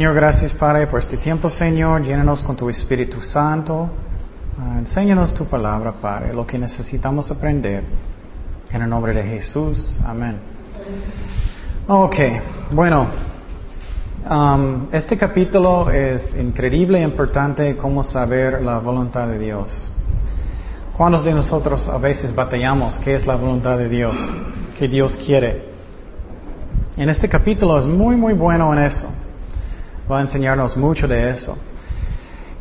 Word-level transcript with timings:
Señor, 0.00 0.14
gracias 0.14 0.54
Padre 0.54 0.86
por 0.86 1.00
este 1.00 1.18
tiempo, 1.18 1.50
Señor. 1.50 2.02
Llénanos 2.02 2.42
con 2.42 2.56
tu 2.56 2.70
Espíritu 2.70 3.20
Santo. 3.20 3.90
Ah, 4.58 4.78
enséñanos 4.78 5.34
tu 5.34 5.44
palabra, 5.44 5.92
Padre, 5.92 6.32
lo 6.32 6.46
que 6.46 6.58
necesitamos 6.58 7.30
aprender. 7.30 7.84
En 8.70 8.80
el 8.80 8.88
nombre 8.88 9.12
de 9.12 9.22
Jesús. 9.22 10.00
Amén. 10.02 10.38
Ok, 11.86 12.16
bueno. 12.70 13.08
um, 14.24 14.88
este 14.90 15.18
capítulo 15.18 15.90
es 15.90 16.34
increíble 16.34 16.98
e 16.98 17.02
importante 17.02 17.76
cómo 17.76 18.02
saber 18.02 18.62
la 18.62 18.78
voluntad 18.78 19.28
de 19.28 19.38
Dios. 19.38 19.92
¿Cuántos 20.96 21.26
de 21.26 21.34
nosotros 21.34 21.86
a 21.88 21.98
veces 21.98 22.34
batallamos 22.34 22.96
qué 23.00 23.16
es 23.16 23.26
la 23.26 23.36
voluntad 23.36 23.76
de 23.76 23.90
Dios? 23.90 24.16
¿Qué 24.78 24.88
Dios 24.88 25.14
quiere? 25.18 25.68
En 26.96 27.10
este 27.10 27.28
capítulo 27.28 27.78
es 27.78 27.84
muy, 27.84 28.16
muy 28.16 28.32
bueno 28.32 28.72
en 28.72 28.78
eso. 28.78 29.19
Va 30.10 30.18
a 30.18 30.22
enseñarnos 30.22 30.76
mucho 30.76 31.06
de 31.06 31.30
eso. 31.30 31.56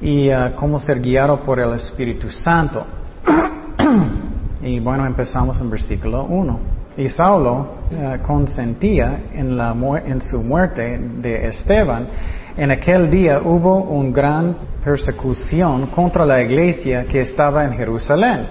Y 0.01 0.29
uh, 0.29 0.53
cómo 0.55 0.79
ser 0.79 1.01
guiado 1.01 1.41
por 1.43 1.59
el 1.59 1.73
Espíritu 1.73 2.29
Santo. 2.29 2.85
y 4.61 4.79
bueno, 4.79 5.03
empezamos 5.07 5.59
en 5.59 5.69
versículo 5.71 6.25
1. 6.25 6.59
Y 6.97 7.09
Saulo 7.09 7.55
uh, 7.89 8.21
consentía 8.21 9.23
en, 9.33 10.21
su 10.21 10.43
muerte 10.43 10.99
de 10.99 11.47
Esteban. 11.47 12.07
En 12.55 12.69
aquel 12.69 13.09
día 13.09 13.41
hubo 13.41 13.81
una 13.81 14.11
gran 14.11 14.57
persecución 14.83 15.87
contra 15.87 16.27
la 16.27 16.41
iglesia 16.43 17.05
que 17.05 17.21
estaba 17.21 17.65
en 17.65 17.73
Jerusalén. 17.73 18.47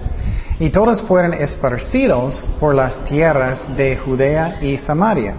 Y 0.58 0.70
todos 0.70 1.02
fueron 1.02 1.34
esparcidos 1.34 2.44
por 2.58 2.74
las 2.74 3.04
tierras 3.04 3.64
de 3.76 3.96
Judea 3.96 4.58
y 4.60 4.76
Samaria, 4.78 5.34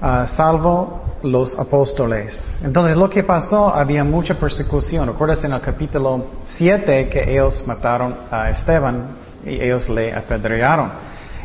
uh, 0.00 0.26
salvo 0.26 1.01
los 1.22 1.58
apóstoles. 1.58 2.52
Entonces 2.62 2.96
lo 2.96 3.08
que 3.08 3.22
pasó, 3.22 3.74
había 3.74 4.04
mucha 4.04 4.34
persecución. 4.34 5.06
Recuerdas 5.06 5.42
en 5.44 5.52
el 5.52 5.60
capítulo 5.60 6.26
7 6.44 7.08
que 7.08 7.32
ellos 7.32 7.64
mataron 7.66 8.16
a 8.30 8.50
Esteban 8.50 9.16
y 9.44 9.60
ellos 9.60 9.88
le 9.88 10.12
apedrearon. 10.14 10.90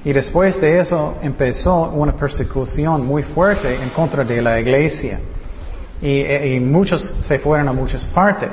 Y 0.03 0.13
después 0.13 0.59
de 0.61 0.79
eso 0.79 1.15
empezó 1.21 1.89
una 1.89 2.13
persecución 2.13 3.05
muy 3.05 3.23
fuerte 3.23 3.75
en 3.75 3.89
contra 3.89 4.23
de 4.23 4.41
la 4.41 4.59
iglesia. 4.59 5.19
Y, 6.01 6.21
y 6.21 6.59
muchos 6.59 7.01
se 7.19 7.39
fueron 7.39 7.67
a 7.67 7.73
muchas 7.73 8.03
partes. 8.05 8.51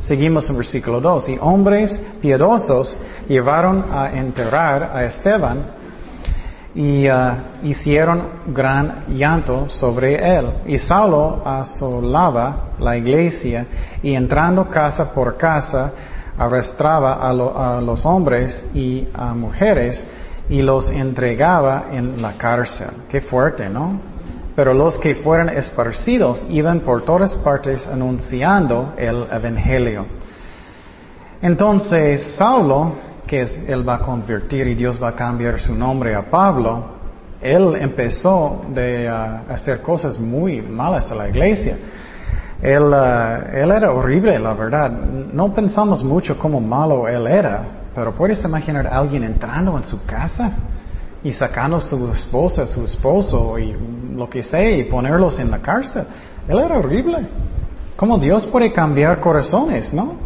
Seguimos 0.00 0.48
en 0.50 0.56
versículo 0.56 1.00
2. 1.00 1.28
Y 1.30 1.38
hombres 1.40 1.98
piadosos 2.20 2.96
llevaron 3.28 3.86
a 3.92 4.12
enterrar 4.12 4.90
a 4.94 5.04
Esteban 5.04 5.73
y 6.74 7.08
uh, 7.08 7.36
hicieron 7.62 8.26
gran 8.46 9.04
llanto 9.08 9.68
sobre 9.68 10.16
él. 10.16 10.46
Y 10.66 10.78
Saulo 10.78 11.42
asolaba 11.44 12.70
la 12.78 12.96
iglesia 12.96 13.66
y 14.02 14.14
entrando 14.14 14.68
casa 14.68 15.12
por 15.12 15.36
casa 15.36 15.92
arrastraba 16.36 17.14
a, 17.14 17.32
lo, 17.32 17.56
a, 17.56 17.80
los 17.80 18.04
hombres 18.04 18.64
y 18.74 19.06
a 19.14 19.34
mujeres 19.34 20.04
y 20.48 20.62
los 20.62 20.90
entregaba 20.90 21.84
en 21.92 22.20
la 22.20 22.32
cárcel. 22.32 22.88
Qué 23.08 23.20
fuerte, 23.20 23.68
¿no? 23.68 24.00
Pero 24.56 24.74
los 24.74 24.98
que 24.98 25.14
fueron 25.14 25.48
esparcidos 25.48 26.44
iban 26.50 26.80
por 26.80 27.04
todas 27.04 27.34
partes 27.36 27.86
anunciando 27.86 28.94
el 28.96 29.26
Evangelio. 29.30 30.06
Entonces 31.40 32.36
Saulo 32.36 32.92
que 33.26 33.42
es, 33.42 33.58
él 33.66 33.88
va 33.88 33.96
a 33.96 33.98
convertir 34.00 34.66
y 34.66 34.74
Dios 34.74 35.02
va 35.02 35.08
a 35.08 35.14
cambiar 35.14 35.60
su 35.60 35.74
nombre 35.74 36.14
a 36.14 36.30
Pablo, 36.30 36.94
él 37.40 37.76
empezó 37.76 38.64
de 38.70 39.06
uh, 39.06 39.52
hacer 39.52 39.82
cosas 39.82 40.18
muy 40.18 40.62
malas 40.62 41.10
a 41.10 41.14
la 41.14 41.28
iglesia. 41.28 41.76
Él, 42.62 42.84
uh, 42.84 43.54
él 43.54 43.70
era 43.70 43.92
horrible, 43.92 44.38
la 44.38 44.54
verdad. 44.54 44.90
No 44.90 45.52
pensamos 45.54 46.02
mucho 46.02 46.38
cómo 46.38 46.60
malo 46.60 47.06
él 47.06 47.26
era, 47.26 47.62
pero 47.94 48.14
puedes 48.14 48.42
imaginar 48.44 48.86
a 48.86 48.98
alguien 48.98 49.24
entrando 49.24 49.76
en 49.76 49.84
su 49.84 50.04
casa 50.06 50.52
y 51.22 51.32
sacando 51.32 51.76
a 51.76 51.80
su 51.80 52.10
esposa, 52.12 52.62
a 52.62 52.66
su 52.66 52.84
esposo 52.84 53.58
y 53.58 53.76
lo 54.14 54.28
que 54.30 54.42
sea 54.42 54.70
y 54.70 54.84
ponerlos 54.84 55.38
en 55.38 55.50
la 55.50 55.58
cárcel. 55.58 56.04
Él 56.48 56.58
era 56.58 56.78
horrible. 56.78 57.28
¿Cómo 57.96 58.18
Dios 58.18 58.46
puede 58.46 58.72
cambiar 58.72 59.20
corazones, 59.20 59.92
no? 59.92 60.23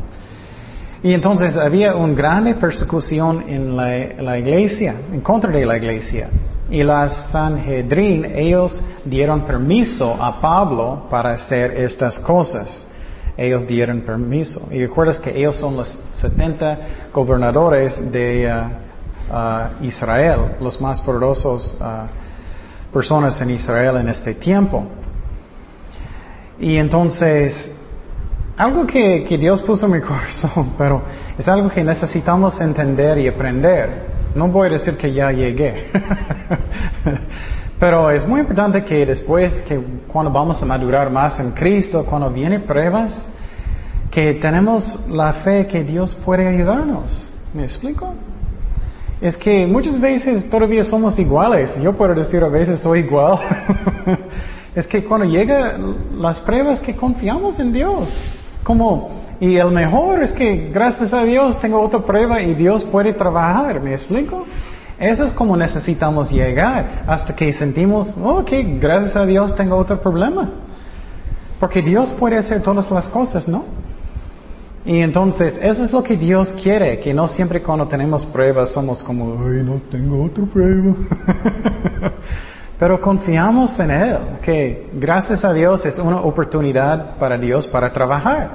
Y 1.03 1.13
entonces 1.13 1.57
había 1.57 1.95
una 1.95 2.15
gran 2.15 2.55
persecución 2.55 3.45
en 3.49 3.77
la, 3.77 4.23
la, 4.23 4.39
iglesia, 4.39 4.97
en 5.13 5.21
contra 5.21 5.51
de 5.51 5.65
la 5.65 5.77
iglesia. 5.77 6.29
Y 6.71 6.83
la 6.83 7.09
Sanhedrin, 7.09 8.25
ellos 8.35 8.83
dieron 9.05 9.43
permiso 9.43 10.13
a 10.21 10.41
Pablo 10.41 11.07
para 11.09 11.33
hacer 11.33 11.73
estas 11.79 12.19
cosas. 12.19 12.85
Ellos 13.37 13.67
dieron 13.67 14.01
permiso. 14.01 14.69
Y 14.71 14.81
recuerdas 14.81 15.21
que 15.21 15.31
ellos 15.31 15.57
son 15.57 15.77
los 15.77 15.97
70 16.21 16.79
gobernadores 17.15 18.11
de 18.11 18.53
uh, 18.53 19.33
uh, 19.33 19.85
Israel, 19.85 20.57
los 20.61 20.81
más 20.81 21.01
poderosos 21.01 21.77
uh, 21.81 22.93
personas 22.93 23.41
en 23.41 23.51
Israel 23.51 23.97
en 23.99 24.09
este 24.09 24.35
tiempo. 24.35 24.85
Y 26.59 26.77
entonces 26.77 27.71
algo 28.59 28.87
que, 28.87 29.25
que, 29.25 29.39
Dios 29.39 29.63
puso 29.63 29.87
en 29.87 29.93
mi 29.93 30.01
corazón, 30.13 30.73
pero 30.77 31.03
es 31.39 31.47
algo 31.47 31.71
que 31.71 31.83
necesitamos 31.85 32.61
entender 32.61 33.17
y 33.19 33.29
aprender. 33.29 34.19
No 34.35 34.49
voy 34.49 34.69
a 34.69 34.73
decir 34.73 34.97
que 34.97 35.13
ya 35.13 35.33
llegué, 35.33 35.91
pero 37.81 38.11
es 38.11 38.27
muy 38.27 38.41
importante 38.41 38.85
que 38.85 39.07
después, 39.07 39.55
que 39.67 39.81
cuando 40.07 40.31
vamos 40.31 40.61
a 40.61 40.67
madurar 40.67 41.11
más 41.11 41.41
en 41.41 41.53
Cristo, 41.53 42.05
cuando 42.05 42.31
vienen 42.31 42.65
pruebas, 42.67 43.25
que 44.11 44.35
tenemos 44.35 45.09
la 45.09 45.33
fe 45.35 45.67
que 45.67 45.85
Dios 45.85 46.15
puede 46.25 46.47
ayudarnos. 46.47 47.27
¿Me 47.55 47.65
explico? 47.65 48.15
Es 49.21 49.37
que 49.37 49.67
muchas 49.67 49.99
veces 50.01 50.49
todavía 50.51 50.85
somos 50.85 51.19
iguales. 51.19 51.75
Yo 51.81 51.93
puedo 51.93 52.15
decir 52.15 52.43
a 52.43 52.49
veces 52.49 52.81
soy 52.81 53.01
igual. 53.01 53.39
es 54.75 54.87
que 54.87 55.05
cuando 55.05 55.27
llegan 55.27 55.97
las 56.19 56.41
pruebas 56.41 56.81
que 56.81 56.95
confiamos 56.95 57.59
en 57.59 57.73
Dios. 57.73 58.38
Como, 58.69 59.09
y 59.41 59.57
el 59.57 59.71
mejor 59.71 60.23
es 60.23 60.31
que 60.31 60.69
gracias 60.71 61.15
a 61.15 61.25
Dios 61.25 61.59
tengo 61.59 61.81
otra 61.81 62.01
prueba 62.01 62.43
y 62.43 62.53
Dios 62.53 62.85
puede 62.85 63.15
trabajar, 63.15 63.81
¿me 63.81 63.93
explico? 63.93 64.45
Eso 64.99 65.25
es 65.25 65.33
como 65.33 65.57
necesitamos 65.57 66.31
llegar 66.31 67.05
hasta 67.07 67.35
que 67.35 67.51
sentimos, 67.55 68.15
ok, 68.23 68.51
gracias 68.79 69.17
a 69.17 69.25
Dios 69.25 69.57
tengo 69.57 69.75
otro 69.75 69.99
problema. 70.03 70.51
Porque 71.59 71.81
Dios 71.81 72.11
puede 72.11 72.37
hacer 72.37 72.61
todas 72.63 72.91
las 72.91 73.09
cosas, 73.09 73.49
¿no? 73.49 73.65
Y 74.85 74.99
entonces, 74.99 75.59
eso 75.63 75.83
es 75.83 75.91
lo 75.91 76.03
que 76.03 76.19
Dios 76.19 76.55
quiere, 76.63 77.01
que 77.01 77.15
no 77.15 77.27
siempre 77.27 77.63
cuando 77.63 77.89
tenemos 77.89 78.27
pruebas 78.27 78.73
somos 78.73 79.03
como, 79.03 79.47
ay, 79.47 79.63
no 79.65 79.81
tengo 79.91 80.25
otra 80.25 80.45
prueba. 80.45 80.95
Pero 82.79 83.01
confiamos 83.01 83.79
en 83.81 83.91
Él, 83.91 84.19
que 84.43 84.89
gracias 84.93 85.45
a 85.45 85.53
Dios 85.53 85.85
es 85.85 85.99
una 85.99 86.21
oportunidad 86.21 87.17
para 87.19 87.37
Dios 87.37 87.67
para 87.67 87.93
trabajar. 87.93 88.51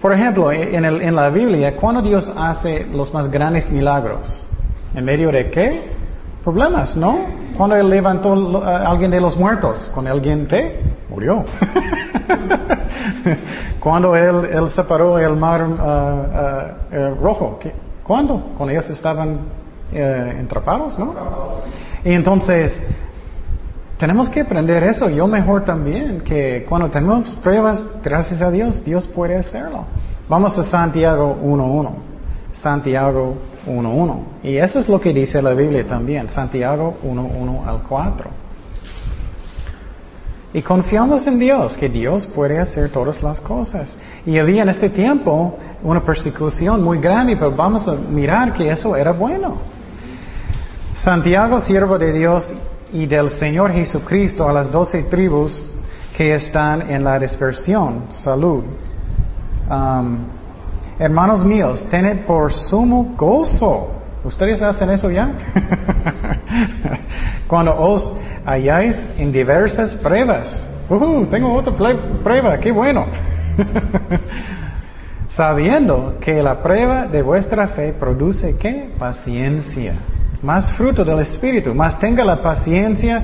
Por 0.00 0.14
ejemplo, 0.14 0.50
en, 0.50 0.84
el, 0.84 1.14
la 1.14 1.28
Biblia, 1.28 1.76
¿cuándo 1.76 2.00
Dios 2.00 2.32
hace 2.34 2.86
los 2.86 3.12
más 3.12 3.30
grandes 3.30 3.70
milagros? 3.70 4.42
¿En 4.94 5.04
medio 5.04 5.30
de 5.30 5.50
qué? 5.50 5.82
Problemas, 6.42 6.96
¿no? 6.96 7.18
Cuando 7.54 7.76
Él 7.76 7.90
levantó 7.90 8.64
a 8.64 8.88
alguien 8.90 9.10
de 9.10 9.20
los 9.20 9.36
muertos, 9.36 9.90
con 9.94 10.06
alguien 10.06 10.46
que 10.46 10.80
murió. 11.10 11.44
Cuando 13.80 14.14
él, 14.16 14.70
separó 14.70 15.18
el 15.18 15.36
mar 15.36 15.62
uh, 15.62 15.72
uh, 16.96 17.14
rojo. 17.22 17.58
¿cuándo? 18.04 18.42
Cuando 18.56 18.72
ellos 18.72 18.88
estaban 18.90 19.40
uh, 19.92 19.96
entrapados, 19.96 20.98
¿no? 20.98 21.14
Y 22.04 22.12
entonces, 22.12 22.80
tenemos 24.00 24.30
que 24.30 24.40
aprender 24.40 24.82
eso. 24.82 25.10
Yo 25.10 25.26
mejor 25.26 25.66
también, 25.66 26.22
que 26.22 26.64
cuando 26.66 26.88
tenemos 26.88 27.34
pruebas, 27.36 27.84
gracias 28.02 28.40
a 28.40 28.50
Dios, 28.50 28.82
Dios 28.82 29.06
puede 29.06 29.36
hacerlo. 29.36 29.84
Vamos 30.26 30.58
a 30.58 30.64
Santiago 30.64 31.38
1.1. 31.44 31.90
Santiago 32.54 33.36
1.1. 33.66 34.18
Y 34.42 34.56
eso 34.56 34.78
es 34.78 34.88
lo 34.88 34.98
que 34.98 35.12
dice 35.12 35.42
la 35.42 35.52
Biblia 35.52 35.86
también. 35.86 36.30
Santiago 36.30 36.96
1.1 37.04 37.66
al 37.66 37.82
4. 37.82 38.30
Y 40.54 40.62
confiamos 40.62 41.26
en 41.26 41.38
Dios, 41.38 41.76
que 41.76 41.90
Dios 41.90 42.26
puede 42.26 42.58
hacer 42.58 42.90
todas 42.90 43.22
las 43.22 43.38
cosas. 43.40 43.94
Y 44.24 44.38
había 44.38 44.62
en 44.62 44.70
este 44.70 44.88
tiempo 44.88 45.58
una 45.82 46.00
persecución 46.00 46.82
muy 46.82 46.98
grande, 46.98 47.36
pero 47.36 47.54
vamos 47.54 47.86
a 47.86 47.92
mirar 47.92 48.54
que 48.54 48.70
eso 48.70 48.96
era 48.96 49.12
bueno. 49.12 49.58
Santiago, 50.94 51.60
siervo 51.60 51.98
de 51.98 52.12
Dios 52.14 52.50
y 52.92 53.06
del 53.06 53.30
Señor 53.30 53.72
Jesucristo 53.72 54.48
a 54.48 54.52
las 54.52 54.70
doce 54.70 55.04
tribus 55.04 55.62
que 56.16 56.34
están 56.34 56.90
en 56.90 57.04
la 57.04 57.18
dispersión. 57.18 58.06
Salud. 58.10 58.64
Um, 59.70 60.18
hermanos 60.98 61.44
míos, 61.44 61.86
tened 61.90 62.26
por 62.26 62.52
sumo 62.52 63.14
gozo. 63.16 63.90
¿Ustedes 64.24 64.60
hacen 64.60 64.90
eso 64.90 65.10
ya? 65.10 65.30
Cuando 67.46 67.78
os 67.78 68.12
halláis 68.44 68.96
en 69.16 69.32
diversas 69.32 69.94
pruebas, 69.94 70.66
Uh, 70.90 71.24
tengo 71.26 71.54
otra 71.54 71.72
prueba, 71.72 72.58
qué 72.58 72.72
bueno. 72.72 73.06
Sabiendo 75.28 76.16
que 76.20 76.42
la 76.42 76.60
prueba 76.60 77.06
de 77.06 77.22
vuestra 77.22 77.68
fe 77.68 77.92
produce 77.92 78.58
qué? 78.58 78.90
Paciencia. 78.98 79.94
Más 80.42 80.72
fruto 80.72 81.04
del 81.04 81.20
Espíritu. 81.20 81.74
Más 81.74 81.98
tenga 81.98 82.24
la 82.24 82.40
paciencia 82.40 83.22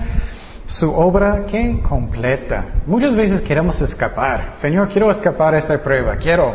su 0.67 0.91
obra 0.91 1.47
que 1.47 1.81
completa. 1.81 2.65
Muchas 2.87 3.15
veces 3.15 3.41
queremos 3.41 3.81
escapar. 3.81 4.55
Señor, 4.57 4.89
quiero 4.89 5.11
escapar 5.11 5.55
a 5.55 5.59
esta 5.59 5.79
prueba. 5.79 6.17
Quiero. 6.17 6.55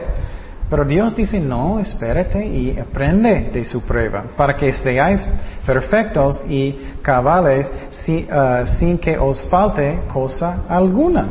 Pero 0.70 0.86
Dios 0.86 1.14
dice, 1.16 1.40
no, 1.40 1.80
espérate 1.80 2.46
y 2.46 2.80
aprende 2.80 3.50
de 3.52 3.66
su 3.66 3.82
prueba 3.82 4.24
para 4.38 4.56
que 4.56 4.72
seáis 4.72 5.26
perfectos 5.66 6.46
y 6.48 6.94
cabales 7.02 7.70
uh, 8.08 8.66
sin 8.80 8.98
que 8.98 9.18
os 9.18 9.42
falte 9.44 10.00
cosa 10.14 10.64
alguna. 10.70 11.28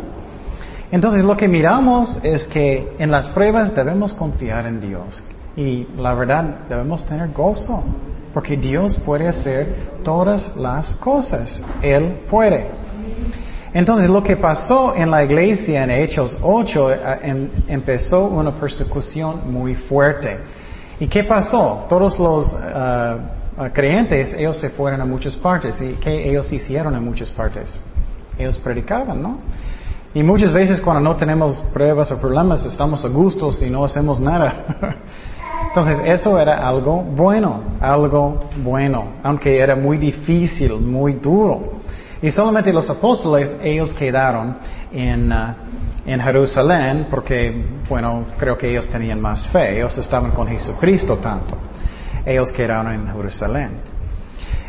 Entonces 0.92 1.24
lo 1.24 1.38
que 1.38 1.48
miramos 1.48 2.18
es 2.22 2.46
que 2.48 2.96
en 2.98 3.10
las 3.10 3.28
pruebas 3.28 3.74
debemos 3.74 4.12
confiar 4.12 4.66
en 4.66 4.78
Dios 4.78 5.22
y 5.56 5.86
la 5.96 6.12
verdad 6.12 6.66
debemos 6.68 7.06
tener 7.06 7.30
gozo 7.32 7.82
porque 8.32 8.56
Dios 8.56 8.96
puede 9.04 9.28
hacer 9.28 10.00
todas 10.04 10.56
las 10.56 10.94
cosas. 10.96 11.60
Él 11.82 12.20
puede. 12.30 12.68
Entonces 13.72 14.08
lo 14.08 14.22
que 14.22 14.36
pasó 14.36 14.94
en 14.96 15.10
la 15.10 15.24
iglesia 15.24 15.84
en 15.84 15.90
Hechos 15.90 16.36
8 16.42 16.92
eh, 16.92 17.18
em, 17.22 17.48
empezó 17.68 18.26
una 18.26 18.52
persecución 18.52 19.52
muy 19.52 19.74
fuerte. 19.74 20.38
¿Y 20.98 21.06
qué 21.06 21.24
pasó? 21.24 21.86
Todos 21.88 22.18
los 22.18 22.52
eh, 22.52 23.16
eh, 23.58 23.70
creyentes, 23.72 24.34
ellos 24.34 24.56
se 24.56 24.70
fueron 24.70 25.00
a 25.00 25.04
muchas 25.04 25.36
partes. 25.36 25.80
¿Y 25.80 25.94
qué 25.94 26.28
ellos 26.28 26.52
hicieron 26.52 26.94
en 26.94 27.04
muchas 27.04 27.30
partes? 27.30 27.72
Ellos 28.36 28.56
predicaban, 28.58 29.22
¿no? 29.22 29.38
Y 30.12 30.24
muchas 30.24 30.52
veces 30.52 30.80
cuando 30.80 31.00
no 31.00 31.16
tenemos 31.16 31.60
pruebas 31.72 32.10
o 32.10 32.18
problemas 32.18 32.64
estamos 32.64 33.04
a 33.04 33.08
gustos 33.08 33.62
y 33.62 33.70
no 33.70 33.84
hacemos 33.84 34.18
nada. 34.18 34.96
Entonces 35.68 36.00
eso 36.04 36.38
era 36.38 36.66
algo 36.66 37.02
bueno, 37.02 37.62
algo 37.80 38.40
bueno, 38.56 39.04
aunque 39.22 39.58
era 39.58 39.76
muy 39.76 39.98
difícil, 39.98 40.72
muy 40.74 41.14
duro. 41.14 41.80
Y 42.22 42.30
solamente 42.30 42.72
los 42.72 42.88
apóstoles, 42.90 43.56
ellos 43.62 43.92
quedaron 43.92 44.56
en, 44.92 45.32
uh, 45.32 45.54
en 46.04 46.20
Jerusalén 46.20 47.06
porque, 47.10 47.64
bueno, 47.88 48.26
creo 48.36 48.58
que 48.58 48.68
ellos 48.68 48.88
tenían 48.88 49.20
más 49.20 49.48
fe, 49.48 49.76
ellos 49.76 49.96
estaban 49.96 50.32
con 50.32 50.46
Jesucristo 50.48 51.16
tanto. 51.16 51.56
Ellos 52.24 52.52
quedaron 52.52 52.92
en 52.92 53.06
Jerusalén. 53.06 53.70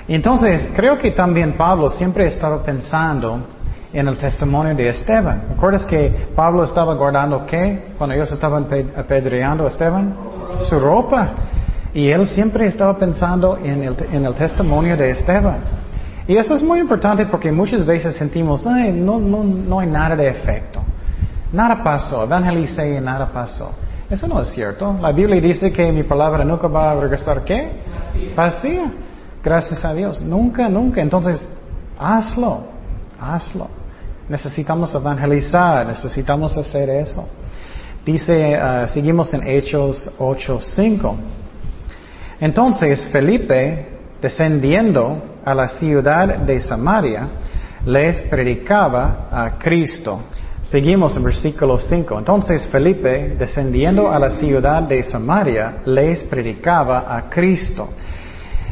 Entonces, 0.08 0.70
creo 0.76 0.98
que 0.98 1.12
también 1.12 1.58
Pablo 1.58 1.90
siempre 1.90 2.28
estaba 2.28 2.64
pensando 2.64 3.46
en 3.94 4.08
el 4.08 4.18
testimonio 4.18 4.74
de 4.76 4.90
Esteban. 4.90 5.48
¿Recuerdas 5.50 5.86
que 5.86 6.30
Pablo 6.36 6.64
estaba 6.64 6.94
guardando 6.96 7.46
qué 7.46 7.94
cuando 7.98 8.16
ellos 8.16 8.32
estaban 8.32 8.68
apedreando 8.96 9.66
a 9.66 9.68
Esteban? 9.68 10.16
Su 10.60 10.80
ropa. 10.80 11.32
Y 11.94 12.10
él 12.10 12.26
siempre 12.26 12.68
estaba 12.68 12.98
pensando 12.98 13.58
en 13.58 13.84
el, 13.84 14.36
testimonio 14.36 14.96
de 14.96 15.12
Esteban. 15.12 15.60
Y 16.28 16.38
eso 16.38 16.54
es 16.56 16.64
muy 16.64 16.80
importante 16.80 17.26
porque 17.26 17.52
muchas 17.52 17.86
veces 17.86 18.16
sentimos, 18.16 18.66
no, 18.66 19.20
no, 19.20 19.44
no 19.44 19.80
hay 19.80 19.88
nada 19.88 20.16
de 20.16 20.30
efecto. 20.30 20.82
Nada 21.52 21.84
pasó, 21.84 22.24
evangelicé 22.24 22.96
y 22.96 23.02
nada 23.02 23.28
pasó. 23.28 23.72
Eso 24.10 24.28
no 24.28 24.42
es 24.42 24.50
cierto. 24.50 24.98
La 25.02 25.12
Biblia 25.12 25.40
dice 25.42 25.72
que 25.72 25.92
mi 25.92 26.04
palabra 26.04 26.46
nunca 26.46 26.68
va 26.68 26.92
a 26.92 27.00
regresar, 27.00 27.44
¿qué? 27.44 27.70
Vacía. 28.36 28.92
Gracias 29.44 29.84
a 29.84 29.94
Dios. 29.94 30.22
Nunca, 30.22 30.70
nunca. 30.70 31.02
Entonces, 31.02 31.48
hazlo. 32.00 32.64
Hazlo. 33.20 33.68
Necesitamos 34.30 34.94
evangelizar, 34.96 35.86
necesitamos 35.88 36.56
hacer 36.56 36.90
eso. 36.90 37.28
Dice, 38.06 38.58
uh, 38.58 38.88
seguimos 38.88 39.32
en 39.36 39.48
Hechos 39.48 40.10
8:5. 40.18 41.16
Entonces 42.40 43.06
Felipe, 43.12 43.90
descendiendo 44.20 45.22
a 45.46 45.54
la 45.54 45.68
ciudad 45.68 46.40
de 46.40 46.60
Samaria, 46.62 47.30
les 47.86 48.24
predicaba 48.24 49.28
a 49.32 49.60
Cristo. 49.60 50.20
Seguimos 50.64 51.16
en 51.16 51.24
versículo 51.24 51.78
5. 51.78 52.18
Entonces 52.18 52.66
Felipe, 52.68 53.36
descendiendo 53.38 54.12
a 54.12 54.18
la 54.18 54.32
ciudad 54.32 54.82
de 54.82 55.04
Samaria, 55.04 55.84
les 55.86 56.24
predicaba 56.24 57.06
a 57.16 57.30
Cristo. 57.30 57.90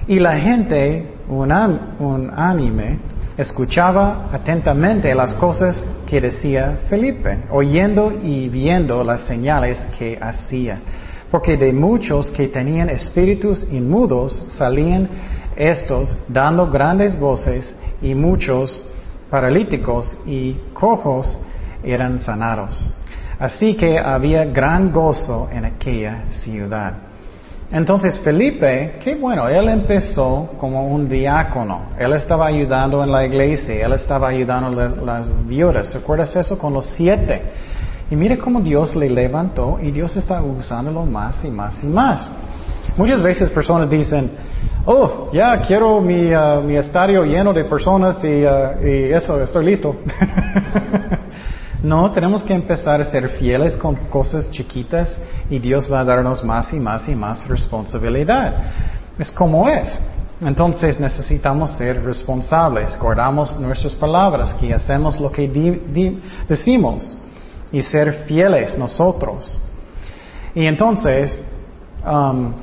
Y 0.07 0.17
la 0.19 0.39
gente, 0.39 1.17
unánime, 1.27 2.97
escuchaba 3.39 4.27
atentamente 4.33 5.15
las 5.15 5.33
cosas 5.33 5.87
que 6.05 6.19
decía 6.19 6.79
Felipe, 6.89 7.45
oyendo 7.49 8.11
y 8.11 8.49
viendo 8.49 9.01
las 9.01 9.21
señales 9.21 9.79
que 9.97 10.19
hacía. 10.21 10.81
Porque 11.31 11.55
de 11.55 11.71
muchos 11.71 12.31
que 12.31 12.49
tenían 12.49 12.89
espíritus 12.89 13.65
inmudos 13.71 14.43
salían 14.49 15.09
estos 15.55 16.17
dando 16.27 16.69
grandes 16.69 17.17
voces 17.17 17.73
y 18.01 18.13
muchos 18.13 18.83
paralíticos 19.29 20.17
y 20.25 20.57
cojos 20.73 21.37
eran 21.81 22.19
sanados. 22.19 22.93
Así 23.39 23.75
que 23.75 23.97
había 23.99 24.43
gran 24.43 24.91
gozo 24.91 25.47
en 25.49 25.63
aquella 25.63 26.25
ciudad. 26.31 27.08
Entonces 27.71 28.19
Felipe, 28.19 28.95
qué 29.03 29.13
bueno, 29.13 29.47
él 29.47 29.69
empezó 29.69 30.49
como 30.57 30.87
un 30.87 31.07
diácono. 31.07 31.89
Él 31.99 32.13
estaba 32.13 32.47
ayudando 32.47 33.03
en 33.03 33.11
la 33.11 33.25
iglesia, 33.25 33.85
él 33.85 33.93
estaba 33.93 34.29
ayudando 34.29 34.67
a 34.67 34.71
las, 34.71 34.97
las 34.97 35.47
viudas. 35.47 35.93
¿Recuerdas 35.93 36.35
eso 36.35 36.57
con 36.57 36.73
los 36.73 36.87
siete? 36.87 37.41
Y 38.09 38.15
mire 38.15 38.39
cómo 38.39 38.59
Dios 38.59 38.95
le 38.95 39.07
levantó 39.07 39.77
y 39.79 39.91
Dios 39.91 40.15
está 40.15 40.41
usándolo 40.41 41.05
más 41.05 41.43
y 41.43 41.49
más 41.49 41.83
y 41.83 41.87
más. 41.87 42.31
Muchas 42.97 43.21
veces 43.21 43.51
personas 43.51 43.87
dicen, 43.87 44.31
oh, 44.85 45.29
ya 45.31 45.61
quiero 45.61 46.01
mi, 46.01 46.33
uh, 46.33 46.61
mi 46.63 46.75
estadio 46.75 47.23
lleno 47.23 47.53
de 47.53 47.65
personas 47.65 48.23
y, 48.23 48.43
uh, 48.43 48.83
y 48.83 49.13
eso, 49.13 49.41
estoy 49.43 49.65
listo. 49.65 49.95
No, 51.81 52.11
tenemos 52.11 52.43
que 52.43 52.53
empezar 52.53 52.99
a 52.99 53.05
ser 53.05 53.29
fieles 53.29 53.77
con 53.77 53.95
cosas 53.95 54.51
chiquitas 54.51 55.17
y 55.49 55.59
Dios 55.59 55.91
va 55.91 56.01
a 56.01 56.03
darnos 56.03 56.43
más 56.43 56.73
y 56.73 56.79
más 56.79 57.07
y 57.07 57.15
más 57.15 57.47
responsabilidad. 57.47 58.53
Es 59.17 59.31
como 59.31 59.67
es. 59.69 59.99
Entonces 60.41 60.99
necesitamos 60.99 61.71
ser 61.71 62.03
responsables, 62.03 62.97
guardamos 62.97 63.57
nuestras 63.59 63.93
palabras, 63.93 64.53
que 64.53 64.73
hacemos 64.73 65.19
lo 65.19 65.31
que 65.31 65.47
decimos 66.47 67.17
y 67.71 67.81
ser 67.81 68.25
fieles 68.25 68.77
nosotros. 68.77 69.61
Y 70.55 70.65
entonces, 70.65 71.41
um, 72.05 72.53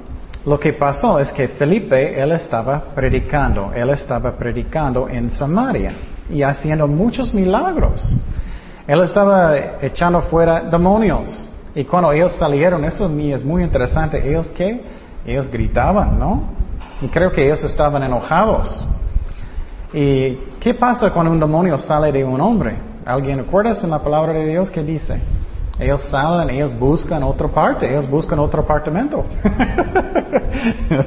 lo 0.45 0.59
que 0.59 0.73
pasó 0.73 1.19
es 1.21 1.31
que 1.33 1.49
Felipe, 1.49 2.21
él 2.21 2.33
estaba 2.33 2.81
predicando, 2.95 3.73
él 3.75 3.91
estaba 3.91 4.33
predicando 4.37 5.09
en 5.09 5.31
Samaria 5.31 5.93
y 6.31 6.43
haciendo 6.43 6.87
muchos 6.87 7.33
milagros. 7.33 8.13
Él 8.87 9.01
estaba 9.01 9.57
echando 9.81 10.21
fuera 10.23 10.61
demonios. 10.61 11.49
Y 11.75 11.85
cuando 11.85 12.13
ellos 12.13 12.33
salieron, 12.33 12.85
eso 12.85 13.07
es 13.07 13.45
muy 13.45 13.63
interesante. 13.63 14.27
¿Ellos 14.27 14.49
qué? 14.49 14.81
Ellos 15.27 15.51
gritaban, 15.51 16.19
¿no? 16.19 16.45
Y 17.03 17.09
creo 17.09 17.31
que 17.33 17.45
ellos 17.45 17.63
estaban 17.65 18.03
enojados. 18.03 18.85
¿Y 19.93 20.35
qué 20.61 20.75
pasa 20.75 21.11
cuando 21.11 21.33
un 21.33 21.41
demonio 21.41 21.79
sale 21.79 22.13
de 22.13 22.25
un 22.25 22.41
hombre? 22.41 22.77
¿Alguien 23.05 23.39
recuerda 23.39 23.77
en 23.83 23.91
la 23.91 23.99
palabra 23.99 24.33
de 24.33 24.47
Dios 24.47 24.71
que 24.71 24.83
dice? 24.83 25.21
Ellos 25.79 26.09
salen, 26.09 26.51
ellos 26.51 26.79
buscan 26.79 27.23
otra 27.23 27.49
parte, 27.49 27.91
ellos 27.91 28.09
buscan 28.09 28.39
otro 28.39 28.63
apartamento. 28.63 29.27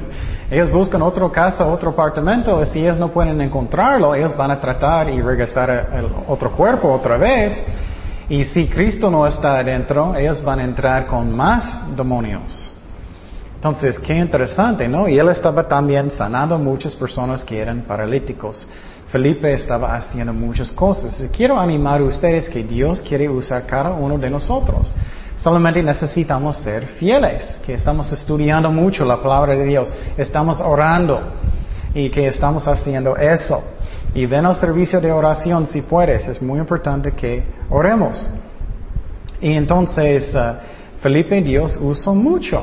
ellos 0.50 0.70
buscan 0.70 1.02
otra 1.02 1.28
casa, 1.30 1.66
otro 1.66 1.90
apartamento, 1.90 2.62
y 2.62 2.66
si 2.66 2.78
ellos 2.78 2.96
no 2.96 3.08
pueden 3.08 3.40
encontrarlo, 3.40 4.14
ellos 4.14 4.36
van 4.36 4.52
a 4.52 4.60
tratar 4.60 5.10
y 5.10 5.20
regresar 5.20 5.70
al 5.70 6.08
otro 6.28 6.52
cuerpo 6.52 6.92
otra 6.92 7.16
vez. 7.16 7.60
Y 8.28 8.44
si 8.44 8.68
Cristo 8.68 9.10
no 9.10 9.26
está 9.26 9.58
adentro, 9.58 10.14
ellos 10.14 10.42
van 10.44 10.60
a 10.60 10.64
entrar 10.64 11.08
con 11.08 11.34
más 11.34 11.96
demonios. 11.96 12.72
Entonces, 13.56 13.98
qué 13.98 14.14
interesante, 14.14 14.88
¿no? 14.88 15.08
Y 15.08 15.18
él 15.18 15.28
estaba 15.28 15.66
también 15.66 16.12
sanando 16.12 16.56
muchas 16.56 16.94
personas 16.94 17.42
que 17.42 17.58
eran 17.58 17.82
paralíticos. 17.82 18.66
Felipe 19.10 19.52
estaba 19.52 19.96
haciendo 19.96 20.32
muchas 20.32 20.70
cosas. 20.70 21.20
Quiero 21.36 21.58
animar 21.58 22.00
a 22.00 22.04
ustedes 22.04 22.48
que 22.48 22.62
Dios 22.62 23.02
quiere 23.02 23.28
usar 23.28 23.66
cada 23.66 23.90
uno 23.90 24.16
de 24.16 24.30
nosotros. 24.30 24.92
Solamente 25.36 25.82
necesitamos 25.82 26.58
ser 26.58 26.86
fieles, 26.86 27.56
que 27.66 27.74
estamos 27.74 28.12
estudiando 28.12 28.70
mucho 28.70 29.04
la 29.04 29.20
palabra 29.20 29.56
de 29.56 29.64
Dios, 29.64 29.92
estamos 30.16 30.60
orando 30.60 31.20
y 31.92 32.08
que 32.10 32.28
estamos 32.28 32.68
haciendo 32.68 33.16
eso. 33.16 33.62
Y 34.14 34.26
ven 34.26 34.46
al 34.46 34.54
servicio 34.54 35.00
de 35.00 35.10
oración 35.10 35.66
si 35.66 35.82
puedes, 35.82 36.28
es 36.28 36.40
muy 36.40 36.60
importante 36.60 37.12
que 37.12 37.42
oremos. 37.70 38.30
Y 39.40 39.54
entonces 39.54 40.34
uh, 40.34 41.00
Felipe 41.00 41.40
Dios 41.42 41.78
usó 41.80 42.14
mucho. 42.14 42.62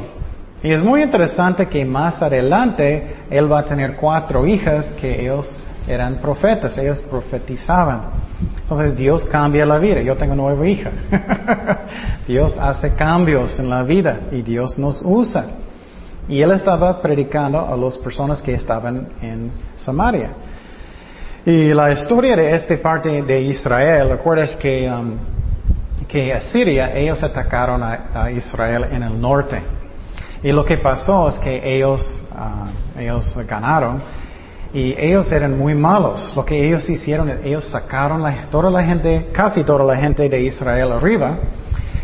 Y 0.63 0.71
es 0.71 0.81
muy 0.81 1.01
interesante 1.01 1.67
que 1.67 1.83
más 1.83 2.21
adelante 2.21 3.15
él 3.29 3.51
va 3.51 3.59
a 3.59 3.65
tener 3.65 3.95
cuatro 3.95 4.45
hijas 4.45 4.87
que 4.99 5.21
ellos 5.21 5.55
eran 5.87 6.17
profetas, 6.17 6.77
ellos 6.77 7.01
profetizaban. 7.01 8.01
Entonces 8.61 8.95
Dios 8.95 9.23
cambia 9.25 9.65
la 9.65 9.77
vida. 9.77 10.01
Yo 10.01 10.15
tengo 10.17 10.35
nueva 10.35 10.67
hija. 10.67 10.91
Dios 12.27 12.57
hace 12.57 12.93
cambios 12.93 13.57
en 13.59 13.69
la 13.69 13.83
vida 13.83 14.19
y 14.31 14.41
Dios 14.41 14.77
nos 14.77 15.01
usa. 15.03 15.45
Y 16.27 16.41
él 16.41 16.51
estaba 16.51 17.01
predicando 17.01 17.65
a 17.65 17.77
las 17.77 17.97
personas 17.97 18.41
que 18.41 18.53
estaban 18.53 19.07
en 19.21 19.51
Samaria. 19.77 20.31
Y 21.45 21.73
la 21.73 21.93
historia 21.93 22.35
de 22.35 22.53
esta 22.53 22.75
parte 22.77 23.21
de 23.21 23.41
Israel, 23.43 24.09
recuerdas 24.09 24.57
que, 24.57 24.91
um, 24.91 25.15
que 26.05 26.33
Asiria, 26.33 26.93
ellos 26.93 27.23
atacaron 27.23 27.81
a, 27.81 28.29
Israel 28.31 28.87
en 28.91 29.03
el 29.03 29.19
norte. 29.19 29.61
Y 30.43 30.51
lo 30.51 30.65
que 30.65 30.77
pasó 30.77 31.29
es 31.29 31.39
que 31.39 31.75
ellos, 31.77 32.21
uh, 32.33 32.99
ellos 32.99 33.37
ganaron 33.47 34.01
y 34.77 34.93
ellos 34.95 35.31
eran 35.31 35.57
muy 35.57 35.73
malos. 35.73 36.33
Lo 36.35 36.45
que 36.45 36.67
ellos 36.67 36.87
hicieron, 36.87 37.31
ellos 37.43 37.65
sacaron 37.65 38.21
la, 38.21 38.43
toda 38.51 38.69
la 38.69 38.83
gente, 38.83 39.29
casi 39.33 39.63
toda 39.63 39.83
la 39.83 39.97
gente 39.97 40.29
de 40.29 40.39
Israel 40.43 40.91
arriba. 40.91 41.39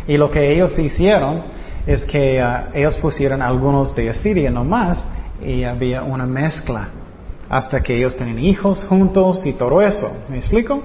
Y 0.08 0.16
lo 0.16 0.28
que 0.28 0.52
ellos 0.52 0.76
hicieron 0.76 1.44
es 1.86 2.02
que 2.02 2.42
uh, 2.42 2.76
ellos 2.76 2.96
pusieron 2.96 3.42
algunos 3.42 3.94
de 3.94 4.10
Asiria 4.10 4.50
nomás 4.50 5.06
y 5.40 5.62
había 5.62 6.02
una 6.02 6.26
mezcla 6.26 6.88
hasta 7.48 7.80
que 7.80 7.96
ellos 7.96 8.16
tenían 8.16 8.40
hijos 8.40 8.84
juntos 8.88 9.46
y 9.46 9.52
todo 9.52 9.80
eso. 9.80 10.10
¿Me 10.28 10.38
explico? 10.38 10.82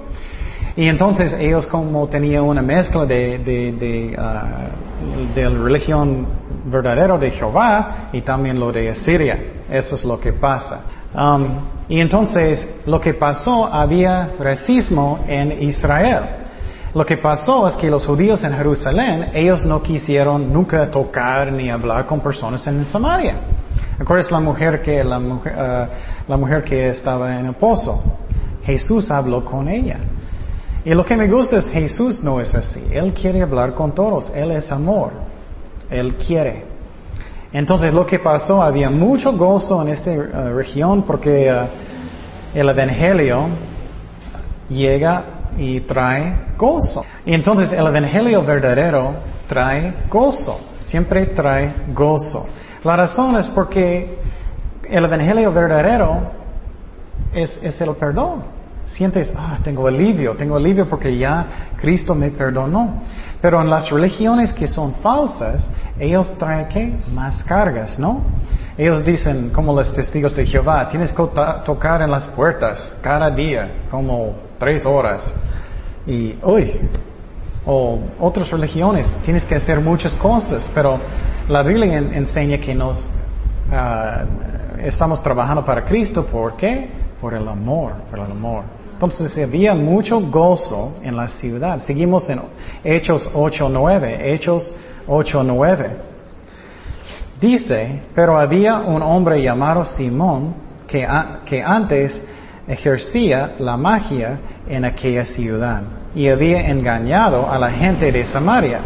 Y 0.76 0.88
entonces 0.88 1.34
ellos 1.34 1.66
como 1.66 2.08
tenían 2.08 2.44
una 2.44 2.62
mezcla 2.62 3.08
de, 3.08 3.40
de, 3.40 4.16
uh, 4.16 5.40
la 5.40 5.64
religión 5.64 6.28
verdadera 6.66 7.18
de 7.18 7.32
Jehová 7.32 8.10
y 8.14 8.22
también 8.22 8.60
lo 8.60 8.72
de 8.72 8.92
Asiria. 8.92 9.40
Eso 9.72 9.96
es 9.96 10.06
lo 10.06 10.20
que 10.20 10.34
pasa. 10.34 10.99
Um, 11.14 11.48
y 11.88 12.00
entonces 12.00 12.68
lo 12.86 13.02
que 13.02 13.14
pasó, 13.14 13.66
había 13.66 14.34
racismo 14.40 15.20
en 15.28 15.64
Israel. 15.64 16.22
Lo 16.94 17.06
que 17.06 17.18
pasó 17.18 17.68
es 17.68 17.76
que 17.76 17.90
los 17.90 18.06
judíos 18.06 18.44
en 18.44 18.54
Jerusalén, 18.54 19.30
ellos 19.34 19.66
no 19.66 19.82
quisieron 19.82 20.52
nunca 20.52 20.90
tocar 20.90 21.52
ni 21.52 21.70
hablar 21.70 22.06
con 22.06 22.20
personas 22.20 22.66
en 22.68 22.86
Samaria. 22.86 23.42
¿Recuerdas 23.98 24.32
la 24.32 24.40
mujer 24.40 24.82
que 24.82 25.04
la 25.04 25.20
mujer, 25.20 25.54
uh, 25.56 26.30
la 26.30 26.38
mujer 26.38 26.64
que 26.64 26.90
estaba 26.90 27.38
en 27.38 27.48
el 27.48 27.54
pozo? 27.54 28.02
Jesús 28.64 29.12
habló 29.12 29.44
con 29.44 29.68
ella. 29.68 29.98
Y 30.86 30.94
lo 30.94 31.06
que 31.06 31.18
me 31.18 31.28
gusta 31.28 31.58
es 31.58 31.68
Jesús 31.68 32.24
no 32.24 32.40
es 32.40 32.56
así. 32.56 32.82
Él 32.92 33.14
quiere 33.14 33.42
hablar 33.42 33.74
con 33.74 33.94
todos. 33.94 34.32
Él 34.34 34.52
es 34.52 34.72
amor. 34.72 35.12
Él 35.90 36.16
quiere. 36.16 36.69
Entonces 37.52 37.94
lo 37.94 38.06
que 38.06 38.20
pasó, 38.20 38.62
había 38.62 38.90
mucho 38.90 39.34
gozo 39.34 39.82
en 39.82 39.90
esta 39.90 40.12
uh, 40.12 40.54
región 40.56 41.04
porque 41.04 41.52
uh, 41.52 42.58
el 42.58 42.70
Evangelio 42.70 43.48
llega 44.70 45.24
y 45.58 45.82
trae 45.82 46.54
gozo. 46.58 47.04
Y 47.26 47.34
entonces 47.34 47.72
el 47.72 47.88
Evangelio 47.88 48.44
verdadero 48.44 49.16
trae 49.48 49.94
gozo, 50.10 50.60
siempre 50.80 51.26
trae 51.28 51.74
gozo. 51.94 52.48
La 52.84 52.96
razón 52.96 53.38
es 53.38 53.48
porque 53.48 54.20
el 54.88 55.06
Evangelio 55.06 55.52
verdadero 55.52 56.32
es, 57.34 57.58
es 57.64 57.82
el 57.82 57.96
perdón 57.96 58.60
sientes, 58.90 59.32
ah, 59.36 59.60
tengo 59.64 59.88
alivio, 59.88 60.36
tengo 60.36 60.58
alivio 60.58 60.88
porque 60.90 61.16
ya 61.18 61.46
Cristo 61.78 62.16
me 62.16 62.30
perdonó. 62.32 63.02
Pero 63.42 63.62
en 63.62 63.70
las 63.70 63.90
religiones 63.90 64.52
que 64.52 64.68
son 64.68 64.94
falsas, 64.96 65.70
ellos 65.98 66.34
traen 66.38 66.68
qué? 66.68 66.94
Más 67.14 67.44
cargas, 67.44 67.98
¿no? 67.98 68.22
Ellos 68.78 69.04
dicen, 69.06 69.50
como 69.50 69.74
los 69.74 69.94
testigos 69.94 70.36
de 70.36 70.46
Jehová, 70.46 70.88
tienes 70.88 71.12
que 71.12 71.24
tocar 71.66 72.02
en 72.02 72.12
las 72.12 72.28
puertas 72.30 72.96
cada 73.02 73.30
día, 73.30 73.86
como 73.90 74.36
tres 74.58 74.86
horas. 74.86 75.34
Y, 76.06 76.38
uy, 76.44 76.80
o 77.66 78.00
otras 78.20 78.50
religiones, 78.50 79.08
tienes 79.24 79.44
que 79.44 79.56
hacer 79.56 79.80
muchas 79.80 80.16
cosas, 80.16 80.70
pero 80.74 80.98
la 81.48 81.62
Biblia 81.64 81.98
enseña 81.98 82.58
que 82.58 82.74
nos 82.74 83.08
ah, 83.72 84.24
estamos 84.80 85.22
trabajando 85.22 85.64
para 85.64 85.84
Cristo, 85.86 86.26
¿por 86.26 86.56
qué? 86.56 86.90
Por 87.20 87.34
el 87.34 87.48
amor, 87.48 87.94
por 88.10 88.20
el 88.20 88.32
amor. 88.32 88.64
Entonces 89.00 89.38
había 89.38 89.74
mucho 89.74 90.20
gozo 90.20 90.98
en 91.02 91.16
la 91.16 91.30
ciudad. 91.30 91.80
Seguimos 91.80 92.30
en 92.30 92.42
Hechos 92.84 93.32
8.9. 93.34 94.18
Hechos 94.24 94.76
8.9. 95.08 95.88
Dice, 97.40 98.02
pero 98.14 98.38
había 98.38 98.80
un 98.80 99.02
hombre 99.02 99.42
llamado 99.42 99.86
Simón 99.86 100.54
que, 100.86 101.08
que 101.46 101.64
antes 101.64 102.22
ejercía 102.68 103.56
la 103.60 103.78
magia 103.78 104.38
en 104.68 104.84
aquella 104.84 105.24
ciudad 105.24 105.82
y 106.14 106.28
había 106.28 106.68
engañado 106.68 107.50
a 107.50 107.58
la 107.58 107.72
gente 107.72 108.12
de 108.12 108.26
Samaria, 108.26 108.82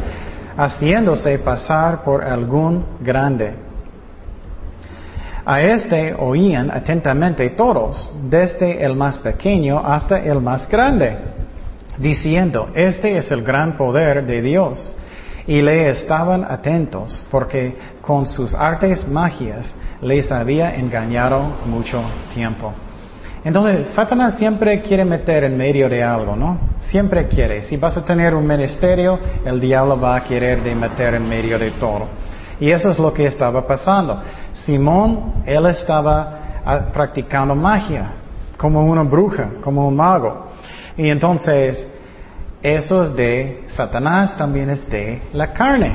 haciéndose 0.56 1.40
pasar 1.40 2.04
por 2.04 2.24
algún 2.24 2.86
grande. 3.02 3.63
A 5.46 5.62
este 5.62 6.14
oían 6.14 6.72
atentamente 6.72 7.50
todos, 7.50 8.12
desde 8.30 8.84
el 8.84 8.96
más 8.96 9.18
pequeño 9.20 9.80
hasta 9.80 10.20
el 10.20 10.40
más 10.40 10.70
grande, 10.70 11.18
diciendo, 11.98 12.70
este 12.76 13.18
es 13.18 13.30
el 13.30 13.44
gran 13.44 13.76
poder 13.76 14.26
de 14.26 14.42
Dios. 14.42 14.96
Y 15.46 15.62
le 15.62 15.90
estaban 15.90 16.46
atentos, 16.46 17.22
porque 17.30 17.76
con 18.02 18.26
sus 18.26 18.54
artes 18.54 19.06
magias 19.06 19.76
les 20.02 20.32
había 20.32 20.76
engañado 20.76 21.42
mucho 21.66 22.02
tiempo. 22.34 22.74
Entonces, 23.44 23.90
Satanás 23.90 24.38
siempre 24.38 24.82
quiere 24.82 25.04
meter 25.04 25.44
en 25.44 25.58
medio 25.58 25.90
de 25.90 26.02
algo, 26.02 26.38
¿no? 26.38 26.58
Siempre 26.80 27.28
quiere. 27.28 27.64
Si 27.64 27.76
vas 27.76 27.98
a 27.98 28.06
tener 28.06 28.34
un 28.34 28.48
ministerio, 28.48 29.20
el 29.44 29.60
diablo 29.60 30.00
va 30.00 30.16
a 30.16 30.24
querer 30.24 30.64
de 30.64 30.74
meter 30.74 31.16
en 31.16 31.28
medio 31.28 31.60
de 31.60 31.72
todo. 31.72 32.08
Y 32.64 32.72
eso 32.72 32.90
es 32.92 32.98
lo 32.98 33.14
que 33.14 33.26
estaba 33.26 33.68
pasando. 33.68 34.22
Simón, 34.54 35.44
él 35.46 35.66
estaba 35.66 36.62
ah, 36.66 36.80
practicando 36.94 37.54
magia, 37.54 38.12
como 38.56 38.86
una 38.86 39.04
bruja, 39.04 39.50
como 39.62 39.86
un 39.86 39.98
mago. 39.98 40.48
Y 40.96 41.10
entonces, 41.10 41.86
eso 42.62 43.02
es 43.02 43.14
de 43.18 43.66
Satanás, 43.68 44.38
también 44.38 44.70
es 44.70 44.90
de 44.90 45.24
la 45.34 45.52
carne. 45.52 45.94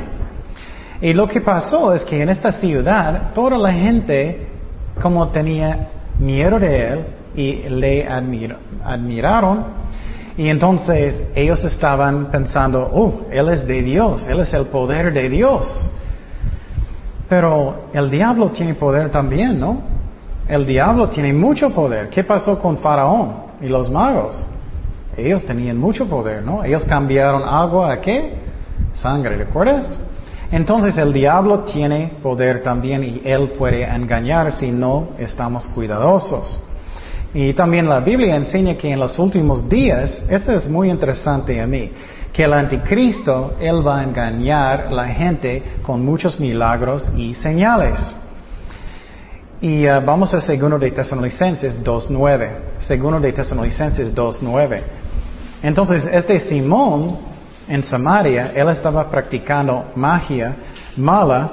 Y 1.01 1.15
lo 1.15 1.27
que 1.27 1.41
pasó 1.41 1.95
es 1.95 2.05
que 2.05 2.21
en 2.21 2.29
esta 2.29 2.53
ciudad, 2.53 3.33
toda 3.33 3.57
la 3.57 3.73
gente, 3.73 4.49
como 5.01 5.27
tenía 5.29 5.89
miedo 6.19 6.59
de 6.59 6.87
él 6.87 7.05
y 7.35 7.53
le 7.71 8.07
admiraron, 8.07 9.65
y 10.37 10.51
entonces 10.51 11.25
ellos 11.35 11.65
estaban 11.65 12.27
pensando, 12.27 12.91
oh, 12.93 13.23
él 13.31 13.49
es 13.49 13.67
de 13.67 13.81
Dios, 13.81 14.29
él 14.29 14.41
es 14.41 14.53
el 14.53 14.67
poder 14.67 15.15
de 15.15 15.31
Dios. 15.31 15.93
Pero 17.29 17.89
el 17.93 18.11
diablo 18.11 18.51
tiene 18.51 18.75
poder 18.75 19.11
también, 19.11 19.59
¿no? 19.59 19.83
El 20.49 20.67
diablo 20.67 21.09
tiene 21.09 21.33
mucho 21.33 21.71
poder. 21.71 22.09
¿Qué 22.09 22.25
pasó 22.25 22.59
con 22.59 22.79
Faraón 22.79 23.35
y 23.61 23.67
los 23.67 23.91
magos? 23.91 24.47
Ellos 25.17 25.45
tenían 25.45 25.77
mucho 25.77 26.09
poder, 26.09 26.43
¿no? 26.43 26.65
Ellos 26.65 26.85
cambiaron 26.85 27.43
agua 27.43 27.93
a 27.93 28.01
qué? 28.01 28.39
Sangre, 28.95 29.37
¿recuerdas? 29.37 30.01
Entonces 30.51 30.97
el 30.97 31.13
diablo 31.13 31.61
tiene 31.61 32.13
poder 32.23 32.63
también 32.63 33.05
y 33.05 33.21
él 33.25 33.51
puede 33.51 33.85
engañar 33.85 34.53
si 34.53 34.71
no 34.71 35.09
estamos 35.19 35.67
cuidadosos. 35.69 36.59
Y 37.35 37.53
también 37.53 37.87
la 37.87 38.01
Biblia 38.01 38.37
enseña 38.37 38.75
que 38.79 38.91
en 38.91 38.99
los 38.99 39.19
últimos 39.19 39.69
días, 39.69 40.25
eso 40.31 40.53
es 40.53 40.67
muy 40.67 40.89
interesante 40.89 41.61
a 41.61 41.67
mí, 41.67 41.93
que 42.33 42.45
el 42.45 42.53
anticristo, 42.53 43.57
él 43.61 43.87
va 43.87 44.01
a 44.01 44.05
engañar 44.05 44.89
a 44.89 44.91
la 44.91 45.07
gente 45.09 45.63
con 45.83 46.05
muchos 46.05 46.39
milagros 46.39 47.11
y 47.17 47.35
señales. 47.35 47.99
Y 49.61 49.89
uh, 49.89 50.01
vamos 50.05 50.33
a 50.35 50.41
segundo 50.41 50.79
de 50.79 50.91
Tesalonicenses 50.91 51.83
2.9. 51.83 52.51
Segundo 52.81 53.19
de 53.19 53.33
Tesalonicenses 53.33 54.15
2.9. 54.15 54.83
Entonces, 55.63 56.07
este 56.07 56.39
Simón 56.39 57.19
en 57.67 57.83
Samaria, 57.83 58.53
él 58.55 58.69
estaba 58.69 59.11
practicando 59.11 59.87
magia 59.97 60.57
mala 60.97 61.51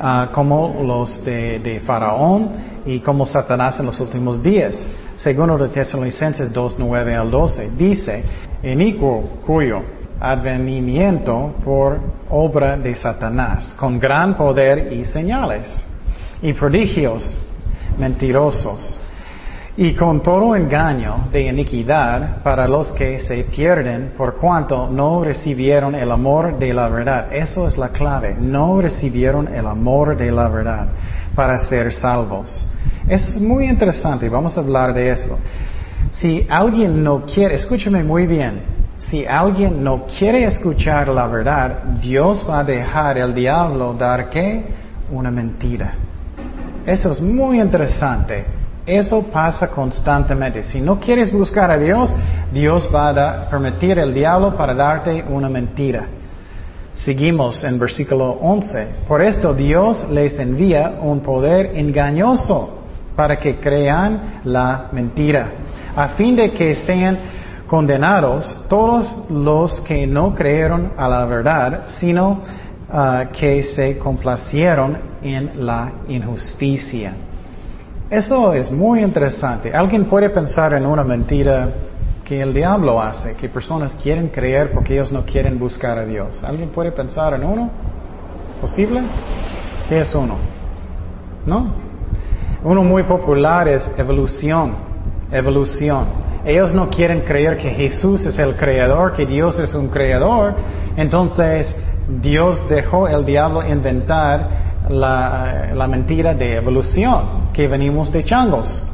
uh, 0.00 0.32
como 0.32 0.82
los 0.82 1.24
de, 1.24 1.82
Faraón 1.84 2.50
y 2.86 3.00
como 3.00 3.26
Satanás 3.26 3.80
en 3.80 3.86
los 3.86 3.98
últimos 3.98 4.40
días. 4.40 4.78
Segundo 5.16 5.58
de 5.58 5.68
Tesalonicenses 5.68 6.52
2.9 6.52 7.18
al 7.18 7.30
12. 7.30 7.70
Dice, 7.76 8.24
inicuo 8.64 9.22
cuyo 9.46 9.82
advenimiento 10.20 11.54
por 11.64 12.00
obra 12.30 12.76
de 12.76 12.94
Satanás, 12.94 13.74
con 13.78 14.00
gran 14.00 14.34
poder 14.34 14.92
y 14.92 15.04
señales, 15.04 15.68
y 16.42 16.52
prodigios 16.52 17.36
mentirosos, 17.98 19.00
y 19.76 19.92
con 19.94 20.22
todo 20.22 20.54
engaño 20.54 21.28
de 21.32 21.42
iniquidad 21.42 22.42
para 22.42 22.68
los 22.68 22.88
que 22.88 23.18
se 23.18 23.42
pierden 23.44 24.12
por 24.16 24.36
cuanto 24.36 24.88
no 24.88 25.24
recibieron 25.24 25.94
el 25.96 26.12
amor 26.12 26.58
de 26.58 26.72
la 26.72 26.88
verdad. 26.88 27.32
Eso 27.32 27.66
es 27.66 27.76
la 27.76 27.88
clave, 27.88 28.36
no 28.38 28.80
recibieron 28.80 29.48
el 29.52 29.66
amor 29.66 30.16
de 30.16 30.30
la 30.30 30.48
verdad 30.48 30.86
para 31.34 31.58
ser 31.58 31.92
salvos. 31.92 32.64
Eso 33.08 33.30
es 33.30 33.40
muy 33.40 33.66
interesante, 33.66 34.28
vamos 34.28 34.56
a 34.56 34.60
hablar 34.60 34.94
de 34.94 35.10
eso. 35.10 35.38
Si 36.10 36.46
alguien 36.48 37.02
no 37.02 37.24
quiere, 37.24 37.54
escúchame 37.54 38.02
muy 38.02 38.26
bien, 38.26 38.62
si 38.96 39.26
alguien 39.26 39.82
no 39.82 40.06
quiere 40.06 40.44
escuchar 40.44 41.08
la 41.08 41.26
verdad, 41.26 41.82
Dios 42.00 42.46
va 42.48 42.60
a 42.60 42.64
dejar 42.64 43.18
el 43.18 43.34
diablo 43.34 43.94
dar 43.94 44.30
qué? 44.30 44.64
Una 45.10 45.30
mentira. 45.30 45.94
Eso 46.86 47.10
es 47.10 47.20
muy 47.20 47.60
interesante. 47.60 48.44
Eso 48.86 49.22
pasa 49.32 49.68
constantemente. 49.68 50.62
Si 50.62 50.80
no 50.80 51.00
quieres 51.00 51.32
buscar 51.32 51.70
a 51.70 51.78
Dios, 51.78 52.14
Dios 52.52 52.88
va 52.94 53.08
a 53.10 53.48
permitir 53.48 53.98
el 53.98 54.12
diablo 54.12 54.56
para 54.56 54.74
darte 54.74 55.24
una 55.28 55.48
mentira. 55.48 56.06
Seguimos 56.92 57.64
en 57.64 57.78
versículo 57.78 58.30
11. 58.40 58.86
Por 59.08 59.22
esto 59.22 59.54
Dios 59.54 60.06
les 60.10 60.38
envía 60.38 60.98
un 61.00 61.20
poder 61.20 61.76
engañoso 61.76 62.84
para 63.16 63.38
que 63.38 63.56
crean 63.56 64.40
la 64.44 64.88
mentira, 64.92 65.48
a 65.96 66.08
fin 66.08 66.36
de 66.36 66.52
que 66.52 66.74
sean 66.74 67.18
condenados 67.66 68.56
todos 68.68 69.16
los 69.30 69.80
que 69.80 70.06
no 70.06 70.34
creyeron 70.34 70.92
a 70.96 71.08
la 71.08 71.24
verdad, 71.24 71.84
sino 71.86 72.40
ah, 72.90 73.26
que 73.32 73.62
se 73.62 73.98
complacieron 73.98 74.98
en 75.22 75.66
la 75.66 75.90
injusticia. 76.08 77.12
Eso 78.10 78.52
es 78.52 78.70
muy 78.70 79.00
interesante. 79.00 79.72
Alguien 79.74 80.04
puede 80.04 80.30
pensar 80.30 80.74
en 80.74 80.84
una 80.84 81.02
mentira 81.02 81.68
que 82.24 82.40
el 82.40 82.54
diablo 82.54 83.00
hace, 83.00 83.34
que 83.34 83.48
personas 83.48 83.94
quieren 84.02 84.28
creer 84.28 84.72
porque 84.72 84.94
ellos 84.94 85.10
no 85.10 85.24
quieren 85.24 85.58
buscar 85.58 85.98
a 85.98 86.04
Dios. 86.04 86.42
¿Alguien 86.44 86.68
puede 86.70 86.92
pensar 86.92 87.34
en 87.34 87.44
uno? 87.44 87.70
¿Posible? 88.60 89.02
¿Qué 89.88 90.00
es 90.00 90.14
uno? 90.14 90.36
¿No? 91.46 91.74
Uno 92.62 92.82
muy 92.82 93.02
popular 93.02 93.68
es 93.68 93.90
evolución. 93.98 94.83
Evolución. 95.34 96.06
Ellos 96.44 96.72
no 96.72 96.90
quieren 96.90 97.22
creer 97.22 97.56
que 97.56 97.70
Jesús 97.70 98.24
es 98.26 98.38
el 98.38 98.56
creador, 98.56 99.12
que 99.12 99.26
Dios 99.26 99.58
es 99.58 99.74
un 99.74 99.88
creador. 99.88 100.54
Entonces 100.96 101.74
Dios 102.20 102.68
dejó 102.68 103.08
el 103.08 103.24
diablo 103.24 103.66
inventar 103.66 104.64
la, 104.88 105.70
la 105.74 105.86
mentira 105.86 106.34
de 106.34 106.56
evolución, 106.56 107.50
que 107.52 107.66
venimos 107.66 108.12
de 108.12 108.24
changos. 108.24 108.84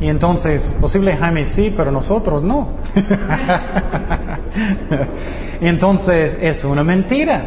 Y 0.00 0.08
entonces, 0.08 0.62
posible 0.80 1.16
Jaime 1.16 1.46
sí, 1.46 1.72
pero 1.76 1.92
nosotros 1.92 2.42
no. 2.42 2.70
entonces, 5.60 6.36
es 6.40 6.64
una 6.64 6.82
mentira. 6.82 7.44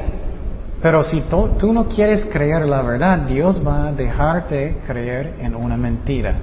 Pero 0.81 1.03
si 1.03 1.21
tú, 1.21 1.73
no 1.73 1.89
quieres 1.89 2.23
creer 2.25 2.67
la 2.67 2.81
verdad, 2.81 3.19
Dios 3.27 3.61
va 3.65 3.87
a 3.87 3.91
dejarte 3.91 4.77
creer 4.87 5.33
en 5.41 5.53
una 5.53 5.75
mentira. 5.75 6.35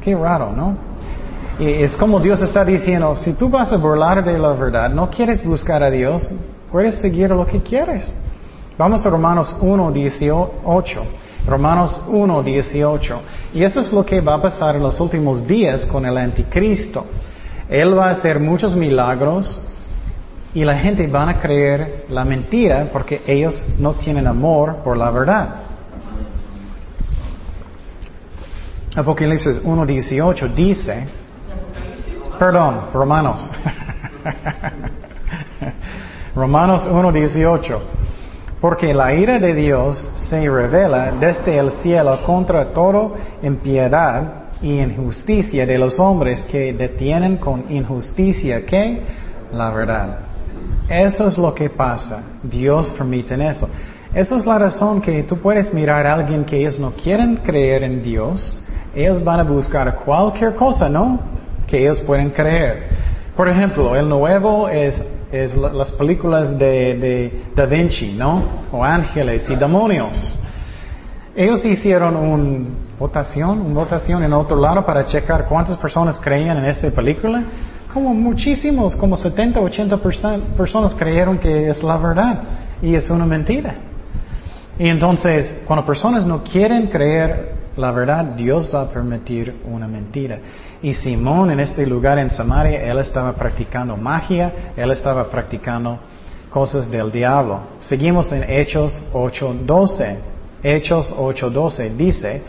Qué 0.00 0.14
raro, 0.14 0.52
¿no? 0.52 0.76
Y 1.58 1.68
es 1.68 1.96
como 1.96 2.20
Dios 2.20 2.42
está 2.42 2.64
diciendo, 2.64 3.16
si 3.16 3.32
tú 3.32 3.48
vas 3.48 3.72
a 3.72 3.76
burlar 3.76 4.22
de 4.22 4.38
la 4.38 4.52
verdad, 4.52 4.90
no 4.90 5.08
quieres 5.08 5.44
buscar 5.44 5.82
a 5.82 5.90
Dios, 5.90 6.28
puedes 6.70 6.96
seguir 6.96 7.30
lo 7.30 7.46
que 7.46 7.62
quieres. 7.62 8.14
Vamos 8.76 9.06
a 9.06 9.10
Romanos 9.10 9.56
1, 9.60 9.90
18. 9.90 11.02
Romanos 11.46 11.98
1, 12.08 12.42
18. 12.42 13.20
Y 13.54 13.62
eso 13.62 13.80
es 13.80 13.90
lo 13.90 14.04
que 14.04 14.20
va 14.20 14.34
a 14.34 14.42
pasar 14.42 14.76
en 14.76 14.82
los 14.82 15.00
últimos 15.00 15.46
días 15.46 15.86
con 15.86 16.04
el 16.04 16.18
anticristo. 16.18 17.06
Él 17.70 17.96
va 17.96 18.08
a 18.08 18.10
hacer 18.10 18.38
muchos 18.38 18.76
milagros 18.76 19.58
y 20.52 20.62
la 20.62 20.78
gente 20.78 21.06
van 21.06 21.30
a 21.30 21.40
creer 21.40 22.04
la 22.10 22.24
mentira 22.24 22.88
porque 22.92 23.22
ellos 23.26 23.64
no 23.78 23.94
tienen 23.94 24.26
amor 24.26 24.76
por 24.84 24.96
la 24.96 25.10
verdad. 25.10 25.48
Apocalipsis 28.94 29.60
1, 29.62 29.86
18 29.86 30.48
dice, 30.48 31.06
perdón, 32.38 32.86
Romanos. 32.92 33.50
Romanos 36.34 36.86
1, 36.90 37.12
18. 37.12 37.82
Porque 38.60 38.92
la 38.94 39.14
ira 39.14 39.38
de 39.38 39.54
Dios 39.54 40.10
se 40.16 40.48
revela 40.48 41.12
desde 41.12 41.58
el 41.58 41.70
cielo 41.70 42.18
contra 42.24 42.72
todo 42.72 43.14
impiedad 43.42 44.44
y 44.62 44.80
injusticia 44.80 45.66
de 45.66 45.78
los 45.78 45.98
hombres 45.98 46.44
que 46.46 46.72
detienen 46.72 47.36
con 47.36 47.64
injusticia 47.70 48.64
que 48.64 49.02
la 49.52 49.70
verdad. 49.70 50.18
Eso 50.88 51.28
es 51.28 51.36
lo 51.36 51.54
que 51.54 51.68
pasa. 51.68 52.22
Dios 52.42 52.90
permite 52.90 53.34
eso. 53.46 53.68
Esa 54.14 54.36
es 54.36 54.46
la 54.46 54.58
razón 54.58 55.00
que 55.00 55.22
tú 55.24 55.36
puedes 55.36 55.72
mirar 55.74 56.06
a 56.06 56.14
alguien 56.14 56.44
que 56.44 56.56
ellos 56.56 56.78
no 56.78 56.92
quieren 56.92 57.36
creer 57.36 57.84
en 57.84 58.02
Dios. 58.02 58.62
Ellos 58.94 59.22
van 59.22 59.40
a 59.40 59.42
buscar 59.42 59.94
cualquier 59.96 60.54
cosa, 60.54 60.88
¿no? 60.88 61.35
Que 61.66 61.82
ellos 61.82 62.00
pueden 62.00 62.30
creer. 62.30 62.88
Por 63.36 63.48
ejemplo, 63.48 63.94
el 63.96 64.08
nuevo 64.08 64.68
es 64.68 65.02
las 65.32 65.92
películas 65.92 66.58
de, 66.58 67.42
Da 67.54 67.66
Vinci, 67.66 68.12
¿no? 68.12 68.42
O 68.72 68.84
ángeles 68.84 69.48
y 69.50 69.56
demonios. 69.56 70.38
Ellos 71.34 71.64
hicieron 71.66 72.16
una 72.16 72.68
votación, 72.98 73.60
una 73.60 73.80
votación 73.80 74.24
en 74.24 74.32
otro 74.32 74.58
lado 74.58 74.86
para 74.86 75.04
checar 75.04 75.46
cuántas 75.46 75.76
personas 75.76 76.18
creían 76.18 76.56
en 76.58 76.64
esta 76.64 76.90
película. 76.90 77.42
Como 77.92 78.14
muchísimos, 78.14 78.96
como 78.96 79.16
70, 79.16 79.60
80 79.60 79.98
personas 80.56 80.94
creyeron 80.94 81.38
que 81.38 81.68
es 81.68 81.82
la 81.82 81.98
verdad 81.98 82.42
y 82.80 82.94
es 82.94 83.10
una 83.10 83.26
mentira. 83.26 83.74
Y 84.78 84.88
entonces, 84.88 85.62
cuando 85.66 85.84
personas 85.84 86.26
no 86.26 86.42
quieren 86.42 86.88
creer 86.88 87.54
la 87.76 87.90
verdad, 87.90 88.24
Dios 88.36 88.70
va 88.74 88.82
a 88.82 88.88
permitir 88.88 89.62
una 89.70 89.86
mentira. 89.86 90.38
Y 90.82 90.94
Simón 90.94 91.50
en 91.50 91.60
este 91.60 91.86
lugar 91.86 92.18
en 92.18 92.30
Samaria, 92.30 92.82
él 92.82 92.98
estaba 92.98 93.32
practicando 93.32 93.96
magia, 93.96 94.72
él 94.76 94.90
estaba 94.90 95.28
practicando 95.30 95.98
cosas 96.50 96.90
del 96.90 97.10
diablo. 97.10 97.60
Seguimos 97.80 98.30
en 98.32 98.48
Hechos 98.48 99.02
8.12. 99.12 100.16
Hechos 100.62 101.14
8.12 101.14 101.96
dice, 101.96 102.42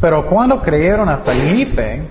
pero 0.00 0.26
cuando 0.26 0.60
creyeron 0.60 1.08
a 1.08 1.18
Felipe, 1.18 2.02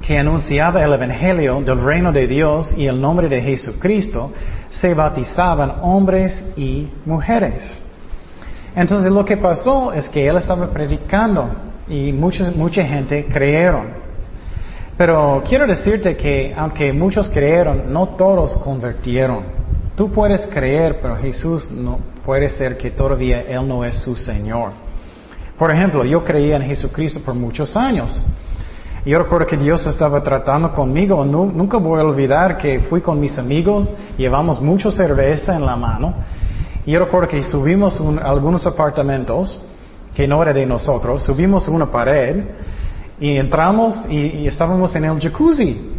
que 0.00 0.18
anunciaba 0.18 0.82
el 0.84 0.92
Evangelio 0.92 1.60
del 1.62 1.80
reino 1.82 2.12
de 2.12 2.26
Dios 2.26 2.74
y 2.76 2.86
el 2.86 3.00
nombre 3.00 3.28
de 3.28 3.40
Jesucristo, 3.40 4.32
se 4.70 4.94
bautizaban 4.94 5.76
hombres 5.80 6.40
y 6.56 6.88
mujeres. 7.04 7.82
Entonces 8.74 9.10
lo 9.10 9.24
que 9.24 9.36
pasó 9.36 9.92
es 9.92 10.08
que 10.08 10.26
él 10.26 10.36
estaba 10.36 10.68
predicando 10.68 11.50
y 11.88 12.12
mucha, 12.12 12.52
mucha 12.54 12.82
gente 12.84 13.24
creyeron. 13.24 14.05
Pero 14.96 15.42
quiero 15.46 15.66
decirte 15.66 16.16
que 16.16 16.54
aunque 16.56 16.92
muchos 16.92 17.28
creyeron, 17.28 17.92
no 17.92 18.08
todos 18.16 18.56
convirtieron. 18.56 19.44
Tú 19.94 20.10
puedes 20.10 20.46
creer, 20.46 20.98
pero 21.02 21.16
Jesús 21.16 21.70
no 21.70 21.98
puede 22.24 22.48
ser 22.48 22.78
que 22.78 22.90
todavía 22.90 23.42
Él 23.42 23.66
no 23.68 23.84
es 23.84 23.96
su 23.96 24.16
Señor. 24.16 24.72
Por 25.58 25.70
ejemplo, 25.70 26.04
yo 26.04 26.24
creía 26.24 26.56
en 26.56 26.62
Jesucristo 26.62 27.20
por 27.24 27.34
muchos 27.34 27.76
años. 27.76 28.24
Yo 29.04 29.18
recuerdo 29.18 29.46
que 29.46 29.56
Dios 29.56 29.86
estaba 29.86 30.22
tratando 30.22 30.72
conmigo. 30.72 31.24
nunca 31.24 31.78
voy 31.78 32.00
a 32.00 32.04
olvidar 32.04 32.58
que 32.58 32.80
fui 32.80 33.00
con 33.00 33.20
mis 33.20 33.38
amigos, 33.38 33.94
llevamos 34.16 34.60
mucha 34.60 34.90
cerveza 34.90 35.54
en 35.54 35.64
la 35.64 35.76
mano. 35.76 36.14
Y 36.84 36.92
yo 36.92 37.00
recuerdo 37.00 37.28
que 37.28 37.42
subimos 37.42 38.00
algunos 38.22 38.66
apartamentos 38.66 39.62
que 40.14 40.26
no 40.26 40.42
era 40.42 40.52
de 40.52 40.66
nosotros, 40.66 41.22
subimos 41.22 41.68
una 41.68 41.86
pared 41.86 42.44
y 43.20 43.36
entramos 43.36 44.06
y, 44.10 44.46
estábamos 44.46 44.94
en 44.94 45.04
el 45.04 45.20
jacuzzi, 45.20 45.92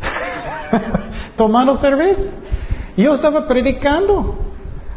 tomando 1.36 1.76
cerveza. 1.76 2.22
Y 2.96 3.02
yo 3.02 3.14
estaba 3.14 3.46
predicando 3.46 4.38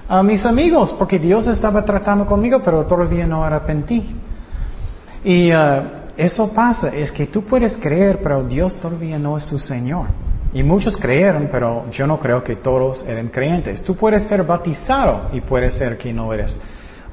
a 0.07 0.21
mis 0.23 0.45
amigos 0.45 0.93
porque 0.97 1.19
Dios 1.19 1.47
estaba 1.47 1.83
tratando 1.83 2.25
conmigo, 2.25 2.61
pero 2.63 2.85
todavía 2.85 3.25
no 3.25 3.43
arrepentí. 3.43 4.15
Y 5.23 5.51
uh, 5.51 5.55
eso 6.15 6.49
pasa, 6.53 6.89
es 6.89 7.11
que 7.11 7.27
tú 7.27 7.43
puedes 7.43 7.75
creer, 7.77 8.19
pero 8.21 8.43
Dios 8.43 8.75
todavía 8.75 9.17
no 9.17 9.37
es 9.37 9.45
su 9.45 9.59
Señor. 9.59 10.07
Y 10.53 10.63
muchos 10.63 10.95
creyeron, 10.95 11.49
pero 11.51 11.89
yo 11.91 12.07
no 12.07 12.17
creo 12.19 12.41
que 12.41 12.55
todos 12.55 13.03
eran 13.05 13.27
creyentes. 13.27 13.83
Tú 13.83 13.95
puedes 13.95 14.23
ser 14.23 14.43
bautizado 14.43 15.29
y 15.33 15.41
puede 15.41 15.69
ser 15.69 15.97
que 15.97 16.13
no 16.13 16.31
eres 16.31 16.55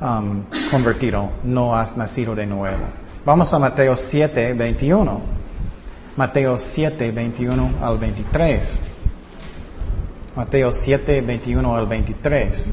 um, 0.00 0.44
convertido, 0.70 1.30
no 1.42 1.74
has 1.74 1.96
nacido 1.96 2.36
de 2.36 2.46
nuevo. 2.46 3.01
Vamos 3.24 3.54
a 3.54 3.58
Mateo 3.60 3.94
7, 3.94 4.52
21. 4.52 5.20
Mateo 6.16 6.58
7, 6.58 7.12
21 7.12 7.70
al 7.80 7.96
23. 7.96 8.80
Mateo 10.34 10.72
7, 10.72 11.20
21 11.20 11.76
al 11.76 11.86
23. 11.86 12.72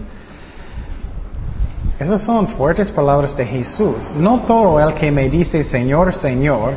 Esas 2.00 2.24
son 2.24 2.48
fuertes 2.48 2.90
palabras 2.90 3.38
de 3.38 3.46
Jesús. 3.46 4.16
No 4.18 4.40
todo 4.40 4.80
el 4.80 4.96
que 4.96 5.12
me 5.12 5.30
dice 5.30 5.64
Señor, 5.64 6.16
Señor, 6.16 6.74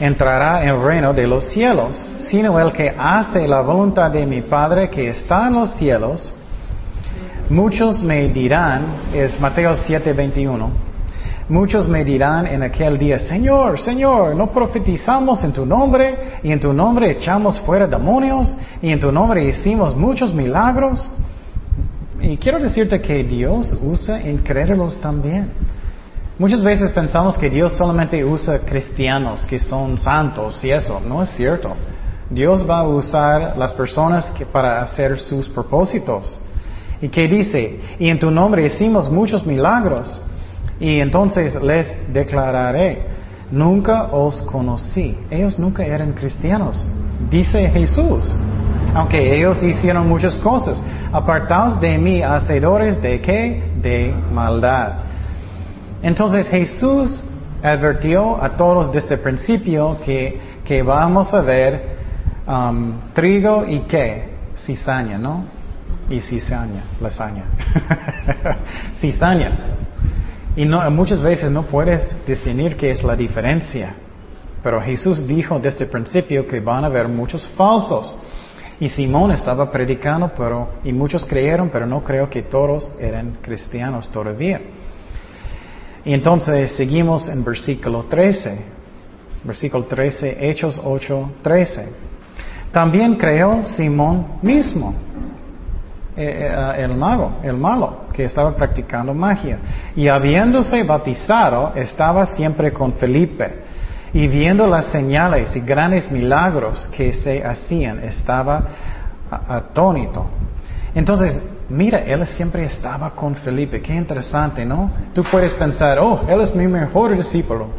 entrará 0.00 0.64
en 0.64 0.70
el 0.70 0.82
reino 0.82 1.14
de 1.14 1.28
los 1.28 1.44
cielos, 1.44 1.96
sino 2.18 2.58
el 2.58 2.72
que 2.72 2.92
hace 2.98 3.46
la 3.46 3.60
voluntad 3.60 4.10
de 4.10 4.26
mi 4.26 4.42
Padre 4.42 4.90
que 4.90 5.10
está 5.10 5.46
en 5.46 5.54
los 5.54 5.70
cielos. 5.74 6.34
Muchos 7.48 8.02
me 8.02 8.26
dirán, 8.26 8.86
es 9.14 9.38
Mateo 9.38 9.76
7, 9.76 10.12
21, 10.12 10.93
Muchos 11.48 11.86
me 11.86 12.04
dirán 12.04 12.46
en 12.46 12.62
aquel 12.62 12.96
día, 12.96 13.18
Señor, 13.18 13.78
Señor, 13.78 14.34
¿no 14.34 14.46
profetizamos 14.46 15.44
en 15.44 15.52
tu 15.52 15.66
nombre 15.66 16.38
y 16.42 16.50
en 16.50 16.58
tu 16.58 16.72
nombre 16.72 17.10
echamos 17.10 17.60
fuera 17.60 17.86
demonios 17.86 18.56
y 18.80 18.90
en 18.90 18.98
tu 18.98 19.12
nombre 19.12 19.44
hicimos 19.44 19.94
muchos 19.94 20.32
milagros? 20.32 21.06
Y 22.18 22.38
quiero 22.38 22.58
decirte 22.58 22.98
que 23.02 23.22
Dios 23.24 23.76
usa 23.82 24.22
incrédulos 24.26 24.96
también. 24.96 25.50
Muchas 26.38 26.62
veces 26.62 26.90
pensamos 26.92 27.36
que 27.36 27.50
Dios 27.50 27.74
solamente 27.74 28.24
usa 28.24 28.60
cristianos 28.60 29.44
que 29.44 29.58
son 29.58 29.98
santos 29.98 30.64
y 30.64 30.70
eso. 30.70 30.98
No 31.06 31.22
es 31.22 31.28
cierto. 31.30 31.74
Dios 32.30 32.68
va 32.68 32.78
a 32.78 32.88
usar 32.88 33.54
las 33.58 33.74
personas 33.74 34.32
para 34.50 34.80
hacer 34.80 35.20
sus 35.20 35.46
propósitos. 35.46 36.40
¿Y 37.02 37.08
qué 37.08 37.28
dice? 37.28 37.80
Y 37.98 38.08
en 38.08 38.18
tu 38.18 38.30
nombre 38.30 38.64
hicimos 38.64 39.10
muchos 39.10 39.44
milagros. 39.44 40.22
Y 40.80 41.00
entonces 41.00 41.54
les 41.62 41.94
declararé, 42.12 43.02
nunca 43.50 44.08
os 44.12 44.42
conocí. 44.42 45.16
Ellos 45.30 45.58
nunca 45.58 45.84
eran 45.84 46.12
cristianos. 46.12 46.86
Dice 47.30 47.68
Jesús. 47.70 48.36
Aunque 48.94 49.36
ellos 49.36 49.62
hicieron 49.62 50.08
muchas 50.08 50.36
cosas. 50.36 50.82
Apartaos 51.12 51.80
de 51.80 51.98
mí, 51.98 52.22
hacedores 52.22 53.00
de 53.00 53.20
qué? 53.20 53.72
De 53.80 54.14
maldad. 54.32 54.92
Entonces 56.02 56.48
Jesús 56.48 57.22
advirtió 57.62 58.42
a 58.42 58.50
todos 58.50 58.92
desde 58.92 59.14
el 59.14 59.20
principio 59.20 59.98
que, 60.04 60.38
que 60.64 60.82
vamos 60.82 61.32
a 61.32 61.40
ver 61.40 61.96
um, 62.46 62.92
trigo 63.14 63.64
y 63.66 63.80
qué? 63.80 64.34
Cizaña, 64.56 65.18
¿no? 65.18 65.44
Y 66.10 66.20
cizaña, 66.20 66.82
lasaña. 67.00 67.44
cizaña. 69.00 69.50
Y 70.56 70.66
muchas 70.66 71.20
veces 71.20 71.50
no 71.50 71.62
puedes 71.62 72.14
discernir 72.26 72.76
qué 72.76 72.90
es 72.90 73.02
la 73.02 73.16
diferencia. 73.16 73.94
Pero 74.62 74.80
Jesús 74.80 75.26
dijo 75.26 75.58
desde 75.58 75.84
el 75.84 75.90
principio 75.90 76.46
que 76.46 76.60
van 76.60 76.84
a 76.84 76.86
haber 76.86 77.08
muchos 77.08 77.46
falsos. 77.56 78.16
Y 78.80 78.88
Simón 78.88 79.32
estaba 79.32 79.70
predicando, 79.70 80.32
pero, 80.36 80.68
y 80.84 80.92
muchos 80.92 81.24
creyeron, 81.24 81.70
pero 81.70 81.86
no 81.86 82.02
creo 82.02 82.28
que 82.30 82.42
todos 82.42 82.92
eran 83.00 83.38
cristianos 83.42 84.10
todavía. 84.10 84.60
Y 86.04 86.12
entonces 86.12 86.72
seguimos 86.72 87.28
en 87.28 87.44
versículo 87.44 88.04
13. 88.04 88.58
Versículo 89.44 89.84
13, 89.84 90.48
Hechos 90.50 90.80
8, 90.82 91.30
13. 91.42 91.88
También 92.72 93.14
creó 93.16 93.64
Simón 93.64 94.38
mismo, 94.42 94.94
el 96.16 96.94
mago, 96.96 97.40
el 97.42 97.56
malo, 97.56 98.04
que 98.12 98.24
estaba 98.24 98.54
practicando 98.54 99.12
magia. 99.14 99.58
Y 99.96 100.08
habiéndose 100.08 100.82
bautizado, 100.84 101.72
estaba 101.74 102.26
siempre 102.26 102.72
con 102.72 102.92
Felipe. 102.94 103.64
Y 104.12 104.28
viendo 104.28 104.66
las 104.66 104.86
señales 104.86 105.56
y 105.56 105.60
grandes 105.60 106.10
milagros 106.10 106.86
que 106.96 107.12
se 107.12 107.44
hacían, 107.44 107.98
estaba 108.04 108.62
atónito. 109.48 110.26
Entonces, 110.94 111.40
mira, 111.68 111.98
él 111.98 112.24
siempre 112.26 112.64
estaba 112.64 113.10
con 113.10 113.34
Felipe. 113.34 113.82
Qué 113.82 113.92
interesante, 113.92 114.64
¿no? 114.64 114.90
Tú 115.12 115.24
puedes 115.24 115.52
pensar, 115.54 115.98
oh, 115.98 116.24
él 116.28 116.40
es 116.40 116.54
mi 116.54 116.68
mejor 116.68 117.16
discípulo. 117.16 117.70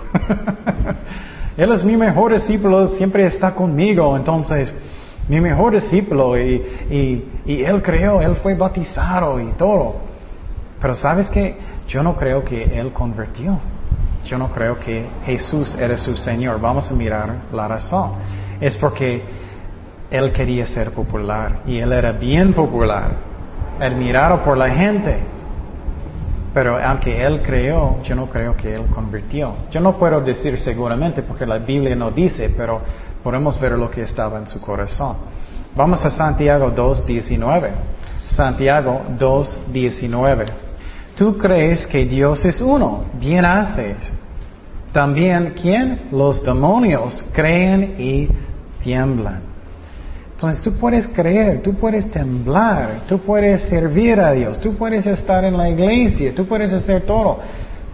él 1.58 1.72
es 1.72 1.84
mi 1.86 1.96
mejor 1.96 2.34
discípulo, 2.34 2.90
siempre 2.90 3.26
está 3.26 3.52
conmigo. 3.56 4.18
Entonces, 4.18 4.76
mi 5.28 5.42
mejor 5.42 5.74
discípulo 5.74 6.38
y, 6.38 6.56
y, 6.90 7.42
y 7.46 7.64
él 7.64 7.82
creó, 7.82 8.22
él 8.22 8.36
fue 8.36 8.54
bautizado 8.56 9.40
y 9.40 9.52
todo. 9.54 9.96
Pero 10.80 10.94
sabes 10.94 11.30
que 11.30 11.58
yo 11.88 12.04
no 12.04 12.16
creo 12.16 12.44
que 12.44 12.64
él 12.64 12.92
convirtió. 12.94 13.60
Yo 14.26 14.38
no 14.38 14.52
creo 14.52 14.80
que 14.80 15.06
Jesús 15.26 15.76
era 15.76 15.98
su 15.98 16.16
Señor. 16.18 16.60
Vamos 16.60 16.92
a 16.92 16.96
mirar 16.96 17.36
la 17.52 17.68
razón. 17.68 18.14
Es 18.60 18.76
porque 18.78 19.24
él 20.10 20.32
quería 20.32 20.66
ser 20.66 20.92
popular 20.92 21.60
y 21.66 21.78
él 21.78 21.92
era 21.92 22.12
bien 22.12 22.54
popular, 22.54 23.16
admirado 23.80 24.42
por 24.44 24.58
la 24.58 24.70
gente. 24.70 25.20
Pero 26.54 26.78
aunque 26.82 27.22
él 27.22 27.42
creó, 27.42 28.02
yo 28.04 28.16
no 28.16 28.30
creo 28.30 28.56
que 28.56 28.74
él 28.74 28.86
convirtió. 28.94 29.56
Yo 29.72 29.82
no 29.82 29.98
puedo 29.98 30.22
decir 30.22 30.58
seguramente 30.60 31.22
porque 31.22 31.46
la 31.46 31.58
Biblia 31.58 31.96
no 31.96 32.12
dice, 32.12 32.50
pero 32.56 32.82
podemos 33.26 33.60
ver 33.60 33.72
lo 33.72 33.90
que 33.90 34.04
estaba 34.04 34.38
en 34.38 34.46
su 34.46 34.62
corazón. 34.62 35.16
Vamos 35.76 36.06
a 36.06 36.12
Santiago 36.12 36.72
2.19. 36.76 37.72
Santiago 38.28 39.02
2.19. 39.18 40.46
Tú 41.18 41.36
crees 41.36 41.88
que 41.88 42.06
Dios 42.06 42.46
es 42.46 42.62
uno, 42.62 43.06
bien 43.20 43.44
haces. 43.44 43.98
También, 44.92 45.56
¿quién? 45.60 46.10
Los 46.12 46.46
demonios 46.46 47.26
creen 47.34 47.96
y 47.98 48.30
tiemblan. 48.84 49.42
Entonces 50.34 50.62
tú 50.62 50.78
puedes 50.78 51.08
creer, 51.08 51.64
tú 51.64 51.74
puedes 51.74 52.12
temblar, 52.12 53.06
tú 53.08 53.18
puedes 53.18 53.62
servir 53.62 54.20
a 54.20 54.34
Dios, 54.34 54.60
tú 54.60 54.76
puedes 54.76 55.04
estar 55.08 55.44
en 55.46 55.58
la 55.58 55.68
iglesia, 55.68 56.32
tú 56.36 56.46
puedes 56.46 56.72
hacer 56.72 57.02
todo. 57.08 57.40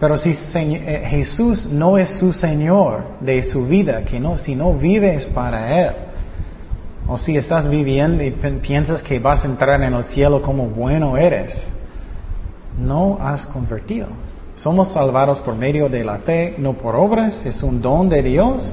Pero 0.02 0.18
si 0.18 0.32
eh, 0.32 1.06
Jesús 1.10 1.64
no 1.70 1.96
es 1.96 2.18
su 2.18 2.32
Señor 2.32 3.04
de 3.20 3.44
su 3.44 3.64
vida, 3.68 4.02
que 4.02 4.18
no, 4.18 4.36
si 4.36 4.56
no 4.56 4.72
vives 4.72 5.26
para 5.26 5.80
Él, 5.80 5.92
o 7.06 7.16
si 7.18 7.36
estás 7.36 7.70
viviendo 7.70 8.24
y 8.24 8.32
piensas 8.32 9.00
que 9.00 9.20
vas 9.20 9.44
a 9.44 9.46
entrar 9.46 9.80
en 9.80 9.94
el 9.94 10.02
cielo 10.02 10.42
como 10.42 10.66
bueno 10.66 11.16
eres, 11.16 11.68
no 12.76 13.16
has 13.20 13.46
convertido. 13.46 14.08
Somos 14.56 14.88
salvados 14.92 15.38
por 15.38 15.54
medio 15.54 15.88
de 15.88 16.02
la 16.02 16.18
fe, 16.18 16.56
no 16.58 16.72
por 16.72 16.96
obras, 16.96 17.46
es 17.46 17.62
un 17.62 17.80
don 17.80 18.08
de 18.08 18.24
Dios. 18.24 18.68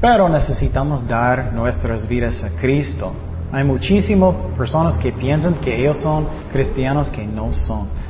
Pero 0.00 0.30
necesitamos 0.30 1.06
dar 1.06 1.52
nuestras 1.52 2.08
vidas 2.08 2.42
a 2.42 2.48
Cristo. 2.58 3.12
Hay 3.52 3.64
muchísimas 3.64 4.34
personas 4.56 4.96
que 4.96 5.12
piensan 5.12 5.56
que 5.56 5.78
ellos 5.78 5.98
son 5.98 6.26
cristianos 6.50 7.10
que 7.10 7.26
no 7.26 7.52
son. 7.52 8.03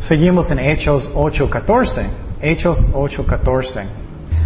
Seguimos 0.00 0.50
en 0.52 0.60
Hechos 0.60 1.10
8:14. 1.12 2.06
Hechos 2.40 2.86
8:14. 2.94 3.84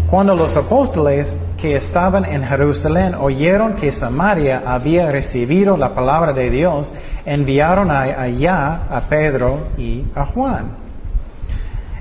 Cuando 0.08 0.34
los 0.34 0.56
apóstoles 0.56 1.34
que 1.58 1.76
estaban 1.76 2.24
en 2.24 2.42
Jerusalén 2.42 3.14
oyeron 3.14 3.74
que 3.74 3.92
Samaria 3.92 4.62
había 4.66 5.10
recibido 5.12 5.76
la 5.76 5.94
palabra 5.94 6.32
de 6.32 6.50
Dios, 6.50 6.92
enviaron 7.24 7.90
allá 7.90 8.82
a 8.90 9.00
Pedro 9.08 9.68
y 9.76 10.04
a 10.14 10.26
Juan. 10.26 10.82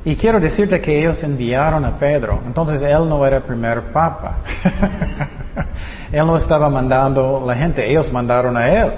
Y 0.03 0.15
quiero 0.15 0.39
decirte 0.39 0.81
que 0.81 0.99
ellos 0.99 1.21
enviaron 1.21 1.85
a 1.85 1.97
Pedro. 1.99 2.41
Entonces 2.45 2.81
él 2.81 3.07
no 3.07 3.25
era 3.25 3.37
el 3.37 3.43
primer 3.43 3.91
papa. 3.91 4.37
él 6.11 6.25
no 6.25 6.37
estaba 6.37 6.69
mandando 6.69 7.43
la 7.45 7.55
gente, 7.55 7.87
ellos 7.87 8.11
mandaron 8.11 8.57
a 8.57 8.67
él. 8.67 8.91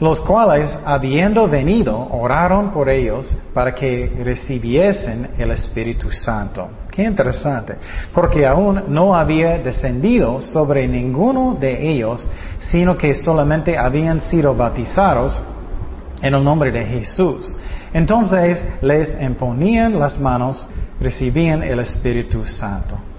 Los 0.00 0.22
cuales, 0.22 0.76
habiendo 0.86 1.46
venido, 1.46 2.08
oraron 2.10 2.70
por 2.70 2.88
ellos 2.88 3.36
para 3.52 3.74
que 3.74 4.10
recibiesen 4.24 5.28
el 5.36 5.50
Espíritu 5.50 6.10
Santo. 6.10 6.70
Qué 6.90 7.02
interesante. 7.02 7.76
Porque 8.14 8.46
aún 8.46 8.84
no 8.88 9.14
había 9.14 9.58
descendido 9.58 10.40
sobre 10.40 10.88
ninguno 10.88 11.54
de 11.60 11.90
ellos, 11.90 12.28
sino 12.60 12.96
que 12.96 13.14
solamente 13.14 13.76
habían 13.76 14.22
sido 14.22 14.54
bautizados 14.54 15.42
en 16.22 16.34
el 16.34 16.42
nombre 16.42 16.72
de 16.72 16.84
Jesús. 16.84 17.54
Entonces 17.92 18.64
les 18.80 19.20
imponían 19.20 19.98
las 19.98 20.18
manos, 20.18 20.66
recibían 20.98 21.62
el 21.62 21.78
Espíritu 21.78 22.46
Santo. 22.46 23.09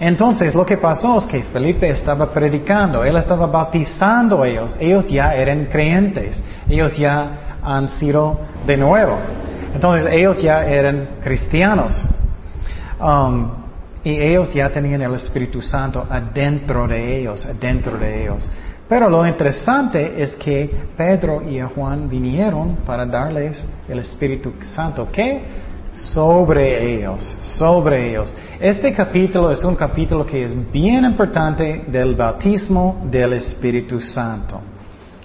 Entonces 0.00 0.54
lo 0.54 0.66
que 0.66 0.76
pasó 0.76 1.18
es 1.18 1.26
que 1.26 1.42
Felipe 1.44 1.88
estaba 1.88 2.32
predicando, 2.32 3.04
él 3.04 3.16
estaba 3.16 3.46
bautizando 3.46 4.42
a 4.42 4.48
ellos, 4.48 4.76
ellos 4.80 5.08
ya 5.08 5.34
eran 5.34 5.66
creyentes, 5.66 6.42
ellos 6.68 6.96
ya 6.96 7.58
han 7.62 7.88
sido 7.88 8.40
de 8.66 8.76
nuevo. 8.76 9.18
Entonces 9.74 10.12
ellos 10.12 10.42
ya 10.42 10.64
eran 10.64 11.08
cristianos. 11.22 12.08
Um, 13.00 13.64
y 14.04 14.10
ellos 14.20 14.52
ya 14.52 14.68
tenían 14.70 15.00
el 15.02 15.14
Espíritu 15.14 15.62
Santo 15.62 16.06
adentro 16.08 16.86
de 16.86 17.20
ellos, 17.20 17.46
adentro 17.46 17.96
de 17.96 18.22
ellos. 18.22 18.48
Pero 18.86 19.08
lo 19.08 19.26
interesante 19.26 20.22
es 20.22 20.34
que 20.34 20.70
Pedro 20.96 21.42
y 21.48 21.58
Juan 21.60 22.08
vinieron 22.08 22.76
para 22.86 23.06
darles 23.06 23.64
el 23.88 23.98
Espíritu 24.00 24.52
Santo. 24.60 25.08
¿Qué? 25.10 25.40
Sobre 25.94 26.96
ellos, 26.96 27.24
sobre 27.44 28.10
ellos. 28.10 28.34
Este 28.58 28.92
capítulo 28.92 29.52
es 29.52 29.62
un 29.62 29.76
capítulo 29.76 30.26
que 30.26 30.42
es 30.42 30.72
bien 30.72 31.04
importante 31.04 31.84
del 31.86 32.16
bautismo 32.16 33.06
del 33.08 33.34
Espíritu 33.34 34.00
Santo. 34.00 34.60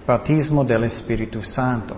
Bautismo 0.06 0.64
del 0.64 0.84
Espíritu 0.84 1.42
Santo. 1.44 1.98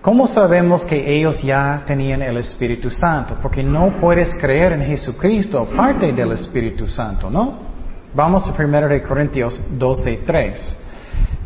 ¿Cómo 0.00 0.28
sabemos 0.28 0.84
que 0.84 1.16
ellos 1.16 1.42
ya 1.42 1.82
tenían 1.84 2.22
el 2.22 2.36
Espíritu 2.36 2.88
Santo? 2.88 3.36
Porque 3.42 3.64
no 3.64 3.94
puedes 4.00 4.32
creer 4.36 4.74
en 4.74 4.82
Jesucristo 4.82 5.58
aparte 5.58 6.12
del 6.12 6.30
Espíritu 6.32 6.86
Santo, 6.86 7.28
¿no? 7.28 7.58
Vamos 8.14 8.48
a 8.48 8.52
1 8.52 8.86
de 8.86 9.02
Corintios 9.02 9.60
12.3. 9.76 10.74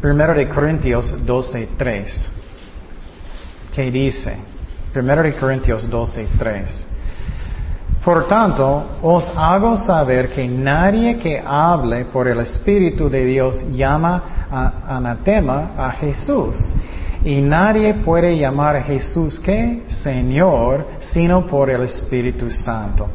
1 0.02 0.34
de 0.34 0.48
Corintios 0.50 1.14
12.3. 1.24 2.28
¿Qué 3.74 3.90
dice? 3.90 4.59
1 4.94 5.22
de 5.22 5.32
Corintios 5.34 5.88
12.3. 5.88 6.90
Por 8.04 8.26
tanto, 8.26 8.82
os 9.02 9.30
hago 9.36 9.76
saber 9.76 10.30
que 10.30 10.48
nadie 10.48 11.18
que 11.18 11.38
hable 11.38 12.06
por 12.06 12.26
el 12.26 12.40
Espíritu 12.40 13.10
de 13.10 13.24
Dios 13.26 13.62
llama 13.72 14.46
anatema 14.88 15.72
a 15.76 15.92
Jesús. 15.92 16.56
Y 17.22 17.42
nadie 17.42 17.94
puede 17.94 18.38
llamar 18.38 18.76
a 18.76 18.82
Jesús 18.82 19.38
que 19.38 19.82
Señor, 20.02 20.86
sino 21.00 21.46
por 21.46 21.68
el 21.68 21.82
Espíritu 21.82 22.50
Santo. 22.50 23.06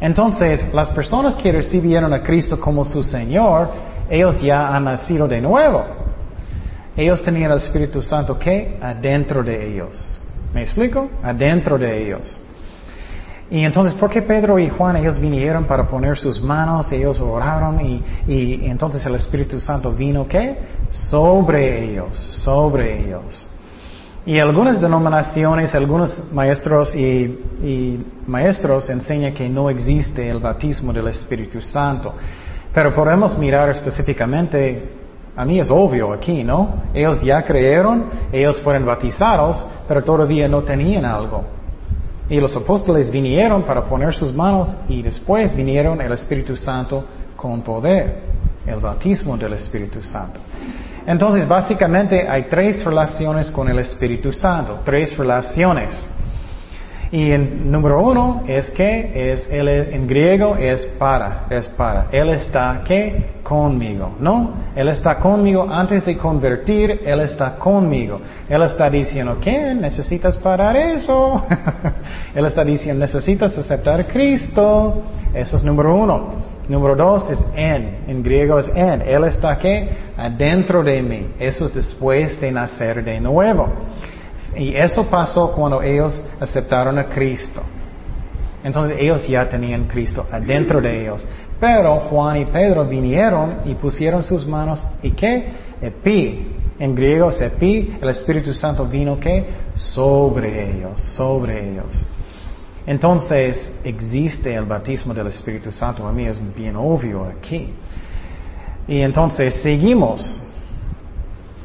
Entonces, 0.00 0.66
las 0.74 0.90
personas 0.90 1.36
que 1.36 1.52
recibieron 1.52 2.12
a 2.12 2.22
Cristo 2.22 2.58
como 2.58 2.84
su 2.84 3.04
Señor, 3.04 3.70
ellos 4.10 4.42
ya 4.42 4.74
han 4.74 4.84
nacido 4.84 5.28
de 5.28 5.40
nuevo. 5.40 5.84
Ellos 6.96 7.22
tenían 7.22 7.52
el 7.52 7.58
Espíritu 7.58 8.02
Santo 8.02 8.36
que 8.36 8.78
adentro 8.82 9.44
de 9.44 9.68
ellos. 9.72 10.20
¿Me 10.54 10.62
explico? 10.62 11.10
Adentro 11.22 11.76
de 11.76 12.04
ellos. 12.06 12.40
Y 13.50 13.62
entonces, 13.64 13.92
¿por 13.94 14.08
qué 14.08 14.22
Pedro 14.22 14.58
y 14.58 14.70
Juan, 14.70 14.96
ellos 14.96 15.18
vinieron 15.18 15.64
para 15.64 15.86
poner 15.86 16.16
sus 16.16 16.40
manos, 16.40 16.90
ellos 16.92 17.20
oraron 17.20 17.80
y, 17.80 18.02
y, 18.26 18.66
entonces 18.66 19.04
el 19.04 19.16
Espíritu 19.16 19.60
Santo 19.60 19.92
vino, 19.92 20.26
¿qué? 20.26 20.56
Sobre 20.90 21.84
ellos, 21.84 22.16
sobre 22.16 23.04
ellos. 23.04 23.50
Y 24.24 24.38
algunas 24.38 24.80
denominaciones, 24.80 25.74
algunos 25.74 26.32
maestros 26.32 26.94
y, 26.94 27.00
y 27.62 28.06
maestros 28.26 28.88
enseñan 28.88 29.34
que 29.34 29.48
no 29.48 29.68
existe 29.68 30.30
el 30.30 30.38
bautismo 30.38 30.92
del 30.92 31.08
Espíritu 31.08 31.60
Santo. 31.60 32.14
Pero 32.72 32.94
podemos 32.94 33.36
mirar 33.38 33.68
específicamente, 33.68 35.03
a 35.36 35.44
mí 35.44 35.58
es 35.58 35.70
obvio 35.70 36.12
aquí, 36.12 36.44
¿no? 36.44 36.82
Ellos 36.94 37.20
ya 37.22 37.42
creyeron, 37.42 38.04
ellos 38.32 38.60
fueron 38.60 38.86
bautizados, 38.86 39.66
pero 39.88 40.02
todavía 40.04 40.48
no 40.48 40.62
tenían 40.62 41.04
algo. 41.04 41.44
Y 42.28 42.40
los 42.40 42.56
apóstoles 42.56 43.10
vinieron 43.10 43.64
para 43.64 43.84
poner 43.84 44.14
sus 44.14 44.32
manos 44.32 44.74
y 44.88 45.02
después 45.02 45.54
vinieron 45.54 46.00
el 46.00 46.12
Espíritu 46.12 46.56
Santo 46.56 47.04
con 47.36 47.62
poder, 47.62 48.22
el 48.64 48.80
bautismo 48.80 49.36
del 49.36 49.54
Espíritu 49.54 50.00
Santo. 50.02 50.40
Entonces, 51.06 51.46
básicamente 51.46 52.26
hay 52.28 52.44
tres 52.44 52.82
relaciones 52.84 53.50
con 53.50 53.68
el 53.68 53.78
Espíritu 53.80 54.32
Santo, 54.32 54.78
tres 54.84 55.16
relaciones. 55.18 56.08
Y 57.10 57.32
en 57.32 57.70
número 57.70 58.02
uno 58.02 58.42
es 58.46 58.70
que 58.70 59.32
es, 59.32 59.46
él 59.50 59.68
en 59.68 60.06
griego 60.06 60.56
es 60.56 60.86
para, 60.98 61.46
es 61.50 61.68
para. 61.68 62.06
Él 62.10 62.30
está 62.30 62.82
¿qué? 62.86 63.33
Conmigo, 63.44 64.16
¿no? 64.18 64.50
Él 64.74 64.88
está 64.88 65.18
conmigo 65.18 65.68
antes 65.70 66.04
de 66.04 66.16
convertir, 66.16 67.02
Él 67.04 67.20
está 67.20 67.56
conmigo. 67.56 68.20
Él 68.48 68.62
está 68.62 68.90
diciendo, 68.90 69.38
¿qué? 69.40 69.74
¿Necesitas 69.74 70.36
parar 70.38 70.74
eso? 70.76 71.44
él 72.34 72.44
está 72.46 72.64
diciendo, 72.64 73.00
necesitas 73.00 73.56
aceptar 73.56 74.00
a 74.00 74.06
Cristo. 74.08 75.02
Eso 75.32 75.56
es 75.56 75.62
número 75.62 75.94
uno. 75.94 76.54
Número 76.68 76.96
dos 76.96 77.30
es 77.30 77.38
en, 77.54 78.04
en 78.08 78.22
griego 78.22 78.58
es 78.58 78.68
en. 78.74 79.02
Él 79.02 79.24
está 79.24 79.58
¿qué? 79.58 79.90
adentro 80.16 80.82
de 80.82 81.02
mí. 81.02 81.26
Eso 81.38 81.66
es 81.66 81.74
después 81.74 82.40
de 82.40 82.50
nacer 82.50 83.04
de 83.04 83.20
nuevo. 83.20 83.68
Y 84.56 84.74
eso 84.74 85.04
pasó 85.06 85.52
cuando 85.52 85.82
ellos 85.82 86.20
aceptaron 86.40 86.98
a 86.98 87.08
Cristo. 87.08 87.62
Entonces 88.64 88.96
ellos 88.98 89.28
ya 89.28 89.46
tenían 89.46 89.84
Cristo 89.84 90.26
adentro 90.32 90.80
de 90.80 91.02
ellos. 91.02 91.28
Pero 91.60 92.00
Juan 92.10 92.36
y 92.36 92.44
Pedro 92.46 92.84
vinieron 92.84 93.60
y 93.64 93.74
pusieron 93.74 94.22
sus 94.24 94.46
manos 94.46 94.84
y 95.02 95.12
qué? 95.12 95.48
Epi. 95.80 96.50
En 96.78 96.94
griego 96.94 97.30
es 97.30 97.40
epi. 97.40 97.96
El 98.02 98.08
Espíritu 98.08 98.52
Santo 98.52 98.84
vino 98.86 99.18
qué? 99.20 99.46
Sobre 99.76 100.70
ellos, 100.70 101.00
sobre 101.00 101.70
ellos. 101.70 102.04
Entonces 102.86 103.70
existe 103.82 104.54
el 104.54 104.64
bautismo 104.64 105.14
del 105.14 105.28
Espíritu 105.28 105.70
Santo. 105.70 106.06
A 106.06 106.12
mí 106.12 106.26
es 106.26 106.38
bien 106.54 106.76
obvio 106.76 107.24
aquí. 107.24 107.72
Y 108.86 109.00
entonces 109.00 109.54
seguimos 109.54 110.38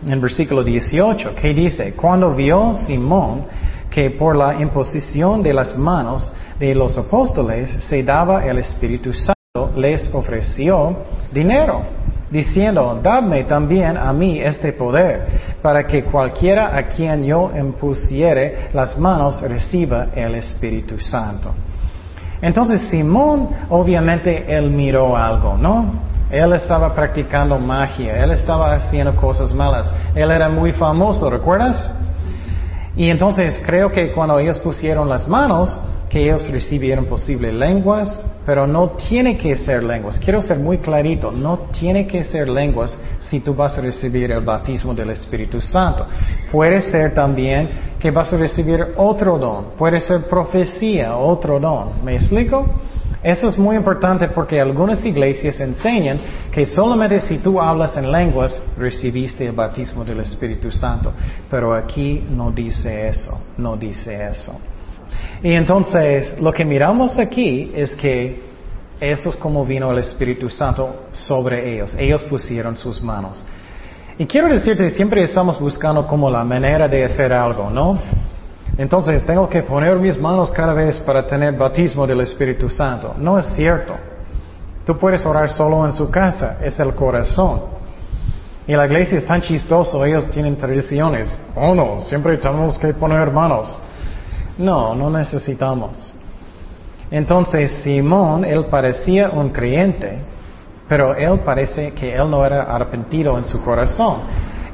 en 0.06 0.22
versículo 0.22 0.64
18, 0.64 1.36
que 1.36 1.54
dice, 1.54 1.94
cuando 1.94 2.34
vio 2.34 2.74
Simón 2.76 3.46
que 3.90 4.12
por 4.12 4.36
la 4.36 4.62
imposición 4.62 5.42
de 5.44 5.54
las 5.54 5.78
manos 5.78 6.32
de 6.60 6.76
los 6.76 6.98
apóstoles 6.98 7.72
se 7.84 8.04
daba 8.04 8.46
el 8.46 8.60
Espíritu 8.60 9.12
Santo, 9.12 9.39
les 9.76 10.14
ofreció 10.14 10.96
dinero, 11.32 11.82
diciendo, 12.30 13.00
dadme 13.02 13.46
también 13.46 13.98
a 13.98 14.14
mí 14.14 14.40
este 14.40 14.74
poder, 14.74 15.56
para 15.64 15.86
que 15.88 16.04
cualquiera 16.04 16.78
a 16.78 16.84
quien 16.84 17.24
yo 17.24 17.50
impusiere 17.58 18.70
las 18.74 18.96
manos 18.96 19.42
reciba 19.42 20.10
el 20.14 20.36
Espíritu 20.36 21.00
Santo. 21.00 21.56
Entonces 22.40 22.80
Simón, 22.90 23.50
obviamente, 23.70 24.46
él 24.56 24.70
miró 24.70 25.18
algo, 25.18 25.58
¿no? 25.58 25.94
Él 26.30 26.54
estaba 26.54 26.94
practicando 26.94 27.58
magia, 27.58 28.24
él 28.24 28.30
estaba 28.30 28.76
haciendo 28.76 29.16
cosas 29.16 29.52
malas, 29.52 29.90
él 30.14 30.30
era 30.30 30.48
muy 30.48 30.74
famoso, 30.74 31.28
¿recuerdas? 31.28 31.90
Y 32.96 33.10
entonces 33.10 33.60
creo 33.66 33.92
que 33.92 34.12
cuando 34.12 34.38
ellos 34.38 34.60
pusieron 34.60 35.10
las 35.10 35.28
manos, 35.28 35.82
que 36.10 36.24
ellos 36.24 36.50
recibieron 36.50 37.06
posibles 37.06 37.54
lenguas, 37.54 38.26
pero 38.46 38.66
no 38.66 38.90
tiene 38.92 39.38
que 39.38 39.56
ser 39.56 39.84
lenguas. 39.84 40.18
Quiero 40.18 40.42
ser 40.42 40.58
muy 40.58 40.80
clarito, 40.80 41.32
no 41.32 41.70
tiene 41.72 42.08
que 42.08 42.24
ser 42.24 42.50
lenguas 42.50 42.98
si 43.22 43.40
tú 43.42 43.54
vas 43.54 43.78
a 43.78 43.82
recibir 43.82 44.32
el 44.32 44.44
bautismo 44.44 44.96
del 44.96 45.12
Espíritu 45.12 45.62
Santo. 45.62 46.08
Puede 46.52 46.82
ser 46.82 47.14
también 47.14 47.70
que 48.00 48.10
vas 48.10 48.34
a 48.34 48.38
recibir 48.38 48.94
otro 48.98 49.38
don, 49.38 49.72
puede 49.78 50.02
ser 50.02 50.24
profecía, 50.24 51.16
otro 51.16 51.60
don. 51.60 52.04
¿Me 52.04 52.16
explico? 52.16 52.66
Eso 53.22 53.48
es 53.48 53.58
muy 53.58 53.76
importante 53.76 54.30
porque 54.30 54.62
algunas 54.62 55.04
iglesias 55.04 55.60
enseñan 55.60 56.18
que 56.52 56.66
solamente 56.66 57.20
si 57.20 57.38
tú 57.40 57.60
hablas 57.60 57.98
en 57.98 58.12
lenguas 58.12 58.60
recibiste 58.78 59.46
el 59.46 59.52
bautismo 59.52 60.06
del 60.06 60.22
Espíritu 60.22 60.72
Santo. 60.72 61.12
Pero 61.52 61.74
aquí 61.74 62.26
no 62.32 62.50
dice 62.50 63.10
eso, 63.10 63.38
no 63.58 63.76
dice 63.76 64.30
eso. 64.30 64.56
Y 65.42 65.54
entonces 65.54 66.40
lo 66.40 66.52
que 66.52 66.66
miramos 66.66 67.18
aquí 67.18 67.72
es 67.74 67.96
que 67.96 68.50
eso 69.00 69.30
es 69.30 69.36
como 69.38 69.66
vino 69.66 69.92
el 69.92 70.00
Espíritu 70.00 70.50
Santo 70.50 71.08
sobre 71.14 71.74
ellos. 71.74 71.96
Ellos 71.98 72.24
pusieron 72.24 72.76
sus 72.76 73.02
manos. 73.02 73.44
Y 74.18 74.26
quiero 74.26 74.50
decirte, 74.50 74.90
siempre 74.90 75.24
estamos 75.24 75.58
buscando 75.58 76.06
como 76.06 76.30
la 76.30 76.44
manera 76.44 76.90
de 76.90 77.06
hacer 77.06 77.32
algo, 77.32 77.70
¿no? 77.70 77.98
Entonces 78.78 79.26
tengo 79.26 79.48
que 79.48 79.64
poner 79.64 79.96
mis 79.98 80.20
manos 80.20 80.52
cada 80.52 80.74
vez 80.74 81.00
para 81.00 81.26
tener 81.26 81.58
bautismo 81.58 82.06
del 82.06 82.20
Espíritu 82.22 82.70
Santo. 82.70 83.14
No 83.18 83.40
es 83.40 83.46
cierto. 83.48 83.96
Tú 84.86 84.98
puedes 84.98 85.26
orar 85.26 85.50
solo 85.50 85.86
en 85.86 85.94
su 85.94 86.12
casa, 86.12 86.58
es 86.62 86.78
el 86.80 86.94
corazón. 86.96 87.62
Y 88.68 88.74
la 88.74 88.86
iglesia 88.86 89.18
es 89.18 89.26
tan 89.26 89.42
chistoso, 89.42 90.04
ellos 90.04 90.30
tienen 90.32 90.58
tradiciones. 90.58 91.40
Oh 91.56 91.74
no, 91.74 92.02
siempre 92.02 92.38
tenemos 92.38 92.78
que 92.78 92.94
poner 92.94 93.32
manos. 93.32 93.80
No, 94.60 94.94
no 94.94 95.10
necesitamos. 95.10 96.14
Entonces 97.10 97.72
Simón, 97.82 98.44
él 98.44 98.66
parecía 98.66 99.30
un 99.30 99.50
creyente, 99.50 100.20
pero 100.88 101.16
él 101.16 101.40
parece 101.40 101.94
que 101.94 102.14
él 102.14 102.30
no 102.30 102.46
era 102.46 102.64
arrepentido 102.64 103.38
en 103.38 103.46
su 103.46 103.64
corazón. 103.64 104.18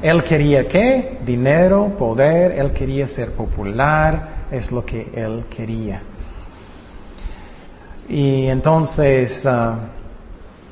Él 0.02 0.24
quería 0.24 0.66
qué? 0.66 1.18
Dinero, 1.24 1.94
poder, 1.96 2.58
él 2.58 2.72
quería 2.72 3.06
ser 3.06 3.32
popular, 3.32 4.46
es 4.50 4.72
lo 4.72 4.84
que 4.84 5.08
él 5.14 5.44
quería. 5.48 6.02
Y 8.08 8.46
entonces, 8.48 9.44
uh, 9.44 9.76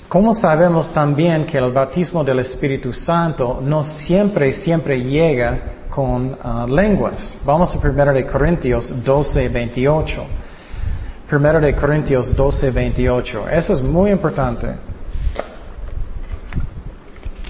¿cómo 0.08 0.34
sabemos 0.34 0.92
también 0.92 1.46
que 1.46 1.58
el 1.58 1.72
bautismo 1.72 2.24
del 2.24 2.40
Espíritu 2.40 2.92
Santo 2.92 3.60
no 3.62 3.84
siempre, 3.84 4.52
siempre 4.52 5.00
llega 5.00 5.83
con 5.94 6.32
uh, 6.32 6.66
lenguas? 6.66 7.38
Vamos 7.44 7.72
a 7.72 7.78
1 7.78 8.12
de 8.12 8.26
Corintios 8.26 8.92
12, 9.04 9.48
28. 9.48 10.24
1 11.30 11.60
de 11.60 11.76
Corintios 11.76 12.34
12, 12.34 12.70
28. 12.72 13.48
Eso 13.48 13.74
es 13.74 13.82
muy 13.82 14.10
importante. 14.10 14.66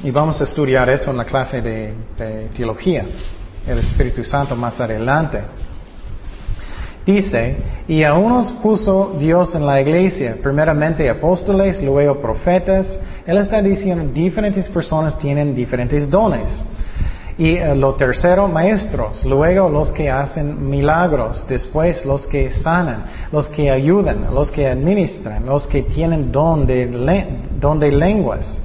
Y 0.02 0.10
vamos 0.10 0.38
a 0.40 0.44
estudiar 0.44 0.90
eso 0.90 1.10
en 1.10 1.16
la 1.16 1.24
clase 1.24 1.62
de, 1.62 1.94
teología, 2.54 3.06
el 3.66 3.78
Espíritu 3.78 4.22
Santo 4.22 4.54
más 4.54 4.78
adelante. 4.78 5.40
Dice, 7.06 7.56
y 7.88 8.02
a 8.02 8.12
unos 8.12 8.52
puso 8.52 9.16
Dios 9.18 9.54
en 9.54 9.64
la 9.64 9.80
iglesia, 9.80 10.36
primeramente 10.42 11.08
apóstoles, 11.08 11.82
luego 11.82 12.20
profetas. 12.20 12.98
Él 13.26 13.38
está 13.38 13.62
diciendo, 13.62 14.04
diferentes 14.12 14.68
personas 14.68 15.18
tienen 15.18 15.54
diferentes 15.54 16.10
dones. 16.10 16.60
Y 17.36 17.56
eh, 17.56 17.74
lo 17.74 17.94
tercero, 17.94 18.46
maestros, 18.46 19.24
luego 19.24 19.68
los 19.68 19.90
que 19.92 20.08
hacen 20.08 20.70
milagros, 20.70 21.44
después 21.48 22.04
los 22.04 22.26
que 22.28 22.50
sanan, 22.52 23.06
los 23.32 23.48
que 23.48 23.70
ayudan, 23.70 24.32
los 24.32 24.52
que 24.52 24.68
administran, 24.68 25.44
los 25.44 25.66
que 25.66 25.82
tienen 25.82 26.30
don 26.30 26.64
de, 26.66 26.86
don 27.58 27.80
de 27.80 27.90
lenguas. 27.90 28.56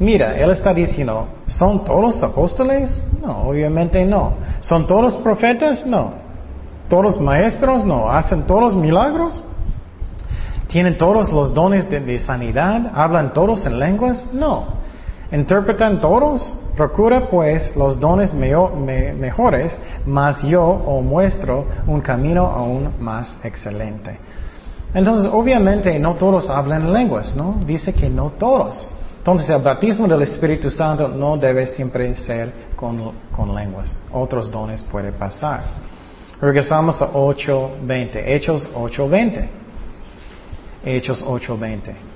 Mira, 0.00 0.36
él 0.36 0.50
está 0.50 0.74
diciendo, 0.74 1.28
¿son 1.46 1.84
todos 1.84 2.20
apóstoles? 2.22 3.00
No, 3.22 3.48
obviamente 3.48 4.04
no. 4.04 4.34
¿Son 4.60 4.86
todos 4.88 5.16
profetas? 5.18 5.86
No. 5.86 6.14
¿Todos 6.88 7.20
maestros? 7.20 7.84
No. 7.84 8.10
¿Hacen 8.10 8.44
todos 8.44 8.74
milagros? 8.74 9.42
¿Tienen 10.66 10.98
todos 10.98 11.30
los 11.30 11.54
dones 11.54 11.88
de, 11.88 12.18
sanidad? 12.18 12.90
¿Hablan 12.92 13.32
todos 13.32 13.64
en 13.66 13.78
lenguas? 13.78 14.26
No. 14.32 14.82
¿Interpretan 15.34 16.00
todos? 16.00 16.54
Procura 16.76 17.28
pues 17.28 17.74
los 17.74 17.98
dones 17.98 18.32
mejores, 18.32 19.76
mas 20.06 20.40
yo 20.42 20.62
os 20.62 21.04
muestro 21.04 21.66
un 21.88 22.00
camino 22.00 22.46
aún 22.46 22.94
más 23.00 23.36
excelente. 23.42 24.16
Entonces, 24.94 25.28
obviamente, 25.32 25.98
no 25.98 26.14
todos 26.14 26.48
hablan 26.48 26.82
en 26.82 26.92
lenguas, 26.92 27.34
¿no? 27.34 27.56
Dice 27.66 27.92
que 27.92 28.08
no 28.08 28.30
todos. 28.38 28.88
Entonces, 29.18 29.50
el 29.50 29.60
bautismo 29.60 30.06
del 30.06 30.22
Espíritu 30.22 30.70
Santo 30.70 31.08
no 31.08 31.36
debe 31.36 31.66
siempre 31.66 32.16
ser 32.16 32.52
con, 32.76 33.12
con 33.34 33.52
lenguas. 33.52 33.98
Otros 34.12 34.48
dones 34.48 34.84
pueden 34.84 35.14
pasar. 35.14 35.62
Regresamos 36.40 37.02
a 37.02 37.12
8.20. 37.12 38.22
Hechos 38.24 38.68
8.20. 38.72 39.48
Hechos 40.84 41.24
8.20. 41.24 42.13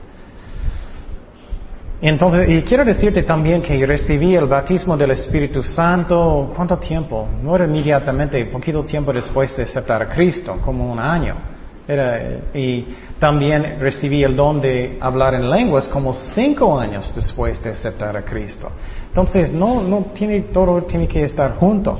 Entonces, 2.01 2.49
y 2.49 2.63
quiero 2.63 2.85
decirte 2.85 3.25
también 3.25 3.61
que 3.61 3.85
recibí 3.85 4.37
el 4.37 4.47
bautismo 4.47 4.97
del 4.97 5.11
Espíritu 5.11 5.65
Santo, 5.65 6.53
¿cuánto 6.55 6.79
tiempo? 6.79 7.29
No 7.43 7.57
era 7.57 7.65
inmediatamente, 7.65 8.45
poquito 8.47 8.85
tiempo 8.85 9.13
después 9.13 9.57
de 9.57 9.65
aceptar 9.65 10.03
a 10.03 10.09
Cristo, 10.09 10.59
como 10.65 10.93
un 10.93 10.99
año. 11.01 11.35
Era, 11.89 12.21
y 12.55 12.87
también 13.19 13.81
recibí 13.81 14.23
el 14.23 14.37
don 14.37 14.61
de 14.61 14.97
hablar 15.01 15.35
en 15.35 15.51
lenguas 15.51 15.89
como 15.89 16.15
cinco 16.15 16.79
años 16.79 17.13
después 17.15 17.61
de 17.65 17.71
aceptar 17.71 18.17
a 18.17 18.23
Cristo. 18.23 18.71
Entonces, 19.09 19.53
no, 19.53 19.83
no 19.83 20.07
tiene, 20.15 20.43
todo 20.53 20.83
tiene 20.83 21.09
que 21.09 21.23
estar 21.23 21.57
junto. 21.57 21.99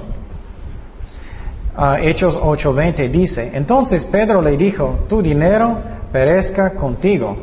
Uh, 1.77 1.95
Hechos 2.03 2.37
8:20 2.37 3.11
dice, 3.11 3.51
entonces 3.55 4.05
Pedro 4.05 4.43
le 4.43 4.57
dijo, 4.57 5.07
tu 5.09 5.23
dinero 5.23 5.79
perezca 6.13 6.75
contigo, 6.75 7.37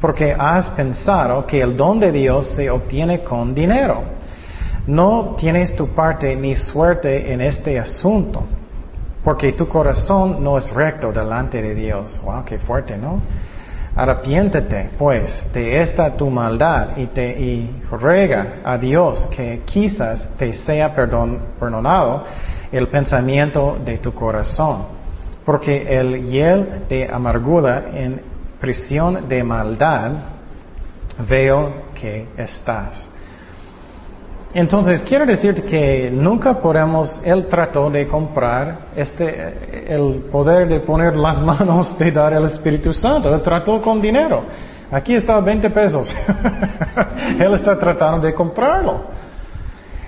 porque 0.00 0.34
has 0.38 0.70
pensado 0.70 1.46
que 1.46 1.60
el 1.60 1.76
don 1.76 2.00
de 2.00 2.12
Dios 2.12 2.46
se 2.54 2.70
obtiene 2.70 3.22
con 3.22 3.54
dinero. 3.54 4.02
No 4.86 5.34
tienes 5.38 5.74
tu 5.74 5.88
parte 5.88 6.36
ni 6.36 6.56
suerte 6.56 7.32
en 7.32 7.40
este 7.40 7.78
asunto 7.78 8.44
porque 9.24 9.52
tu 9.52 9.66
corazón 9.66 10.44
no 10.44 10.58
es 10.58 10.70
recto 10.70 11.10
delante 11.10 11.60
de 11.62 11.74
Dios. 11.74 12.20
Wow, 12.22 12.44
qué 12.44 12.58
fuerte, 12.58 12.96
¿no? 12.98 13.22
Arrepiéntete, 13.96 14.90
pues, 14.98 15.48
de 15.52 15.80
esta 15.80 16.14
tu 16.16 16.28
maldad 16.28 16.96
y 16.96 17.06
te 17.06 17.70
ruega 17.90 18.56
a 18.64 18.76
Dios 18.76 19.26
que 19.28 19.62
quizás 19.64 20.28
te 20.36 20.52
sea 20.52 20.94
perdonado 20.94 22.24
el 22.70 22.88
pensamiento 22.88 23.78
de 23.82 23.98
tu 23.98 24.12
corazón, 24.12 24.82
porque 25.46 25.86
el 25.88 26.28
hiel 26.28 26.82
de 26.88 27.08
amargura 27.08 27.84
en 27.94 28.20
prisión 28.64 29.28
de 29.28 29.44
maldad 29.44 30.10
veo 31.28 31.92
que 31.94 32.28
estás. 32.38 33.10
Entonces, 34.54 35.02
quiero 35.02 35.26
decirte 35.26 35.64
que 35.64 36.10
nunca 36.10 36.58
podemos, 36.60 37.20
él 37.24 37.46
trató 37.48 37.90
de 37.90 38.08
comprar 38.08 38.86
este, 38.96 39.92
el 39.94 40.30
poder 40.32 40.66
de 40.66 40.80
poner 40.80 41.14
las 41.14 41.38
manos 41.52 41.98
de 41.98 42.10
dar 42.10 42.32
el 42.32 42.44
Espíritu 42.44 42.94
Santo. 42.94 43.34
Él 43.34 43.42
trató 43.42 43.82
con 43.82 44.00
dinero. 44.00 44.44
Aquí 44.90 45.14
está 45.14 45.40
20 45.40 45.68
pesos. 45.68 46.14
él 47.38 47.52
está 47.52 47.78
tratando 47.78 48.26
de 48.26 48.32
comprarlo. 48.32 49.12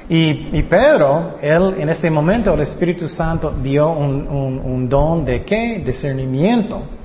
Y, 0.09 0.63
Pedro, 0.63 1.37
él 1.43 1.75
en 1.79 1.91
este 1.91 2.09
momento 2.09 2.55
el 2.55 2.61
Espíritu 2.61 3.07
Santo 3.07 3.51
dio 3.51 3.91
un, 3.91 4.27
un 4.65 4.89
don 4.89 5.27
de 5.27 5.45
qué? 5.45 5.83
Discernimiento. 5.85 6.96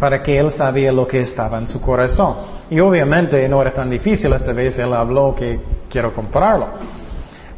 Para 0.00 0.22
que 0.22 0.36
él 0.38 0.50
sabía 0.50 0.90
lo 0.90 1.06
que 1.06 1.20
estaba 1.20 1.58
en 1.58 1.68
su 1.68 1.80
corazón. 1.80 2.34
Y 2.70 2.80
obviamente 2.80 3.48
no 3.48 3.60
era 3.60 3.72
tan 3.72 3.88
difícil 3.88 4.32
esta 4.32 4.52
vez, 4.52 4.76
él 4.78 4.92
habló 4.92 5.34
que 5.36 5.60
quiero 5.88 6.12
comprarlo. 6.12 6.66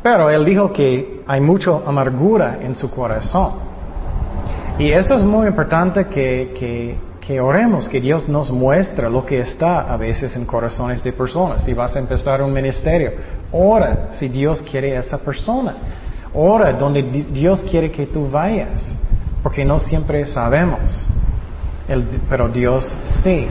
Pero 0.02 0.28
él 0.28 0.44
dijo 0.44 0.72
que 0.72 1.22
hay 1.26 1.40
mucha 1.40 1.70
amargura 1.86 2.58
en 2.60 2.74
su 2.74 2.90
corazón. 2.90 3.52
Y 4.78 4.90
eso 4.90 5.14
es 5.14 5.22
muy 5.22 5.46
importante 5.46 6.08
que, 6.08 6.98
que, 7.20 7.40
oremos, 7.40 7.88
que 7.88 8.00
Dios 8.00 8.28
nos 8.28 8.50
muestre 8.50 9.08
lo 9.08 9.24
que 9.24 9.40
está 9.40 9.92
a 9.92 9.96
veces 9.96 10.34
en 10.34 10.44
corazones 10.44 11.04
de 11.04 11.12
personas. 11.12 11.62
Si 11.64 11.72
vas 11.72 11.94
a 11.94 12.00
empezar 12.00 12.42
un 12.42 12.52
ministerio, 12.52 13.12
ora 13.52 14.08
si 14.12 14.28
Dios 14.28 14.60
quiere 14.62 14.96
a 14.96 15.00
esa 15.00 15.18
persona. 15.18 15.76
Ora 16.34 16.72
donde 16.72 17.02
Dios 17.30 17.62
quiere 17.62 17.92
que 17.92 18.06
tú 18.06 18.28
vayas. 18.28 18.88
Porque 19.42 19.64
no 19.64 19.78
siempre 19.78 20.26
sabemos. 20.26 21.06
Pero 22.28 22.48
Dios 22.48 22.96
sí. 23.02 23.48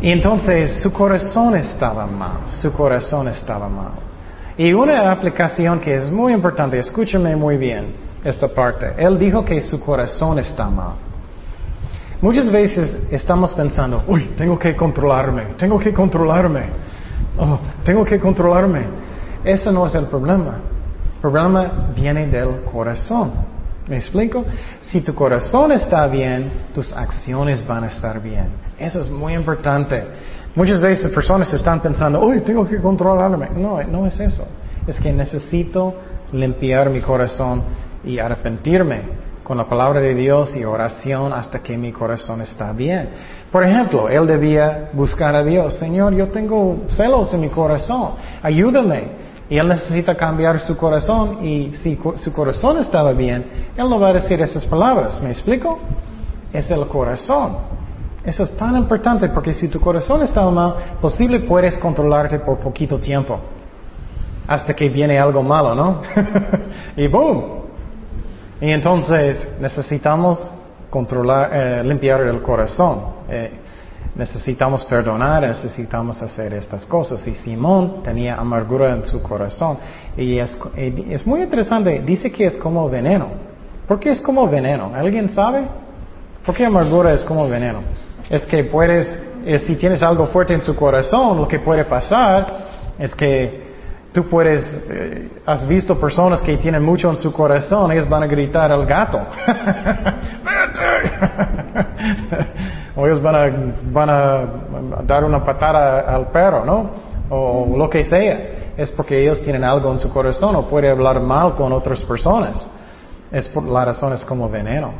Y 0.00 0.10
entonces 0.10 0.82
su 0.82 0.92
corazón 0.92 1.56
estaba 1.56 2.06
mal, 2.06 2.50
su 2.50 2.72
corazón 2.72 3.28
estaba 3.28 3.68
mal. 3.68 3.92
Y 4.58 4.72
una 4.72 5.10
aplicación 5.10 5.80
que 5.80 5.94
es 5.94 6.10
muy 6.10 6.32
importante, 6.32 6.78
escúchame 6.78 7.36
muy 7.36 7.56
bien 7.56 7.94
esta 8.24 8.48
parte. 8.48 8.92
Él 8.96 9.18
dijo 9.18 9.44
que 9.44 9.60
su 9.62 9.80
corazón 9.80 10.38
está 10.38 10.68
mal. 10.68 10.94
Muchas 12.20 12.50
veces 12.50 12.98
estamos 13.10 13.52
pensando, 13.52 14.02
uy, 14.06 14.32
tengo 14.36 14.58
que 14.58 14.74
controlarme, 14.74 15.54
tengo 15.58 15.78
que 15.78 15.92
controlarme, 15.92 16.62
oh, 17.38 17.58
tengo 17.84 18.04
que 18.04 18.18
controlarme. 18.18 18.84
Ese 19.44 19.70
no 19.70 19.86
es 19.86 19.94
el 19.94 20.06
problema. 20.06 20.54
El 21.14 21.20
problema 21.20 21.90
viene 21.94 22.26
del 22.26 22.62
corazón. 22.64 23.55
¿Me 23.88 23.96
explico? 23.96 24.44
Si 24.80 25.00
tu 25.00 25.14
corazón 25.14 25.70
está 25.70 26.06
bien, 26.08 26.66
tus 26.74 26.92
acciones 26.92 27.64
van 27.66 27.84
a 27.84 27.86
estar 27.86 28.20
bien. 28.20 28.48
Eso 28.78 29.00
es 29.00 29.08
muy 29.08 29.34
importante. 29.34 30.02
Muchas 30.56 30.80
veces 30.80 31.10
personas 31.12 31.52
están 31.52 31.80
pensando, 31.80 32.20
uy, 32.20 32.40
tengo 32.40 32.66
que 32.66 32.80
controlarme. 32.80 33.50
No, 33.50 33.80
no 33.84 34.06
es 34.06 34.18
eso. 34.18 34.46
Es 34.86 34.98
que 34.98 35.12
necesito 35.12 35.94
limpiar 36.32 36.90
mi 36.90 37.00
corazón 37.00 37.62
y 38.04 38.18
arrepentirme 38.18 39.26
con 39.44 39.56
la 39.56 39.68
palabra 39.68 40.00
de 40.00 40.14
Dios 40.14 40.56
y 40.56 40.64
oración 40.64 41.32
hasta 41.32 41.60
que 41.60 41.78
mi 41.78 41.92
corazón 41.92 42.40
está 42.40 42.72
bien. 42.72 43.10
Por 43.52 43.62
ejemplo, 43.64 44.08
él 44.08 44.26
debía 44.26 44.90
buscar 44.92 45.36
a 45.36 45.44
Dios. 45.44 45.74
Señor, 45.74 46.12
yo 46.14 46.28
tengo 46.30 46.86
celos 46.88 47.32
en 47.32 47.42
mi 47.42 47.48
corazón. 47.50 48.14
Ayúdame. 48.42 49.15
Y 49.48 49.58
él 49.58 49.68
necesita 49.68 50.14
cambiar 50.14 50.60
su 50.60 50.76
corazón 50.76 51.46
y 51.46 51.74
si 51.76 51.98
su 52.16 52.32
corazón 52.32 52.78
estaba 52.78 53.12
bien, 53.12 53.44
él 53.76 53.88
no 53.88 54.00
va 54.00 54.08
a 54.08 54.12
decir 54.14 54.40
esas 54.42 54.66
palabras. 54.66 55.22
¿Me 55.22 55.28
explico? 55.28 55.78
Es 56.52 56.70
el 56.70 56.86
corazón. 56.88 57.56
Eso 58.24 58.42
es 58.42 58.56
tan 58.56 58.76
importante 58.76 59.28
porque 59.28 59.52
si 59.52 59.68
tu 59.68 59.80
corazón 59.80 60.22
está 60.22 60.44
mal, 60.50 60.74
posible 61.00 61.40
puedes 61.40 61.78
controlarte 61.78 62.40
por 62.40 62.58
poquito 62.58 62.98
tiempo. 62.98 63.38
Hasta 64.48 64.74
que 64.74 64.88
viene 64.88 65.18
algo 65.18 65.42
malo, 65.44 65.74
¿no? 65.74 66.02
y 66.96 67.06
boom. 67.06 67.66
Y 68.60 68.70
entonces 68.70 69.48
necesitamos 69.60 70.50
controlar, 70.90 71.50
eh, 71.52 71.84
limpiar 71.84 72.22
el 72.22 72.42
corazón. 72.42 73.00
Eh, 73.28 73.52
necesitamos 74.16 74.84
perdonar, 74.84 75.42
necesitamos 75.42 76.20
hacer 76.22 76.54
estas 76.54 76.86
cosas. 76.86 77.26
Y 77.26 77.34
Simón 77.34 78.02
tenía 78.02 78.36
amargura 78.36 78.92
en 78.92 79.04
su 79.04 79.22
corazón. 79.22 79.78
Y 80.16 80.38
es, 80.38 80.58
es, 80.74 81.26
muy 81.26 81.42
interesante, 81.42 82.02
dice 82.04 82.32
que 82.32 82.46
es 82.46 82.56
como 82.56 82.88
veneno. 82.88 83.28
¿Por 83.86 84.00
qué 84.00 84.10
es 84.10 84.20
como 84.20 84.48
veneno? 84.48 84.92
¿Alguien 84.94 85.28
sabe? 85.28 85.64
¿Por 86.44 86.54
qué 86.54 86.64
amargura 86.64 87.12
es 87.12 87.22
como 87.22 87.48
veneno? 87.48 87.80
Es 88.28 88.42
que 88.46 88.64
puedes, 88.64 89.16
si 89.66 89.76
tienes 89.76 90.02
algo 90.02 90.26
fuerte 90.26 90.54
en 90.54 90.60
su 90.60 90.74
corazón, 90.74 91.36
lo 91.38 91.46
que 91.46 91.60
puede 91.60 91.84
pasar 91.84 92.66
es 92.98 93.14
que 93.14 93.66
tú 94.12 94.24
puedes, 94.28 94.76
eh, 94.88 95.28
has 95.44 95.68
visto 95.68 96.00
personas 96.00 96.40
que 96.40 96.56
tienen 96.56 96.82
mucho 96.82 97.10
en 97.10 97.16
su 97.16 97.32
corazón, 97.32 97.92
ellos 97.92 98.08
van 98.08 98.22
a 98.22 98.26
gritar 98.26 98.72
al 98.72 98.86
gato. 98.86 99.20
o 102.96 103.06
ellos 103.06 103.22
van 103.22 103.34
a, 103.34 103.50
van 103.92 104.10
a 104.10 105.02
dar 105.06 105.24
una 105.24 105.44
patada 105.44 106.00
al 106.00 106.28
perro, 106.28 106.64
¿no? 106.64 106.90
O, 107.28 107.76
lo 107.76 107.90
que 107.90 108.02
sea. 108.04 108.72
Es 108.76 108.90
porque 108.90 109.20
ellos 109.20 109.40
tienen 109.40 109.64
algo 109.64 109.90
en 109.92 109.98
su 109.98 110.10
corazón 110.10 110.56
o 110.56 110.62
puede 110.62 110.90
hablar 110.90 111.20
mal 111.20 111.54
con 111.54 111.72
otras 111.72 112.02
personas. 112.02 112.66
Es 113.30 113.48
por 113.48 113.64
la 113.64 113.84
razón 113.84 114.12
es 114.12 114.24
como 114.24 114.48
veneno. 114.48 114.92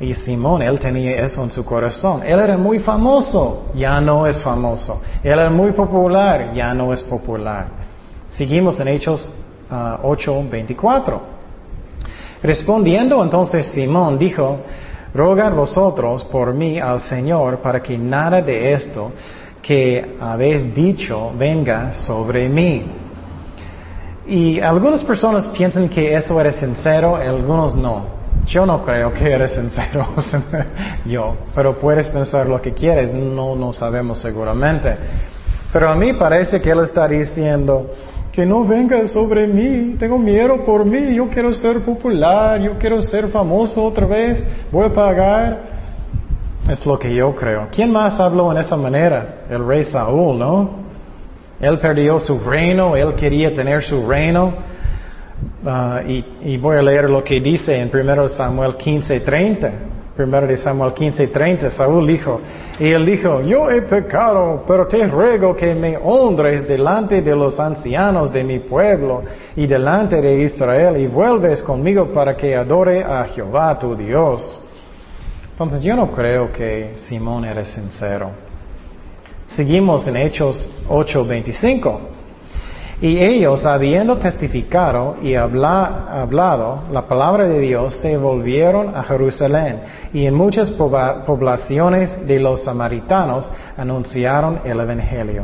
Y 0.00 0.14
Simón, 0.14 0.62
él 0.62 0.78
tenía 0.80 1.18
eso 1.20 1.42
en 1.44 1.50
su 1.50 1.64
corazón. 1.64 2.22
Él 2.24 2.40
era 2.40 2.56
muy 2.56 2.80
famoso, 2.80 3.66
ya 3.74 4.00
no 4.00 4.26
es 4.26 4.42
famoso. 4.42 5.00
Él 5.22 5.38
era 5.38 5.50
muy 5.50 5.72
popular, 5.72 6.52
ya 6.54 6.74
no 6.74 6.92
es 6.92 7.02
popular. 7.02 7.66
Seguimos 8.28 8.80
en 8.80 8.88
Hechos 8.88 9.30
8, 10.02 10.36
ah, 10.36 10.48
24. 10.50 11.20
Respondiendo 12.42 13.22
entonces 13.22 13.66
Simón 13.66 14.18
dijo, 14.18 14.58
rogad 15.14 15.52
vosotros 15.52 16.24
por 16.24 16.54
mí 16.54 16.78
al 16.78 17.00
Señor 17.00 17.58
para 17.58 17.82
que 17.82 17.98
nada 17.98 18.40
de 18.40 18.72
esto 18.72 19.12
que 19.60 20.16
habéis 20.20 20.74
dicho 20.74 21.32
venga 21.36 21.92
sobre 21.92 22.48
mí. 22.48 22.84
Y 24.26 24.60
algunas 24.60 25.02
personas 25.04 25.46
piensan 25.48 25.88
que 25.88 26.14
eso 26.14 26.40
era 26.40 26.52
sincero, 26.52 27.16
algunos 27.16 27.74
no. 27.74 28.22
Yo 28.46 28.66
no 28.66 28.84
creo 28.84 29.12
que 29.12 29.30
eres 29.30 29.52
sincero, 29.52 30.08
yo, 31.04 31.36
pero 31.54 31.78
puedes 31.78 32.08
pensar 32.08 32.48
lo 32.48 32.60
que 32.60 32.72
quieres, 32.72 33.12
no, 33.12 33.54
no 33.54 33.72
sabemos 33.72 34.18
seguramente. 34.18 34.96
Pero 35.72 35.88
a 35.88 35.94
mí 35.94 36.12
parece 36.12 36.60
que 36.60 36.70
él 36.70 36.80
está 36.80 37.06
diciendo, 37.06 37.90
que 38.32 38.46
no 38.46 38.64
venga 38.64 39.06
sobre 39.08 39.46
mí, 39.46 39.96
tengo 39.98 40.18
miedo 40.18 40.64
por 40.64 40.86
mí, 40.86 41.14
yo 41.14 41.28
quiero 41.28 41.52
ser 41.52 41.80
popular, 41.80 42.60
yo 42.62 42.78
quiero 42.78 43.02
ser 43.02 43.28
famoso 43.28 43.84
otra 43.84 44.06
vez, 44.06 44.44
voy 44.70 44.86
a 44.86 44.92
pagar. 44.92 45.82
Es 46.68 46.86
lo 46.86 46.98
que 46.98 47.14
yo 47.14 47.34
creo. 47.34 47.68
¿Quién 47.70 47.92
más 47.92 48.18
habló 48.18 48.50
en 48.52 48.58
esa 48.58 48.76
manera? 48.76 49.44
El 49.50 49.66
rey 49.66 49.84
Saúl, 49.84 50.38
¿no? 50.38 50.70
Él 51.60 51.78
perdió 51.78 52.18
su 52.18 52.40
reino, 52.40 52.96
él 52.96 53.14
quería 53.14 53.52
tener 53.52 53.82
su 53.82 54.06
reino. 54.06 54.54
Ah, 55.66 56.00
y, 56.06 56.56
voy 56.56 56.76
a 56.76 56.82
leer 56.82 57.10
lo 57.10 57.22
que 57.22 57.40
dice 57.40 57.78
en 57.78 57.90
1 57.92 58.28
Samuel 58.28 58.76
15:30. 58.76 59.72
Primero 60.16 60.46
de 60.46 60.56
Samuel 60.56 60.92
15:30, 60.92 61.70
Saúl 61.70 62.06
dijo, 62.06 62.40
y 62.82 62.90
él 62.90 63.06
dijo, 63.06 63.40
yo 63.42 63.70
he 63.70 63.82
pecado, 63.82 64.64
pero 64.66 64.88
te 64.88 65.06
ruego 65.06 65.54
que 65.54 65.72
me 65.72 65.96
honres 66.02 66.66
delante 66.66 67.22
de 67.22 67.36
los 67.36 67.60
ancianos 67.60 68.32
de 68.32 68.42
mi 68.42 68.58
pueblo 68.58 69.22
y 69.54 69.68
delante 69.68 70.20
de 70.20 70.42
Israel 70.42 70.96
y 70.96 71.06
vuelves 71.06 71.62
conmigo 71.62 72.12
para 72.12 72.36
que 72.36 72.56
adore 72.56 73.04
a 73.04 73.22
Jehová 73.26 73.78
tu 73.78 73.94
Dios. 73.94 74.60
Entonces 75.52 75.80
yo 75.80 75.94
no 75.94 76.10
creo 76.10 76.50
que 76.50 76.94
Simón 77.06 77.44
era 77.44 77.64
sincero. 77.64 78.32
Seguimos 79.46 80.08
en 80.08 80.16
Hechos 80.16 80.68
8:25. 80.88 82.11
Y 83.02 83.18
ellos, 83.18 83.66
habiendo 83.66 84.16
testificado 84.18 85.16
y 85.20 85.34
hablado 85.34 86.84
la 86.92 87.02
palabra 87.02 87.48
de 87.48 87.58
Dios, 87.58 87.96
se 87.96 88.16
volvieron 88.16 88.94
a 88.94 89.02
Jerusalén 89.02 89.80
y 90.12 90.24
en 90.24 90.34
muchas 90.34 90.70
poblaciones 90.70 92.24
de 92.28 92.38
los 92.38 92.62
samaritanos 92.62 93.50
anunciaron 93.76 94.60
el 94.64 94.78
Evangelio. 94.78 95.42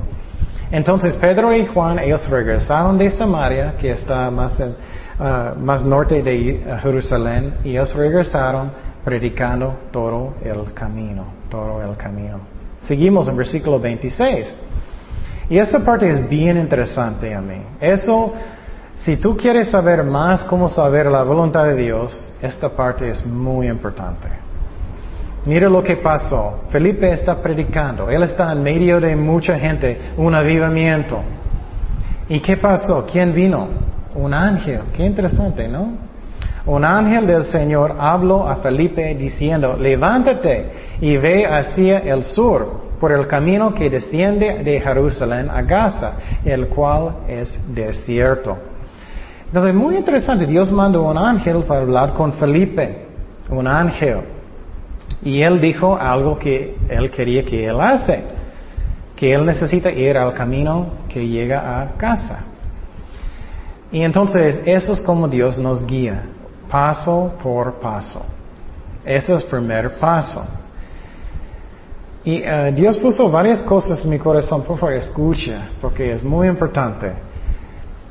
Entonces 0.70 1.16
Pedro 1.16 1.52
y 1.52 1.66
Juan, 1.66 1.98
ellos 1.98 2.30
regresaron 2.30 2.96
de 2.96 3.10
Samaria, 3.10 3.74
que 3.76 3.90
está 3.90 4.30
más, 4.30 4.60
uh, 4.60 5.58
más 5.58 5.84
norte 5.84 6.22
de 6.22 6.62
Jerusalén, 6.80 7.54
y 7.64 7.70
ellos 7.70 7.92
regresaron 7.92 8.70
predicando 9.04 9.74
todo 9.90 10.34
el 10.44 10.72
camino, 10.74 11.24
todo 11.50 11.82
el 11.82 11.96
camino. 11.96 12.38
Seguimos 12.80 13.26
en 13.26 13.36
versículo 13.36 13.80
26. 13.80 14.58
Y 15.50 15.58
esta 15.58 15.80
parte 15.80 16.08
es 16.08 16.28
bien 16.28 16.58
interesante 16.58 17.34
a 17.34 17.40
mí. 17.40 17.56
Eso, 17.80 18.34
si 18.96 19.16
tú 19.16 19.36
quieres 19.36 19.68
saber 19.68 20.04
más 20.04 20.44
cómo 20.44 20.68
saber 20.68 21.06
la 21.06 21.22
voluntad 21.22 21.64
de 21.64 21.74
Dios, 21.74 22.32
esta 22.42 22.68
parte 22.68 23.08
es 23.08 23.24
muy 23.24 23.68
importante. 23.68 24.28
Mira 25.46 25.68
lo 25.68 25.82
que 25.82 25.96
pasó. 25.96 26.64
Felipe 26.68 27.10
está 27.10 27.40
predicando. 27.40 28.10
Él 28.10 28.22
está 28.22 28.52
en 28.52 28.62
medio 28.62 29.00
de 29.00 29.16
mucha 29.16 29.58
gente, 29.58 30.12
un 30.16 30.34
avivamiento. 30.34 31.22
¿Y 32.28 32.40
qué 32.40 32.58
pasó? 32.58 33.06
¿Quién 33.10 33.32
vino? 33.32 33.68
Un 34.14 34.34
ángel. 34.34 34.82
Qué 34.94 35.04
interesante, 35.04 35.66
¿no? 35.66 36.07
Un 36.68 36.84
ángel 36.84 37.26
del 37.26 37.44
Señor 37.44 37.96
habló 37.98 38.46
a 38.46 38.56
Felipe 38.56 39.14
diciendo, 39.14 39.74
levántate 39.78 40.70
y 41.00 41.16
ve 41.16 41.46
hacia 41.46 42.00
el 42.00 42.24
sur 42.24 42.88
por 43.00 43.10
el 43.10 43.26
camino 43.26 43.72
que 43.72 43.88
desciende 43.88 44.62
de 44.62 44.78
Jerusalén 44.78 45.48
a 45.48 45.62
Gaza, 45.62 46.12
el 46.44 46.68
cual 46.68 47.20
es 47.26 47.58
desierto. 47.74 48.58
Entonces, 49.46 49.74
muy 49.74 49.96
interesante, 49.96 50.44
Dios 50.44 50.70
mandó 50.70 51.04
un 51.04 51.16
ángel 51.16 51.62
para 51.62 51.80
hablar 51.80 52.12
con 52.12 52.34
Felipe, 52.34 53.06
un 53.48 53.66
ángel. 53.66 54.24
Y 55.22 55.40
él 55.40 55.62
dijo 55.62 55.96
algo 55.96 56.38
que 56.38 56.76
él 56.90 57.10
quería 57.10 57.46
que 57.46 57.64
él 57.64 57.80
hace, 57.80 58.24
que 59.16 59.32
él 59.32 59.46
necesita 59.46 59.90
ir 59.90 60.18
al 60.18 60.34
camino 60.34 60.88
que 61.08 61.26
llega 61.26 61.80
a 61.80 61.96
casa. 61.96 62.40
Y 63.90 64.02
entonces, 64.02 64.60
eso 64.66 64.92
es 64.92 65.00
como 65.00 65.28
Dios 65.28 65.58
nos 65.58 65.86
guía, 65.86 66.24
paso 66.70 67.32
por 67.42 67.74
paso. 67.74 68.24
Ese 69.04 69.34
es 69.34 69.42
el 69.42 69.48
primer 69.48 69.92
paso. 69.98 70.46
Y 72.24 72.42
eh, 72.44 72.72
Dios 72.74 72.96
puso 72.98 73.30
varias 73.30 73.62
cosas 73.62 74.04
en 74.04 74.10
mi 74.10 74.18
corazón, 74.18 74.62
por 74.62 74.76
favor, 74.78 74.94
escucha, 74.94 75.68
porque 75.80 76.12
es 76.12 76.22
muy 76.22 76.46
importante. 76.48 77.12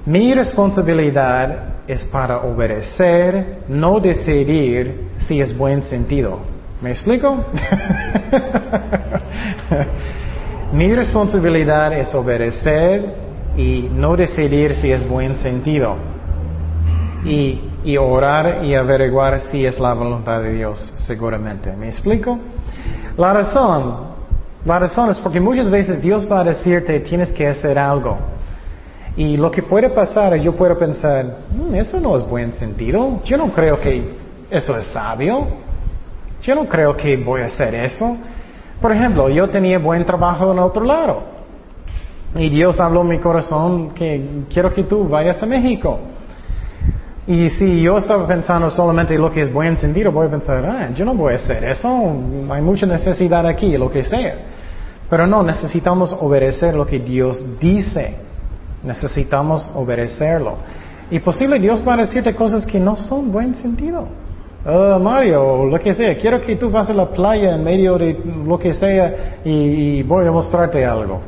Mi 0.05 0.33
responsabilidad 0.33 1.75
es 1.87 2.03
para 2.05 2.37
obedecer, 2.37 3.63
no 3.67 3.99
decidir 3.99 5.09
si 5.19 5.41
es 5.41 5.55
buen 5.55 5.83
sentido. 5.83 6.39
¿Me 6.81 6.91
explico? 6.91 7.43
mi 10.73 10.93
responsabilidad 10.93 11.93
es 11.93 12.13
obedecer 12.15 13.15
y 13.57 13.89
no 13.91 14.15
decidir 14.15 14.75
si 14.75 14.91
es 14.91 15.07
buen 15.07 15.37
sentido. 15.37 15.95
Y, 17.25 17.61
y 17.87 17.95
orar 17.95 18.65
y 18.65 18.75
averiguar 18.75 19.39
si 19.49 19.65
es 19.65 19.79
la 19.79 19.93
voluntad 19.93 20.41
de 20.41 20.51
Dios, 20.51 20.93
seguramente. 20.97 21.71
¿Me 21.71 21.87
explico? 21.87 22.37
La 23.15 23.31
razón, 23.31 24.07
la 24.65 24.77
razón 24.77 25.09
es 25.09 25.17
porque 25.19 25.39
muchas 25.39 25.69
veces 25.69 26.01
Dios 26.01 26.29
va 26.29 26.41
a 26.41 26.43
decirte 26.43 26.99
tienes 26.99 27.29
que 27.31 27.47
hacer 27.47 27.79
algo. 27.79 28.17
Y 29.15 29.37
lo 29.37 29.49
que 29.49 29.63
puede 29.63 29.89
pasar 29.89 30.33
es 30.33 30.43
yo 30.43 30.53
puedo 30.53 30.77
pensar, 30.77 31.37
mm, 31.49 31.75
eso 31.75 32.01
no 32.01 32.17
es 32.17 32.27
buen 32.27 32.51
sentido. 32.51 33.21
Yo 33.23 33.37
no 33.37 33.53
creo 33.53 33.79
que 33.79 34.17
eso 34.51 34.77
es 34.77 34.83
sabio. 34.87 35.47
Yo 36.41 36.55
no 36.55 36.65
creo 36.65 36.97
que 36.97 37.15
voy 37.15 37.39
a 37.39 37.45
hacer 37.45 37.73
eso. 37.73 38.17
Por 38.81 38.91
ejemplo, 38.91 39.29
yo 39.29 39.49
tenía 39.49 39.79
buen 39.79 40.05
trabajo 40.05 40.51
en 40.51 40.59
otro 40.59 40.83
lado. 40.83 41.23
Y 42.35 42.49
Dios 42.49 42.81
habló 42.81 43.03
en 43.03 43.07
mi 43.07 43.19
corazón 43.19 43.91
que 43.91 44.43
quiero 44.51 44.73
que 44.73 44.83
tú 44.83 45.07
vayas 45.07 45.41
a 45.41 45.45
México. 45.45 46.16
Y 47.27 47.49
si 47.49 47.81
yo 47.81 47.97
estaba 47.97 48.25
pensando 48.25 48.69
solamente 48.69 49.17
lo 49.17 49.29
que 49.29 49.41
es 49.41 49.51
buen 49.51 49.77
sentido, 49.77 50.13
voy 50.13 50.27
a 50.27 50.29
pensar, 50.29 50.65
ah, 50.65 50.89
yo 50.95 51.03
no 51.03 51.13
voy 51.13 51.33
a 51.33 51.35
hacer 51.35 51.61
eso, 51.65 51.89
hay 52.49 52.61
mucha 52.61 52.85
necesidad 52.85 53.45
aquí, 53.45 53.75
lo 53.75 53.89
que 53.89 54.05
sea. 54.05 54.35
Pero 55.09 55.27
no, 55.27 55.43
necesitamos 55.43 56.13
obedecer 56.13 56.73
lo 56.73 56.85
que 56.85 56.99
Dios 56.99 57.59
dice. 57.59 58.15
Necesitamos 58.81 59.69
obedecerlo. 59.75 60.55
Y 61.11 61.19
posible 61.19 61.59
Dios 61.59 61.83
va 61.85 61.95
a 61.95 61.97
decirte 61.97 62.33
cosas 62.33 62.65
que 62.65 62.79
no 62.79 62.95
son 62.95 63.29
buen 63.29 63.55
sentido. 63.55 64.07
Uh, 64.65 64.97
Mario, 64.97 65.65
lo 65.65 65.79
que 65.79 65.93
sea, 65.93 66.17
quiero 66.17 66.39
que 66.41 66.55
tú 66.55 66.69
vas 66.69 66.89
a 66.89 66.93
la 66.93 67.09
playa 67.09 67.55
en 67.55 67.63
medio 67.63 67.97
de 67.97 68.21
lo 68.45 68.57
que 68.57 68.73
sea 68.73 69.39
y, 69.43 69.49
y 69.49 70.03
voy 70.03 70.25
a 70.27 70.31
mostrarte 70.31 70.85
algo. 70.85 71.19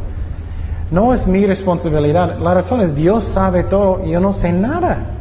No 0.92 1.14
es 1.14 1.28
mi 1.28 1.46
responsabilidad. 1.46 2.38
La 2.40 2.54
razón 2.54 2.82
es 2.82 2.96
Dios 2.96 3.26
sabe 3.26 3.64
todo 3.64 4.02
y 4.06 4.12
yo 4.12 4.22
no 4.22 4.32
sé 4.32 4.52
nada. 4.54 5.19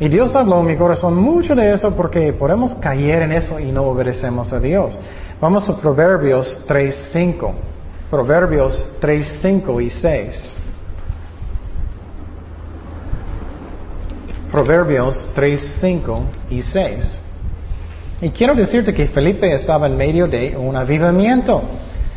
Y 0.00 0.08
Dios 0.08 0.34
habló 0.36 0.60
en 0.60 0.66
mi 0.66 0.76
corazón 0.76 1.16
mucho 1.16 1.56
de 1.56 1.72
eso 1.72 1.94
porque 1.96 2.32
podemos 2.32 2.74
caer 2.76 3.22
en 3.22 3.32
eso 3.32 3.58
y 3.58 3.72
no 3.72 3.82
obedecemos 3.82 4.52
a 4.52 4.60
Dios. 4.60 4.98
Vamos 5.40 5.68
a 5.68 5.76
Proverbios 5.76 6.62
3, 6.68 7.10
5. 7.12 7.54
Proverbios 8.08 8.84
3, 9.00 9.38
5 9.42 9.80
y 9.80 9.90
6. 9.90 10.56
Proverbios 14.52 15.28
3, 15.34 15.76
5 15.80 16.22
y 16.50 16.62
6. 16.62 17.18
Y 18.20 18.30
quiero 18.30 18.54
decirte 18.54 18.94
que 18.94 19.08
Felipe 19.08 19.52
estaba 19.52 19.88
en 19.88 19.96
medio 19.96 20.28
de 20.28 20.56
un 20.56 20.76
avivamiento. 20.76 21.62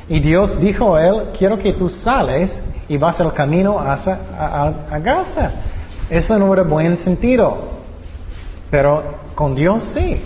Y 0.07 0.19
Dios 0.19 0.59
dijo 0.59 0.95
a 0.95 1.07
él, 1.07 1.23
quiero 1.38 1.57
que 1.57 1.73
tú 1.73 1.89
sales 1.89 2.59
y 2.88 2.97
vas 2.97 3.19
al 3.19 3.34
camino 3.34 3.79
a, 3.79 3.93
a 3.93 4.99
Gaza. 4.99 5.51
Eso 6.12 6.38
no 6.38 6.53
era 6.53 6.64
buen 6.64 6.97
sentido. 6.97 7.57
Pero 8.70 9.16
con 9.34 9.55
Dios 9.55 9.84
sí. 9.93 10.22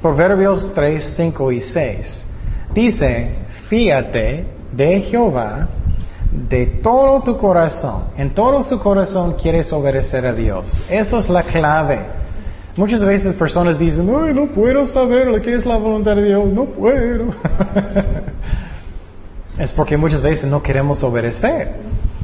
Proverbios 0.00 0.72
3, 0.74 1.14
5 1.14 1.52
y 1.52 1.60
6. 1.60 2.26
Dice, 2.72 3.34
fíjate 3.68 4.46
de 4.72 5.00
Jehová 5.02 5.68
de 6.32 6.66
todo 6.82 7.20
tu 7.22 7.36
corazón. 7.36 8.04
En 8.16 8.30
todo 8.30 8.62
su 8.62 8.78
corazón 8.78 9.34
quieres 9.34 9.70
obedecer 9.72 10.26
a 10.26 10.32
Dios. 10.32 10.72
Eso 10.88 11.18
es 11.18 11.28
la 11.28 11.42
clave. 11.42 12.00
Muchas 12.76 13.04
veces 13.04 13.34
personas 13.34 13.78
dicen, 13.78 14.06
no 14.06 14.46
puedo 14.46 14.86
saber 14.86 15.26
lo 15.26 15.42
que 15.42 15.54
es 15.54 15.66
la 15.66 15.76
voluntad 15.76 16.16
de 16.16 16.24
Dios, 16.24 16.46
no 16.50 16.64
puedo. 16.64 17.26
es 19.58 19.70
porque 19.72 19.98
muchas 19.98 20.22
veces 20.22 20.46
no 20.46 20.62
queremos 20.62 21.02
obedecer. 21.02 21.74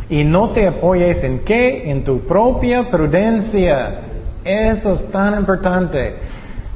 Y 0.08 0.22
no 0.24 0.50
te 0.50 0.68
apoyes 0.68 1.24
en 1.24 1.40
qué? 1.40 1.90
En 1.90 2.04
tu 2.04 2.20
propia 2.20 2.88
prudencia. 2.90 4.02
Eso 4.44 4.94
es 4.94 5.10
tan 5.10 5.36
importante. 5.36 6.14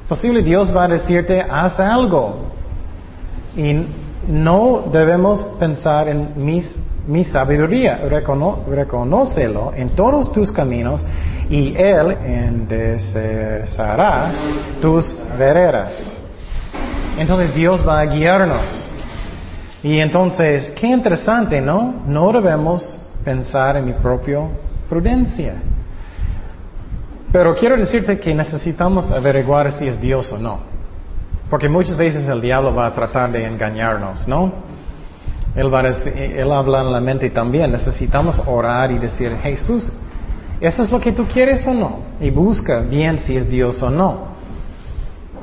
Posible 0.08 0.42
Dios 0.42 0.76
va 0.76 0.82
a 0.84 0.88
decirte, 0.88 1.40
haz 1.40 1.78
algo. 1.78 2.50
Y 3.56 3.86
no 4.26 4.82
debemos 4.92 5.44
pensar 5.60 6.08
en 6.08 6.32
mis, 6.34 6.76
mi 7.06 7.22
sabiduría. 7.22 8.00
Recono, 8.08 8.64
reconócelo 8.68 9.72
en 9.76 9.90
todos 9.90 10.32
tus 10.32 10.50
caminos 10.50 11.06
y 11.48 11.76
Él 11.76 12.16
enderezará 12.24 14.32
tus 14.82 15.14
veredas. 15.38 15.92
Entonces 17.16 17.54
Dios 17.54 17.86
va 17.86 18.00
a 18.00 18.06
guiarnos. 18.06 18.88
Y 19.82 19.98
entonces, 19.98 20.72
qué 20.72 20.88
interesante, 20.88 21.58
¿no? 21.60 22.02
No 22.06 22.32
debemos 22.32 23.00
pensar 23.24 23.76
en 23.76 23.86
mi 23.86 23.92
propia 23.92 24.40
prudencia. 24.88 25.54
Pero 27.32 27.54
quiero 27.54 27.76
decirte 27.76 28.18
que 28.18 28.34
necesitamos 28.34 29.10
averiguar 29.10 29.70
si 29.72 29.86
es 29.86 30.00
Dios 30.00 30.32
o 30.32 30.38
no. 30.38 30.58
Porque 31.48 31.68
muchas 31.68 31.96
veces 31.96 32.26
el 32.28 32.40
diablo 32.40 32.74
va 32.74 32.86
a 32.86 32.94
tratar 32.94 33.30
de 33.30 33.44
engañarnos, 33.44 34.26
¿no? 34.26 34.52
Él, 35.54 35.72
va 35.72 35.80
a 35.80 35.88
él 35.88 36.52
habla 36.52 36.80
en 36.80 36.92
la 36.92 37.00
mente 37.00 37.30
también. 37.30 37.72
Necesitamos 37.72 38.40
orar 38.46 38.90
y 38.92 38.98
decir, 38.98 39.36
Jesús, 39.42 39.90
¿eso 40.60 40.82
es 40.82 40.90
lo 40.90 41.00
que 41.00 41.12
tú 41.12 41.26
quieres 41.26 41.66
o 41.66 41.74
no? 41.74 42.00
Y 42.20 42.30
busca 42.30 42.80
bien 42.80 43.18
si 43.18 43.36
es 43.36 43.48
Dios 43.48 43.82
o 43.82 43.90
no. 43.90 44.30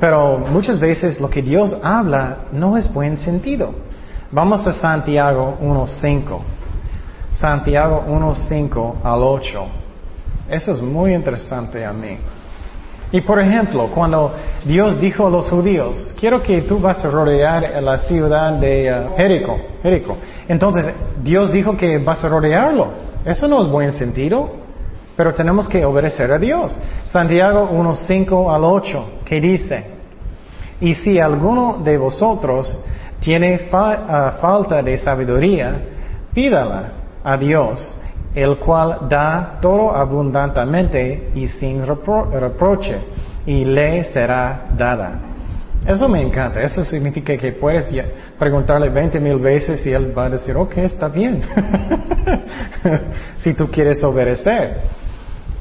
Pero 0.00 0.38
muchas 0.38 0.78
veces 0.78 1.20
lo 1.20 1.28
que 1.28 1.42
Dios 1.42 1.76
habla 1.82 2.38
no 2.52 2.76
es 2.76 2.92
buen 2.92 3.16
sentido. 3.16 3.74
Vamos 4.30 4.66
a 4.66 4.72
Santiago 4.72 5.58
1.5. 5.60 6.38
Santiago 7.30 8.04
1.5 8.08 8.96
al 9.04 9.22
8. 9.22 9.66
Eso 10.48 10.72
es 10.72 10.82
muy 10.82 11.14
interesante 11.14 11.84
a 11.84 11.92
mí. 11.92 12.18
Y 13.10 13.22
por 13.22 13.40
ejemplo, 13.40 13.88
cuando 13.94 14.34
Dios 14.64 15.00
dijo 15.00 15.26
a 15.26 15.30
los 15.30 15.48
judíos, 15.48 16.14
quiero 16.18 16.42
que 16.42 16.62
tú 16.62 16.78
vas 16.78 17.02
a 17.04 17.10
rodear 17.10 17.82
la 17.82 17.98
ciudad 17.98 18.52
de 18.52 18.92
uh, 18.92 19.16
Jericó, 19.16 20.16
Entonces, 20.46 20.94
Dios 21.22 21.50
dijo 21.50 21.76
que 21.76 21.98
vas 21.98 22.22
a 22.24 22.28
rodearlo. 22.28 22.88
Eso 23.24 23.48
no 23.48 23.62
es 23.62 23.68
buen 23.68 23.94
sentido, 23.94 24.50
pero 25.16 25.34
tenemos 25.34 25.68
que 25.68 25.84
obedecer 25.84 26.30
a 26.32 26.38
Dios. 26.38 26.78
Santiago 27.04 27.70
1.5 27.70 28.54
al 28.54 28.64
8, 28.64 29.04
que 29.24 29.40
dice, 29.40 29.84
y 30.80 30.94
si 30.94 31.18
alguno 31.18 31.78
de 31.82 31.96
vosotros 31.96 32.78
tiene 33.20 33.54
uh, 33.54 34.40
falta 34.40 34.82
de 34.82 34.98
sabiduría, 34.98 35.80
pídala 36.34 36.92
a 37.24 37.36
Dios 37.36 37.98
el 38.34 38.58
cual 38.58 39.08
da 39.08 39.58
todo 39.60 39.94
abundantemente 39.94 41.30
y 41.34 41.46
sin 41.46 41.84
reproche, 41.84 42.98
y 43.46 43.64
le 43.64 44.04
será 44.04 44.66
dada. 44.76 45.20
Eso 45.86 46.08
me 46.08 46.20
encanta. 46.20 46.60
Eso 46.60 46.84
significa 46.84 47.36
que 47.36 47.52
puedes 47.52 47.88
preguntarle 48.38 48.90
20 48.90 49.20
mil 49.20 49.38
veces 49.38 49.84
y 49.86 49.92
él 49.92 50.16
va 50.16 50.26
a 50.26 50.30
decir, 50.30 50.56
ok, 50.56 50.76
está 50.78 51.08
bien. 51.08 51.42
si 53.38 53.54
tú 53.54 53.68
quieres 53.68 54.02
obedecer. 54.04 54.82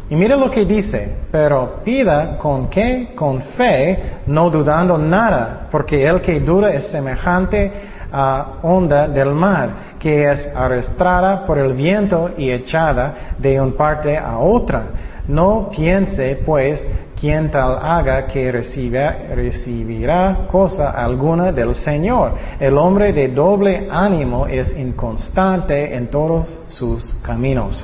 Y 0.09 0.15
mira 0.15 0.35
lo 0.35 0.49
que 0.49 0.65
dice, 0.65 1.17
pero 1.31 1.81
pida 1.83 2.37
con 2.37 2.69
qué, 2.69 3.13
con 3.15 3.41
fe, 3.41 4.19
no 4.25 4.49
dudando 4.49 4.97
nada, 4.97 5.67
porque 5.69 6.05
el 6.05 6.21
que 6.21 6.39
duda 6.39 6.69
es 6.69 6.87
semejante 6.87 7.71
a 8.11 8.59
onda 8.63 9.07
del 9.07 9.31
mar, 9.31 9.97
que 9.99 10.31
es 10.31 10.47
arrastrada 10.55 11.45
por 11.45 11.57
el 11.57 11.73
viento 11.73 12.31
y 12.37 12.51
echada 12.51 13.35
de 13.37 13.59
una 13.59 13.75
parte 13.75 14.17
a 14.17 14.37
otra. 14.37 14.83
No 15.27 15.69
piense, 15.69 16.41
pues, 16.45 16.85
quien 17.19 17.49
tal 17.49 17.79
haga 17.81 18.27
que 18.27 18.51
recibirá 18.51 20.47
cosa 20.49 20.91
alguna 20.91 21.51
del 21.51 21.73
Señor. 21.73 22.33
El 22.59 22.77
hombre 22.77 23.11
de 23.11 23.27
doble 23.29 23.87
ánimo 23.91 24.45
es 24.47 24.77
inconstante 24.77 25.95
en 25.95 26.07
todos 26.07 26.59
sus 26.67 27.13
caminos. 27.23 27.83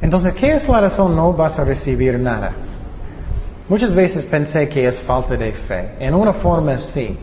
Entonces, 0.00 0.34
¿qué 0.34 0.54
es 0.54 0.68
la 0.68 0.82
razón 0.82 1.16
no 1.16 1.32
vas 1.32 1.58
a 1.58 1.64
recibir 1.64 2.18
nada? 2.18 2.52
Muchas 3.68 3.92
veces 3.92 4.24
pensé 4.26 4.68
que 4.68 4.86
es 4.86 5.00
falta 5.02 5.34
de 5.34 5.52
fe. 5.52 5.94
En 5.98 6.14
una 6.14 6.34
forma 6.34 6.78
sí. 6.78 7.18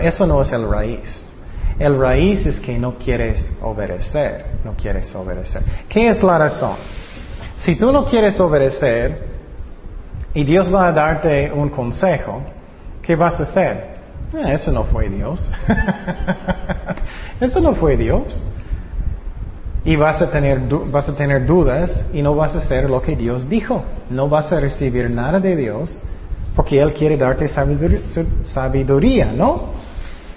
Eso 0.00 0.26
no 0.26 0.42
es 0.42 0.52
el 0.52 0.68
raíz. 0.68 1.22
El 1.78 1.98
raíz 1.98 2.46
es 2.46 2.58
que 2.58 2.78
no 2.78 2.96
quieres 2.96 3.56
obedecer, 3.62 4.46
no 4.64 4.74
quieres 4.74 5.14
obedecer. 5.14 5.62
¿Qué 5.88 6.08
es 6.08 6.22
la 6.22 6.38
razón? 6.38 6.76
Si 7.56 7.76
tú 7.76 7.92
no 7.92 8.06
quieres 8.06 8.38
obedecer 8.40 9.26
y 10.34 10.44
Dios 10.44 10.72
va 10.74 10.88
a 10.88 10.92
darte 10.92 11.52
un 11.52 11.68
consejo, 11.68 12.42
¿qué 13.02 13.14
vas 13.14 13.38
a 13.40 13.42
hacer? 13.42 13.96
Eh, 14.34 14.54
eso 14.54 14.72
no 14.72 14.84
fue 14.84 15.08
Dios. 15.08 15.48
eso 17.40 17.60
no 17.60 17.74
fue 17.74 17.96
Dios. 17.96 18.42
Y 19.84 19.94
vas 19.94 20.20
a, 20.20 20.30
tener, 20.30 20.60
vas 20.90 21.08
a 21.08 21.14
tener 21.14 21.46
dudas 21.46 22.04
y 22.12 22.20
no 22.20 22.34
vas 22.34 22.54
a 22.54 22.58
hacer 22.58 22.90
lo 22.90 23.00
que 23.00 23.14
Dios 23.14 23.48
dijo. 23.48 23.84
No 24.10 24.28
vas 24.28 24.50
a 24.52 24.58
recibir 24.58 25.08
nada 25.10 25.38
de 25.38 25.54
Dios 25.54 26.02
porque 26.56 26.80
Él 26.80 26.94
quiere 26.94 27.18
darte 27.18 27.46
sabiduría, 27.46 29.32
¿no? 29.32 29.76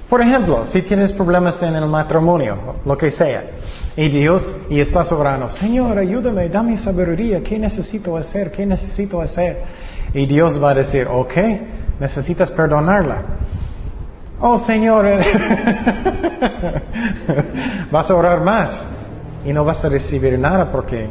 Por 0.09 0.21
ejemplo, 0.21 0.67
si 0.67 0.81
tienes 0.81 1.13
problemas 1.13 1.61
en 1.61 1.75
el 1.75 1.85
matrimonio, 1.85 2.75
lo 2.83 2.97
que 2.97 3.09
sea, 3.09 3.43
y 3.95 4.09
Dios, 4.09 4.53
y 4.69 4.81
estás 4.81 5.11
orando, 5.11 5.49
Señor, 5.49 5.97
ayúdame, 5.97 6.49
dame 6.49 6.75
sabiduría, 6.75 7.41
¿qué 7.41 7.57
necesito 7.57 8.17
hacer? 8.17 8.51
¿Qué 8.51 8.65
necesito 8.65 9.21
hacer? 9.21 9.63
Y 10.13 10.25
Dios 10.25 10.61
va 10.61 10.71
a 10.71 10.73
decir, 10.73 11.07
ok, 11.09 11.33
necesitas 11.99 12.51
perdonarla. 12.51 13.23
Oh 14.41 14.57
Señor, 14.57 15.05
vas 17.91 18.09
a 18.09 18.15
orar 18.15 18.41
más 18.41 18.85
y 19.45 19.53
no 19.53 19.63
vas 19.63 19.83
a 19.85 19.89
recibir 19.89 20.39
nada 20.39 20.71
porque 20.71 21.07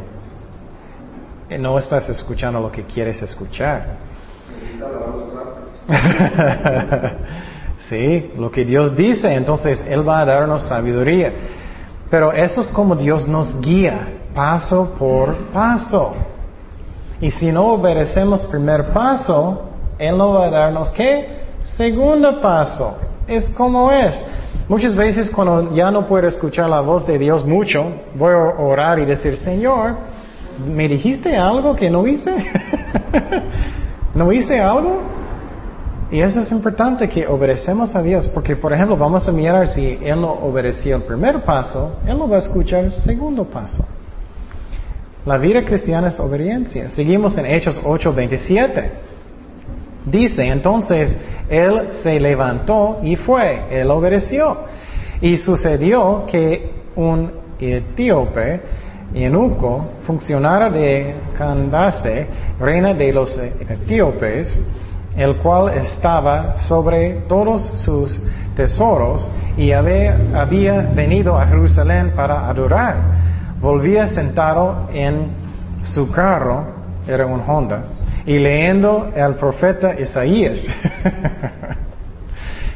no 1.59 1.78
estás 1.78 2.09
escuchando 2.09 2.61
lo 2.61 2.72
que 2.72 2.84
quieres 2.84 3.22
escuchar. 3.22 4.07
Sí, 7.88 8.32
lo 8.36 8.51
que 8.51 8.66
Dios 8.66 8.94
dice, 8.96 9.32
entonces 9.32 9.82
Él 9.88 10.07
va 10.07 10.20
a 10.20 10.24
darnos 10.26 10.64
sabiduría. 10.64 11.32
Pero 12.11 12.32
eso 12.32 12.61
es 12.61 12.68
como 12.68 12.94
Dios 12.94 13.26
nos 13.26 13.59
guía, 13.61 14.24
paso 14.34 14.94
por 14.99 15.34
paso. 15.53 16.14
Y 17.20 17.30
si 17.30 17.51
no 17.51 17.68
obedecemos 17.68 18.44
primer 18.46 18.92
paso, 18.92 19.70
Él 19.99 20.18
no 20.18 20.34
va 20.34 20.46
a 20.46 20.51
darnos 20.51 20.90
qué? 20.90 21.44
Segundo 21.76 22.40
paso. 22.40 22.99
Es 23.26 23.49
como 23.51 23.90
es. 23.90 24.14
Muchas 24.68 24.94
veces 24.94 25.30
cuando 25.30 25.74
ya 25.74 25.90
no 25.90 26.07
puedo 26.07 26.28
escuchar 26.28 26.68
la 26.68 26.80
voz 26.80 27.07
de 27.07 27.18
Dios 27.18 27.44
mucho, 27.44 27.90
voy 28.14 28.32
a 28.32 28.36
orar 28.36 28.99
y 28.99 29.07
decir, 29.07 29.36
Señor, 29.38 29.96
¿me 30.66 30.86
dijiste 30.88 31.34
algo 31.36 31.74
que 31.74 31.88
no 31.88 32.07
hice? 32.07 32.34
¿No 34.14 34.32
hice 34.32 34.61
algo? 34.61 35.02
Y 36.11 36.20
eso 36.20 36.40
es 36.40 36.50
importante 36.52 37.09
que 37.09 37.26
obedecemos 37.26 37.94
a 37.94 38.02
Dios, 38.02 38.28
porque 38.28 38.56
por 38.56 38.72
ejemplo 38.72 38.96
vamos 38.96 39.28
a 39.28 39.32
mirar 39.32 39.68
si 39.68 39.98
Él 40.02 40.20
no 40.22 40.32
obedeció 40.32 40.96
el 40.96 41.02
primer 41.02 41.44
paso, 41.44 41.98
Él 42.06 42.18
no 42.18 42.28
va 42.28 42.36
a 42.36 42.38
escuchar 42.38 42.84
el 42.84 42.92
segundo 42.92 43.44
paso. 43.44 43.84
La 45.26 45.36
vida 45.36 45.62
cristiana 45.62 46.09
es 46.09 46.18
obediencia. 46.18 46.88
Seguimos 46.88 47.36
en 47.36 47.44
Hechos 47.44 47.78
8:27. 47.84 48.90
Dice, 50.06 50.46
entonces 50.46 51.14
Él 51.50 51.88
se 51.90 52.18
levantó 52.18 53.00
y 53.02 53.16
fue, 53.16 53.64
Él 53.70 53.90
obedeció. 53.90 54.56
Y 55.20 55.36
sucedió 55.36 56.24
que 56.26 56.70
un 56.96 57.30
etíope, 57.61 58.61
eunuco, 59.14 59.92
funcionario 60.06 60.70
de 60.70 61.16
Candace, 61.36 62.26
reina 62.61 62.94
de 62.94 63.12
los 63.12 63.36
etíopes, 63.38 64.61
el 65.16 65.36
cual 65.38 65.76
estaba 65.76 66.59
sobre 66.59 67.22
todos 67.28 67.62
sus 67.62 68.20
tesoros 68.54 69.30
y 69.56 69.72
había, 69.72 70.16
venido 70.94 71.36
a 71.36 71.46
Jerusalén 71.46 72.12
para 72.14 72.48
adorar. 72.48 72.96
Volvía 73.61 74.06
sentado 74.06 74.88
en 74.92 75.26
su 75.82 76.11
carro, 76.11 76.66
era 77.06 77.26
un 77.26 77.40
Honda, 77.40 77.84
y 78.26 78.38
leyendo 78.38 79.11
el 79.14 79.34
profeta 79.34 79.98
Isaías. 79.98 80.64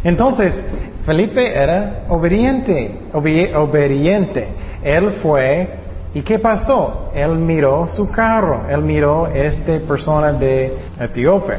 Entonces, 0.04 0.64
Felipe 1.06 1.54
era 1.54 2.06
obediente, 2.08 3.02
obediente. 3.12 4.48
Él 4.82 5.12
fue, 5.22 5.68
¿y 6.14 6.22
qué 6.22 6.38
pasó? 6.38 7.10
Él 7.14 7.36
miró 7.36 7.88
su 7.88 8.10
carro, 8.10 8.66
él 8.68 8.82
miró 8.82 9.26
esta 9.26 9.78
persona 9.80 10.32
de 10.32 10.76
Etiopía. 11.00 11.58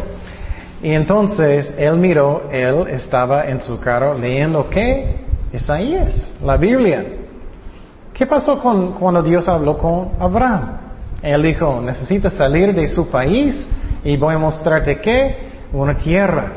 Y 0.82 0.92
entonces 0.92 1.74
él 1.78 1.98
miró, 1.98 2.44
él 2.52 2.88
estaba 2.90 3.48
en 3.48 3.62
su 3.62 3.80
carro 3.80 4.18
leyendo 4.18 4.70
qué? 4.70 5.24
Isaías, 5.54 6.34
la 6.44 6.58
Biblia. 6.58 7.06
¿Qué 8.14 8.28
pasó 8.28 8.60
con, 8.60 8.92
cuando 8.94 9.24
Dios 9.24 9.48
habló 9.48 9.78
con 9.78 10.10
Abraham? 10.20 10.78
Él 11.22 11.42
dijo, 11.42 11.80
necesitas 11.80 12.34
salir 12.34 12.76
de 12.76 12.88
su 12.90 13.10
país 13.10 13.68
y 14.04 14.18
voy 14.18 14.36
a 14.36 14.38
mostrarte 14.38 15.00
qué? 15.00 15.36
Una 15.72 15.98
tierra. 15.98 16.52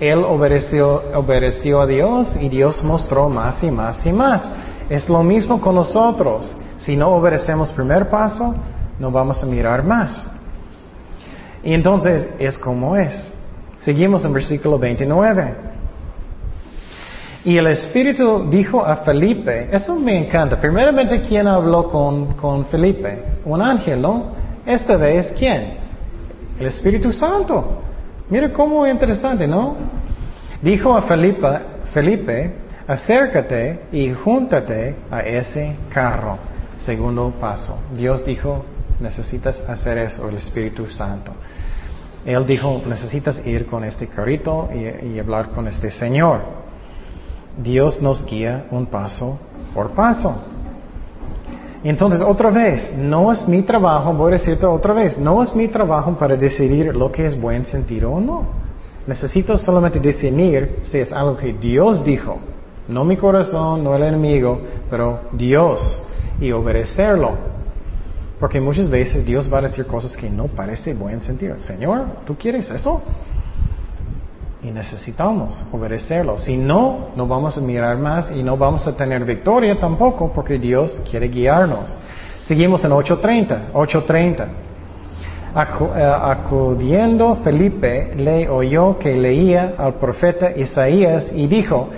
Él 0.00 0.24
obedeció, 0.24 1.02
obedeció 1.14 1.82
a 1.82 1.86
Dios 1.86 2.34
y 2.40 2.48
Dios 2.48 2.82
mostró 2.82 3.28
más 3.28 3.62
y 3.62 3.70
más 3.70 4.04
y 4.06 4.12
más. 4.12 4.50
Es 4.88 5.08
lo 5.08 5.22
mismo 5.22 5.60
con 5.60 5.74
nosotros. 5.74 6.56
Si 6.84 6.96
no 6.96 7.08
obedecemos 7.12 7.72
primer 7.72 8.10
paso, 8.10 8.54
no 8.98 9.10
vamos 9.10 9.42
a 9.42 9.46
mirar 9.46 9.82
más. 9.82 10.26
Y 11.62 11.72
entonces 11.72 12.28
es 12.38 12.58
como 12.58 12.94
es. 12.94 13.32
Seguimos 13.76 14.22
en 14.26 14.34
versículo 14.34 14.78
29. 14.78 15.54
Y 17.46 17.56
el 17.56 17.68
Espíritu 17.68 18.48
dijo 18.50 18.84
a 18.84 18.96
Felipe, 18.96 19.68
eso 19.72 19.94
me 19.96 20.26
encanta. 20.26 20.60
Primeramente, 20.60 21.22
¿quién 21.22 21.46
habló 21.46 21.90
con, 21.90 22.34
con 22.34 22.66
Felipe? 22.66 23.18
Un 23.46 23.62
ángel, 23.62 24.02
¿no? 24.02 24.32
Esta 24.66 24.98
vez, 24.98 25.34
¿quién? 25.38 25.78
El 26.58 26.66
Espíritu 26.66 27.12
Santo. 27.12 27.82
Mira 28.28 28.52
cómo 28.52 28.86
interesante, 28.86 29.46
¿no? 29.46 29.76
Dijo 30.60 30.94
a 30.94 31.02
Felipe, 31.02 31.48
Felipe, 31.92 32.54
acércate 32.86 33.86
y 33.90 34.12
júntate 34.12 34.96
a 35.10 35.20
ese 35.20 35.76
carro. 35.90 36.38
Segundo 36.84 37.32
paso. 37.40 37.78
Dios 37.96 38.24
dijo, 38.26 38.62
necesitas 39.00 39.58
hacer 39.66 39.96
eso, 39.96 40.28
el 40.28 40.36
Espíritu 40.36 40.86
Santo. 40.86 41.32
Él 42.26 42.44
dijo, 42.46 42.82
necesitas 42.86 43.40
ir 43.46 43.66
con 43.66 43.84
este 43.84 44.06
carrito 44.06 44.68
y, 44.70 45.18
hablar 45.18 45.50
con 45.50 45.66
este 45.66 45.90
Señor. 45.90 46.42
Dios 47.56 48.02
nos 48.02 48.26
guía 48.26 48.66
un 48.70 48.86
paso 48.86 49.38
por 49.74 49.92
paso. 49.92 50.34
Entonces, 51.82 52.20
otra 52.20 52.50
vez, 52.50 52.92
no 52.96 53.32
es 53.32 53.48
mi 53.48 53.62
trabajo, 53.62 54.12
voy 54.12 54.32
a 54.32 54.36
decirte 54.36 54.66
otra 54.66 54.92
vez, 54.92 55.18
no 55.18 55.42
es 55.42 55.54
mi 55.54 55.68
trabajo 55.68 56.16
para 56.18 56.36
decidir 56.36 56.94
lo 56.94 57.10
que 57.10 57.24
es 57.24 57.38
buen 57.38 57.64
sentido 57.64 58.10
o 58.10 58.20
no. 58.20 58.44
Necesito 59.06 59.56
solamente 59.56 60.00
decidir 60.00 60.80
si 60.82 60.98
es 60.98 61.12
algo 61.12 61.36
que 61.36 61.54
Dios 61.54 62.04
dijo, 62.04 62.38
no 62.88 63.04
mi 63.04 63.16
corazón, 63.16 63.84
no 63.84 63.94
el 63.94 64.02
enemigo, 64.02 64.60
pero 64.90 65.20
Dios, 65.32 66.02
y 66.40 66.52
obedecerlo. 66.52 67.32
Porque 68.40 68.60
muchas 68.60 68.88
veces 68.88 69.24
Dios 69.24 69.52
va 69.52 69.58
a 69.58 69.62
decir 69.62 69.86
cosas 69.86 70.16
que 70.16 70.28
no 70.28 70.48
parece 70.48 70.92
buen 70.92 71.20
sentido. 71.20 71.58
Señor, 71.58 72.06
¿tú 72.26 72.36
quieres 72.36 72.68
eso? 72.70 73.02
Y 74.62 74.70
necesitamos 74.70 75.66
obedecerlo. 75.72 76.38
Si 76.38 76.56
no, 76.56 77.10
no 77.16 77.26
vamos 77.26 77.56
a 77.56 77.60
mirar 77.60 77.98
más 77.98 78.30
y 78.30 78.42
no 78.42 78.56
vamos 78.56 78.86
a 78.86 78.96
tener 78.96 79.24
victoria 79.24 79.78
tampoco 79.78 80.32
porque 80.32 80.58
Dios 80.58 81.00
quiere 81.10 81.28
guiarnos. 81.28 81.96
Seguimos 82.40 82.84
en 82.84 82.90
8.30. 82.90 83.72
8.30. 83.72 84.48
Eh, 85.54 86.02
acudiendo 86.02 87.36
Felipe 87.36 88.12
le 88.16 88.48
oyó 88.48 88.98
que 88.98 89.14
leía 89.14 89.74
al 89.78 89.94
profeta 89.94 90.50
Isaías 90.50 91.30
y 91.32 91.46
dijo, 91.46 91.90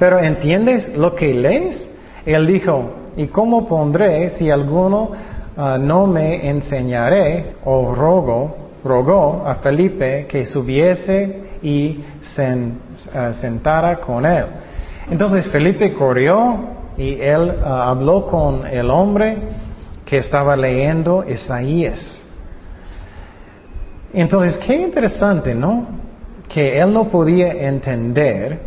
pero 0.00 0.18
¿entiendes 0.18 0.96
lo 0.96 1.14
que 1.14 1.32
lees? 1.32 1.88
Él 2.26 2.46
dijo, 2.48 3.03
¿y 3.16 3.26
cómo 3.28 3.66
pondré 3.66 4.30
si 4.30 4.50
alguno 4.50 5.12
Ah, 5.56 5.78
no 5.78 6.08
me 6.08 6.48
enseñaré, 6.48 7.54
o 7.64 7.94
rogo, 7.94 8.56
rogó 8.82 9.44
a 9.46 9.54
Felipe 9.56 10.26
que 10.26 10.44
subiese 10.46 11.44
y 11.62 12.04
ah, 13.14 13.32
sentara 13.32 14.00
con 14.00 14.26
él. 14.26 14.46
Entonces 15.08 15.46
Felipe 15.46 15.92
corrió 15.94 16.58
y 16.98 17.20
él 17.20 17.54
ah, 17.64 17.90
habló 17.90 18.26
con 18.26 18.66
el 18.66 18.90
hombre 18.90 19.38
que 20.04 20.18
estaba 20.18 20.56
leyendo 20.56 21.24
Isaías. 21.24 22.20
Entonces, 24.12 24.58
qué 24.58 24.74
interesante, 24.74 25.54
¿no? 25.54 25.86
Que 26.48 26.80
él 26.80 26.92
no 26.92 27.08
podía 27.08 27.52
entender 27.52 28.60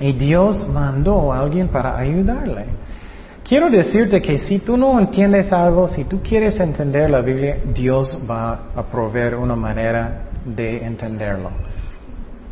y 0.00 0.12
Dios 0.12 0.66
mandó 0.68 1.34
a 1.34 1.40
alguien 1.40 1.68
para 1.68 1.98
ayudarle. 1.98 2.64
Quiero 3.44 3.68
decirte 3.68 4.22
que 4.22 4.38
si 4.38 4.60
tú 4.60 4.76
no 4.76 4.98
entiendes 4.98 5.52
algo, 5.52 5.88
si 5.88 6.04
tú 6.04 6.20
quieres 6.22 6.58
entender 6.60 7.10
la 7.10 7.20
Biblia, 7.20 7.58
Dios 7.74 8.18
va 8.28 8.70
a 8.74 8.82
proveer 8.84 9.34
una 9.34 9.56
manera 9.56 10.22
de 10.44 10.84
entenderlo. 10.84 11.50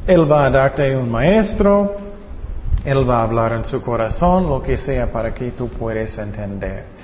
Él 0.06 0.30
va 0.30 0.46
a 0.46 0.50
darte 0.50 0.96
un 0.96 1.08
maestro, 1.08 1.96
Él 2.84 3.08
va 3.08 3.20
a 3.20 3.22
hablar 3.22 3.52
en 3.52 3.64
su 3.64 3.80
corazón, 3.80 4.48
lo 4.48 4.62
que 4.62 4.76
sea, 4.76 5.12
para 5.12 5.32
que 5.32 5.52
tú 5.52 5.68
puedas 5.68 6.18
entender. 6.18 6.99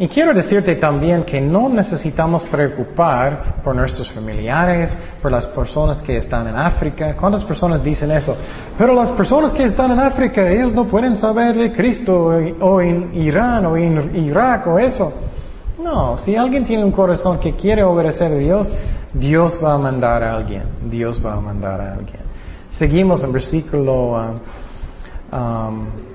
Y 0.00 0.06
quiero 0.06 0.32
decirte 0.32 0.76
también 0.76 1.24
que 1.24 1.40
no 1.40 1.68
necesitamos 1.68 2.44
preocupar 2.44 3.60
por 3.64 3.74
nuestros 3.74 4.08
familiares, 4.10 4.96
por 5.20 5.32
las 5.32 5.44
personas 5.48 5.98
que 5.98 6.18
están 6.18 6.46
en 6.46 6.56
África. 6.56 7.16
¿Cuántas 7.16 7.42
personas 7.42 7.82
dicen 7.82 8.12
eso? 8.12 8.36
Pero 8.78 8.94
las 8.94 9.10
personas 9.10 9.52
que 9.52 9.64
están 9.64 9.90
en 9.90 9.98
África, 9.98 10.48
ellos 10.48 10.72
no 10.72 10.84
pueden 10.84 11.16
saber 11.16 11.56
de 11.56 11.72
Cristo 11.72 12.30
o 12.60 12.80
en 12.80 13.12
Irán 13.12 13.66
o 13.66 13.76
en 13.76 14.14
Irak 14.24 14.68
o 14.68 14.78
eso. 14.78 15.12
No, 15.82 16.16
si 16.18 16.36
alguien 16.36 16.64
tiene 16.64 16.84
un 16.84 16.92
corazón 16.92 17.40
que 17.40 17.54
quiere 17.54 17.82
obedecer 17.82 18.30
a 18.30 18.36
Dios, 18.36 18.70
Dios 19.12 19.58
va 19.62 19.74
a 19.74 19.78
mandar 19.78 20.22
a 20.22 20.34
alguien. 20.34 20.62
Dios 20.88 21.20
va 21.24 21.34
a 21.34 21.40
mandar 21.40 21.80
a 21.80 21.94
alguien. 21.94 22.20
Seguimos 22.70 23.24
en 23.24 23.32
versículo 23.32 24.12
32. 24.12 24.48
Um, 25.30 26.08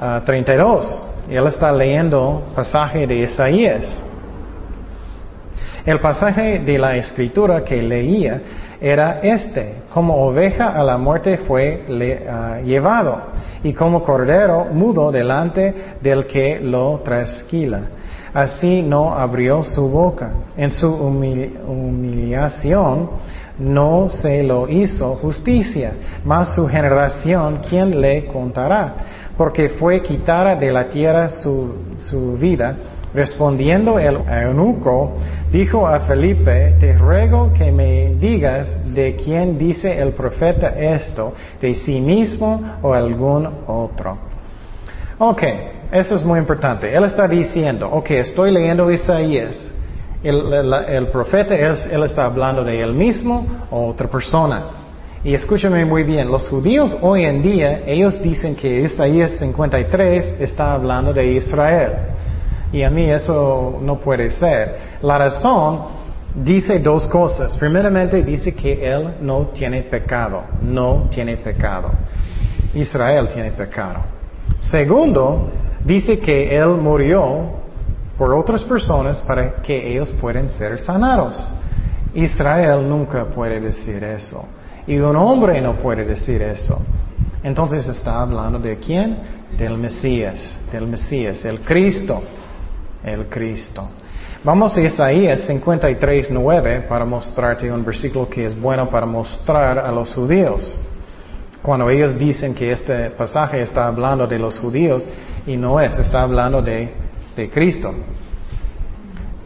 um, 0.00 0.80
él 1.30 1.46
está 1.46 1.70
leyendo 1.72 2.42
pasaje 2.54 3.06
de 3.06 3.16
Isaías. 3.16 4.02
El 5.84 6.00
pasaje 6.00 6.60
de 6.60 6.78
la 6.78 6.96
escritura 6.96 7.62
que 7.64 7.82
leía 7.82 8.40
era 8.80 9.20
este, 9.20 9.82
como 9.92 10.14
oveja 10.26 10.68
a 10.68 10.82
la 10.82 10.96
muerte 10.98 11.38
fue 11.38 11.84
ah, 12.28 12.58
llevado 12.64 13.20
y 13.62 13.72
como 13.72 14.02
cordero 14.02 14.66
mudo 14.72 15.12
delante 15.12 15.74
del 16.00 16.26
que 16.26 16.58
lo 16.60 17.00
trasquila. 17.04 17.82
Así 18.34 18.82
no 18.82 19.14
abrió 19.14 19.62
su 19.62 19.88
boca. 19.88 20.32
En 20.56 20.72
su 20.72 20.92
humillación 20.92 23.10
no 23.58 24.08
se 24.08 24.42
lo 24.42 24.66
hizo 24.68 25.14
justicia, 25.16 25.92
mas 26.24 26.54
su 26.54 26.66
generación, 26.66 27.60
¿quién 27.68 28.00
le 28.00 28.26
contará? 28.26 28.94
Porque 29.42 29.70
fue 29.70 30.00
quitada 30.02 30.54
de 30.54 30.70
la 30.70 30.88
tierra 30.88 31.28
su, 31.28 32.36
vida. 32.38 32.76
Respondiendo 33.12 33.98
el 33.98 34.18
eunuco, 34.18 35.14
dijo 35.50 35.84
a 35.84 35.98
Felipe, 35.98 36.76
te 36.78 36.96
ruego 36.96 37.52
que 37.52 37.72
me 37.72 38.14
digas 38.20 38.72
de 38.94 39.16
quién 39.16 39.58
dice 39.58 40.00
el 40.00 40.12
profeta 40.12 40.68
esto, 40.78 41.34
de 41.60 41.74
sí 41.74 42.00
mismo 42.00 42.78
o 42.82 42.94
algún 42.94 43.48
otro. 43.66 44.16
Ok, 45.18 45.42
eso 45.90 46.14
es 46.14 46.24
muy 46.24 46.38
importante. 46.38 46.94
Él 46.94 47.02
está 47.02 47.26
diciendo, 47.26 47.90
ok, 47.90 48.12
estoy 48.12 48.52
leyendo 48.52 48.92
Isaías. 48.92 49.68
El, 50.22 51.08
profeta, 51.10 51.56
él 51.56 52.04
está 52.04 52.26
hablando 52.26 52.62
de 52.62 52.80
él 52.80 52.94
mismo 52.94 53.44
o 53.72 53.88
otra 53.88 54.06
persona. 54.06 54.81
Y 55.24 55.34
escúchame 55.34 55.84
muy 55.84 56.02
bien, 56.02 56.28
los 56.32 56.48
judíos 56.48 56.96
hoy 57.00 57.24
en 57.24 57.42
día, 57.42 57.84
ellos 57.86 58.20
dicen 58.20 58.56
que 58.56 58.80
Isaías 58.80 59.30
53 59.38 60.40
está 60.40 60.72
hablando 60.72 61.12
de 61.12 61.24
Israel. 61.26 61.92
Y 62.72 62.82
a 62.82 62.90
mí 62.90 63.08
eso 63.08 63.78
no 63.80 64.00
puede 64.00 64.30
ser. 64.30 64.78
La 65.00 65.18
razón 65.18 65.82
dice 66.34 66.80
dos 66.80 67.06
cosas. 67.06 67.54
Primeramente 67.56 68.24
dice 68.24 68.52
que 68.52 68.84
él 68.84 69.14
no 69.20 69.50
tiene 69.54 69.82
pecado, 69.82 70.42
no 70.60 71.08
tiene 71.08 71.36
pecado. 71.36 71.92
Israel 72.74 73.28
tiene 73.32 73.52
pecado. 73.52 74.00
Segundo, 74.58 75.52
dice 75.84 76.18
que 76.18 76.56
él 76.56 76.70
murió 76.70 77.60
por 78.18 78.34
otras 78.34 78.64
personas 78.64 79.22
para 79.22 79.62
que 79.62 79.92
ellos 79.92 80.10
puedan 80.20 80.48
ser 80.48 80.80
sanados. 80.80 81.52
Israel 82.12 82.88
nunca 82.88 83.26
puede 83.26 83.60
decir 83.60 84.02
eso. 84.02 84.44
Y 84.86 84.98
un 84.98 85.16
hombre 85.16 85.60
no 85.60 85.76
puede 85.76 86.04
decir 86.04 86.42
eso. 86.42 86.80
Entonces 87.42 87.86
está 87.86 88.20
hablando 88.20 88.58
de 88.58 88.78
quién? 88.78 89.18
Del 89.56 89.76
Mesías, 89.76 90.58
del 90.70 90.86
Mesías, 90.86 91.44
el 91.44 91.60
Cristo, 91.60 92.22
el 93.04 93.26
Cristo. 93.28 93.88
Vamos 94.44 94.76
a 94.76 94.80
Isaías 94.80 95.40
53, 95.42 96.30
9 96.30 96.86
para 96.88 97.04
mostrarte 97.04 97.70
un 97.70 97.84
versículo 97.84 98.28
que 98.28 98.46
es 98.46 98.60
bueno 98.60 98.90
para 98.90 99.06
mostrar 99.06 99.78
a 99.78 99.92
los 99.92 100.12
judíos. 100.12 100.76
Cuando 101.62 101.88
ellos 101.88 102.18
dicen 102.18 102.54
que 102.54 102.72
este 102.72 103.10
pasaje 103.10 103.62
está 103.62 103.86
hablando 103.86 104.26
de 104.26 104.38
los 104.38 104.58
judíos 104.58 105.06
y 105.46 105.56
no 105.56 105.78
es, 105.78 105.96
está 105.96 106.22
hablando 106.22 106.60
de, 106.60 106.92
de 107.36 107.50
Cristo, 107.50 107.92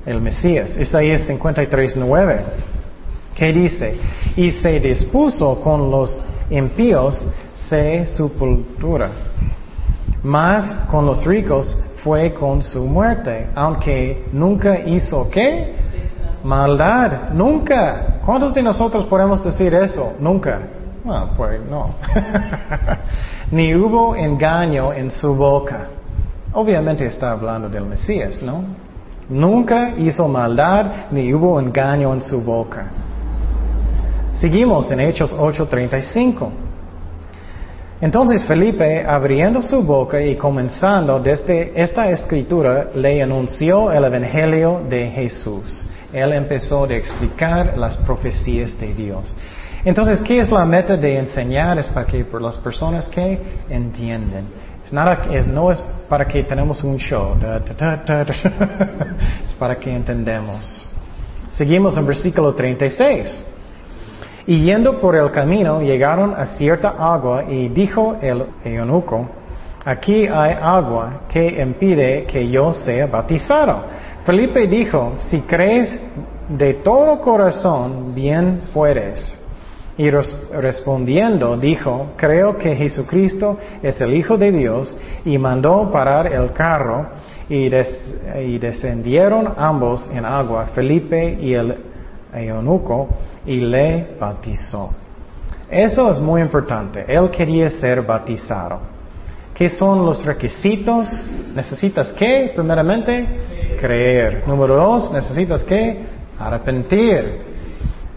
el 0.06 0.22
Mesías. 0.22 0.78
Isaías 0.78 1.22
53, 1.22 1.96
9. 1.96 2.44
¿Qué 3.36 3.52
dice? 3.52 3.98
Y 4.34 4.50
se 4.50 4.80
dispuso 4.80 5.60
con 5.60 5.90
los 5.90 6.22
impíos 6.50 7.22
se 7.54 8.06
sepultura. 8.06 9.10
Mas 10.22 10.74
con 10.90 11.06
los 11.06 11.24
ricos 11.24 11.76
fue 12.02 12.32
con 12.32 12.62
su 12.62 12.86
muerte, 12.86 13.48
aunque 13.54 14.26
nunca 14.32 14.78
hizo 14.80 15.28
qué? 15.30 15.74
Maldad, 16.44 17.30
nunca. 17.32 18.20
¿Cuántos 18.24 18.54
de 18.54 18.62
nosotros 18.62 19.04
podemos 19.06 19.42
decir 19.44 19.74
eso? 19.74 20.14
Nunca. 20.18 20.60
Bueno, 21.04 21.30
pues 21.36 21.60
no. 21.68 21.94
Ni 23.50 23.74
hubo 23.74 24.16
engaño 24.16 24.92
en 24.92 25.10
su 25.10 25.34
boca. 25.34 25.88
Obviamente 26.52 27.06
está 27.06 27.32
hablando 27.32 27.68
del 27.68 27.84
Mesías, 27.84 28.42
¿no? 28.42 28.64
Nunca 29.28 29.90
hizo 29.98 30.26
maldad 30.26 31.10
ni 31.10 31.32
hubo 31.34 31.60
engaño 31.60 32.14
en 32.14 32.22
su 32.22 32.40
boca. 32.40 32.86
Seguimos 34.36 34.90
en 34.90 35.00
Hechos 35.00 35.34
8:35. 35.34 36.50
Entonces 38.02 38.44
Felipe, 38.44 39.06
abriendo 39.06 39.62
su 39.62 39.82
boca 39.82 40.20
y 40.20 40.36
comenzando 40.36 41.18
desde 41.18 41.72
esta 41.74 42.10
escritura, 42.10 42.88
le 42.94 43.22
anunció 43.22 43.90
el 43.90 44.04
Evangelio 44.04 44.82
de 44.86 45.08
Jesús. 45.08 45.86
Él 46.12 46.34
empezó 46.34 46.84
a 46.84 46.92
explicar 46.92 47.78
las 47.78 47.96
profecías 47.96 48.78
de 48.78 48.92
Dios. 48.92 49.34
Entonces, 49.82 50.20
¿qué 50.20 50.40
es 50.40 50.50
la 50.50 50.66
meta 50.66 50.96
de 50.96 51.16
enseñar? 51.16 51.78
Es 51.78 51.88
para 51.88 52.06
que 52.06 52.26
por 52.26 52.42
las 52.42 52.58
personas 52.58 53.06
que 53.06 53.40
entienden. 53.70 54.48
Es 54.84 54.92
nada, 54.92 55.22
es, 55.32 55.46
no 55.46 55.70
es 55.70 55.80
para 56.08 56.26
que 56.26 56.42
tenemos 56.42 56.84
un 56.84 56.98
show. 56.98 57.36
es 59.46 59.54
para 59.58 59.78
que 59.78 59.94
entendemos. 59.94 60.86
Seguimos 61.48 61.96
en 61.96 62.06
versículo 62.06 62.54
36. 62.54 63.55
Y 64.46 64.60
yendo 64.60 65.00
por 65.00 65.16
el 65.16 65.30
camino 65.32 65.80
llegaron 65.80 66.32
a 66.34 66.46
cierta 66.46 66.94
agua 66.98 67.44
y 67.48 67.68
dijo 67.68 68.16
el 68.20 68.44
eunuco, 68.64 69.26
aquí 69.84 70.26
hay 70.26 70.56
agua 70.60 71.22
que 71.28 71.60
impide 71.60 72.24
que 72.24 72.48
yo 72.48 72.72
sea 72.72 73.06
bautizado. 73.06 73.84
Felipe 74.24 74.68
dijo, 74.68 75.14
si 75.18 75.40
crees 75.40 75.98
de 76.48 76.74
todo 76.74 77.20
corazón, 77.20 78.14
bien 78.14 78.60
puedes. 78.72 79.36
Y 79.98 80.10
respondiendo 80.10 81.56
dijo, 81.56 82.10
creo 82.16 82.56
que 82.56 82.76
Jesucristo 82.76 83.58
es 83.82 84.00
el 84.00 84.14
Hijo 84.14 84.36
de 84.36 84.52
Dios 84.52 84.96
y 85.24 85.38
mandó 85.38 85.90
parar 85.90 86.32
el 86.32 86.52
carro 86.52 87.06
y, 87.48 87.66
y 87.66 88.58
descendieron 88.58 89.54
ambos 89.56 90.08
en 90.12 90.24
agua, 90.24 90.66
Felipe 90.66 91.38
y 91.40 91.54
el 91.54 91.76
eunuco, 92.32 93.08
y 93.46 93.60
le 93.60 94.16
bautizó. 94.18 94.90
Eso 95.70 96.10
es 96.10 96.18
muy 96.18 96.40
importante. 96.42 97.04
Él 97.08 97.30
quería 97.30 97.68
ser 97.70 98.02
bautizado. 98.02 98.80
¿Qué 99.54 99.68
son 99.68 100.04
los 100.04 100.24
requisitos? 100.24 101.26
¿Necesitas 101.54 102.12
qué? 102.12 102.52
Primeramente, 102.54 103.76
creer. 103.80 104.44
Número 104.46 104.76
dos, 104.76 105.10
necesitas 105.12 105.62
qué? 105.64 106.04
Arrepentir. 106.38 107.46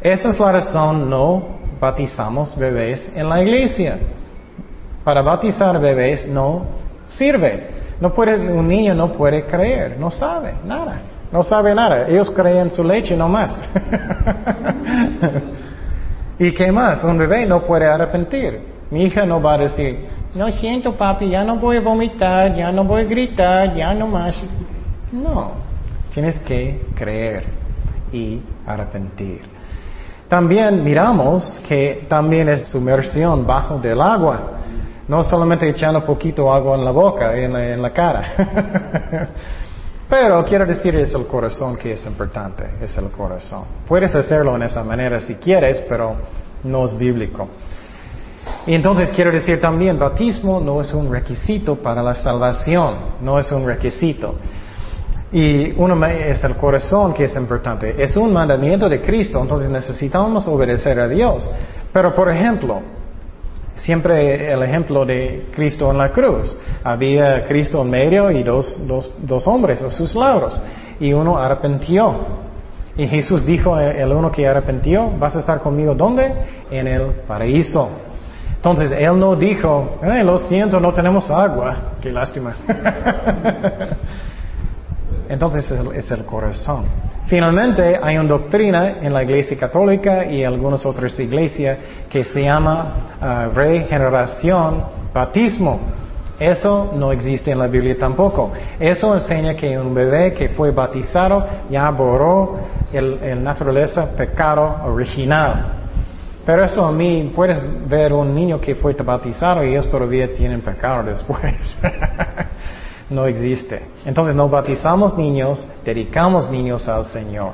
Esa 0.02 0.30
es 0.30 0.40
la 0.40 0.52
razón 0.52 1.10
no 1.10 1.60
bautizamos 1.80 2.58
bebés 2.58 3.10
en 3.16 3.30
la 3.30 3.42
iglesia. 3.42 3.98
Para 5.04 5.22
bautizar 5.22 5.80
bebés 5.80 6.28
no 6.28 6.66
sirve. 7.08 7.80
No 8.00 8.14
puede, 8.14 8.52
un 8.52 8.68
niño 8.68 8.94
no 8.94 9.12
puede 9.14 9.46
creer, 9.46 9.98
no 10.00 10.10
sabe 10.10 10.54
nada. 10.66 11.02
No 11.32 11.44
sabe 11.44 11.76
nada. 11.76 12.08
Ellos 12.08 12.32
creen 12.32 12.72
su 12.72 12.84
leche 12.84 13.16
nomás. 13.16 13.54
¿Y 16.40 16.54
qué 16.54 16.72
más? 16.72 17.04
Un 17.04 17.18
bebé 17.18 17.46
no 17.46 17.62
puede 17.66 17.86
arrepentir. 17.86 18.62
Mi 18.90 19.04
hija 19.04 19.26
no 19.26 19.42
va 19.42 19.54
a 19.54 19.58
decir, 19.60 20.08
no 20.34 20.52
siento 20.52 20.96
papi, 20.96 21.30
ya 21.30 21.44
no 21.44 21.58
voy 21.58 21.78
a 21.78 21.82
vomitar, 21.82 22.56
ya 22.56 22.72
no 22.72 22.84
voy 22.84 23.02
a 23.02 23.06
gritar, 23.06 23.76
ya 23.76 23.94
no 23.94 24.08
más. 24.08 24.40
No, 25.12 25.52
tienes 26.14 26.40
que 26.40 26.88
creer 26.96 27.46
y 28.12 28.40
arrepentir. 28.66 29.42
También 30.28 30.84
miramos 30.84 31.60
que 31.68 32.06
también 32.08 32.48
es 32.50 32.70
sumersión 32.70 33.46
bajo 33.46 33.80
del 33.80 34.00
agua. 34.00 34.40
No 35.08 35.24
solamente 35.24 35.68
echando 35.68 36.06
poquito 36.06 36.54
agua 36.54 36.76
en 36.76 36.86
la 36.86 36.92
boca, 36.92 37.36
en 37.36 37.56
en 37.56 37.82
la 37.82 37.92
cara. 37.92 38.24
Pero 40.10 40.44
quiero 40.44 40.66
decir 40.66 40.96
es 40.96 41.14
el 41.14 41.28
corazón 41.28 41.78
que 41.78 41.94
es 41.94 42.06
importante, 42.08 42.66
es 42.82 42.98
el 42.98 43.12
corazón. 43.12 43.66
Puedes 43.88 44.16
hacerlo 44.16 44.56
en 44.56 44.64
esa 44.64 44.84
manera 44.84 45.20
si 45.20 45.36
quieres, 45.36 45.82
pero 45.88 46.16
no 46.64 46.86
es 46.86 46.98
bíblico. 46.98 47.48
Y 48.66 48.74
entonces 48.74 49.12
quiero 49.12 49.32
decir 49.32 49.62
también, 49.62 50.00
bautismo 50.00 50.60
no 50.60 50.82
es 50.82 50.94
un 50.94 51.12
requisito 51.12 51.76
para 51.76 52.02
la 52.02 52.16
salvación, 52.16 52.96
no 53.22 53.38
es 53.38 53.52
un 53.52 53.68
requisito. 53.68 54.36
Y 55.32 55.74
uno 55.78 56.04
es 56.08 56.44
el 56.44 56.56
corazón 56.56 57.14
que 57.14 57.26
es 57.26 57.36
importante. 57.36 58.02
Es 58.02 58.18
un 58.18 58.34
mandamiento 58.34 58.90
de 58.90 59.02
Cristo, 59.02 59.40
entonces 59.40 59.70
necesitamos 59.70 60.48
obedecer 60.48 61.00
a 61.00 61.08
Dios. 61.08 61.48
Pero 61.94 62.16
por 62.16 62.30
ejemplo, 62.30 62.82
siempre 63.82 64.52
el 64.52 64.64
ejemplo 64.64 65.06
de 65.06 65.48
Cristo 65.56 65.92
en 65.92 65.98
la 65.98 66.12
cruz. 66.12 66.58
Había 66.84 67.46
Cristo 67.46 67.82
en 67.82 67.90
medio 67.90 68.32
y 68.32 68.44
dos, 68.44 68.86
dos, 68.88 69.12
dos 69.20 69.48
hombres 69.48 69.82
a 69.82 69.90
sus 69.90 70.16
lados. 70.16 70.60
Y 71.00 71.14
uno 71.14 71.38
arrepentió. 71.38 72.50
Y 72.98 73.08
Jesús 73.08 73.46
dijo, 73.46 73.80
el 73.80 74.12
uno 74.12 74.32
que 74.32 74.48
arrepentió, 74.48 75.10
vas 75.18 75.36
a 75.36 75.40
estar 75.40 75.62
conmigo 75.62 75.96
¿dónde? 75.96 76.32
En 76.70 76.88
el 76.88 77.08
paraíso. 77.28 77.90
Entonces, 78.56 78.92
él 78.92 79.18
no 79.18 79.38
dijo, 79.38 80.00
lo 80.02 80.38
siento, 80.38 80.82
no 80.82 80.94
tenemos 80.94 81.30
agua. 81.30 81.78
Qué 82.02 82.12
lástima. 82.12 82.56
Entonces 85.30 85.72
es 85.96 86.12
el 86.12 86.26
corazón. 86.26 86.86
Finalmente, 87.30 88.00
hay 88.02 88.18
una 88.18 88.28
doctrina 88.28 88.98
en 89.04 89.14
la 89.14 89.22
Iglesia 89.22 89.56
Católica 89.56 90.26
y 90.26 90.44
algunas 90.44 90.84
otras 90.84 91.20
iglesias 91.20 91.78
que 92.10 92.24
se 92.24 92.42
llama 92.42 92.94
uh, 93.22 93.54
regeneración, 93.54 94.84
bautismo. 95.14 95.80
Eso 96.40 96.92
no 96.96 97.12
existe 97.12 97.52
en 97.52 97.60
la 97.60 97.68
Biblia 97.68 97.96
tampoco. 98.00 98.52
Eso 98.80 99.14
enseña 99.14 99.56
que 99.56 99.78
un 99.78 99.94
bebé 99.94 100.34
que 100.34 100.50
fue 100.50 100.72
bautizado 100.72 101.46
ya 101.70 101.92
borró 101.92 102.62
el, 102.92 103.44
naturaleza 103.44 104.10
pecado 104.16 104.78
original. 104.86 105.74
Pero 106.44 106.66
eso 106.66 106.84
a 106.84 106.92
mí, 106.92 107.32
puedes 107.36 107.62
ver 107.88 108.12
un 108.12 108.34
niño 108.34 108.60
que 108.60 108.74
fue 108.74 108.94
bautizado 108.94 109.64
y 109.64 109.70
ellos 109.70 109.88
todavía 109.88 110.34
tienen 110.34 110.62
pecado 110.62 111.04
después. 111.04 111.78
no 113.10 113.26
existe. 113.26 113.82
Entonces 114.06 114.36
no 114.36 114.50
bautizamos 114.50 115.18
niños, 115.18 115.68
dedicamos 115.84 116.50
niños 116.50 116.88
al 116.88 117.06
Señor, 117.06 117.52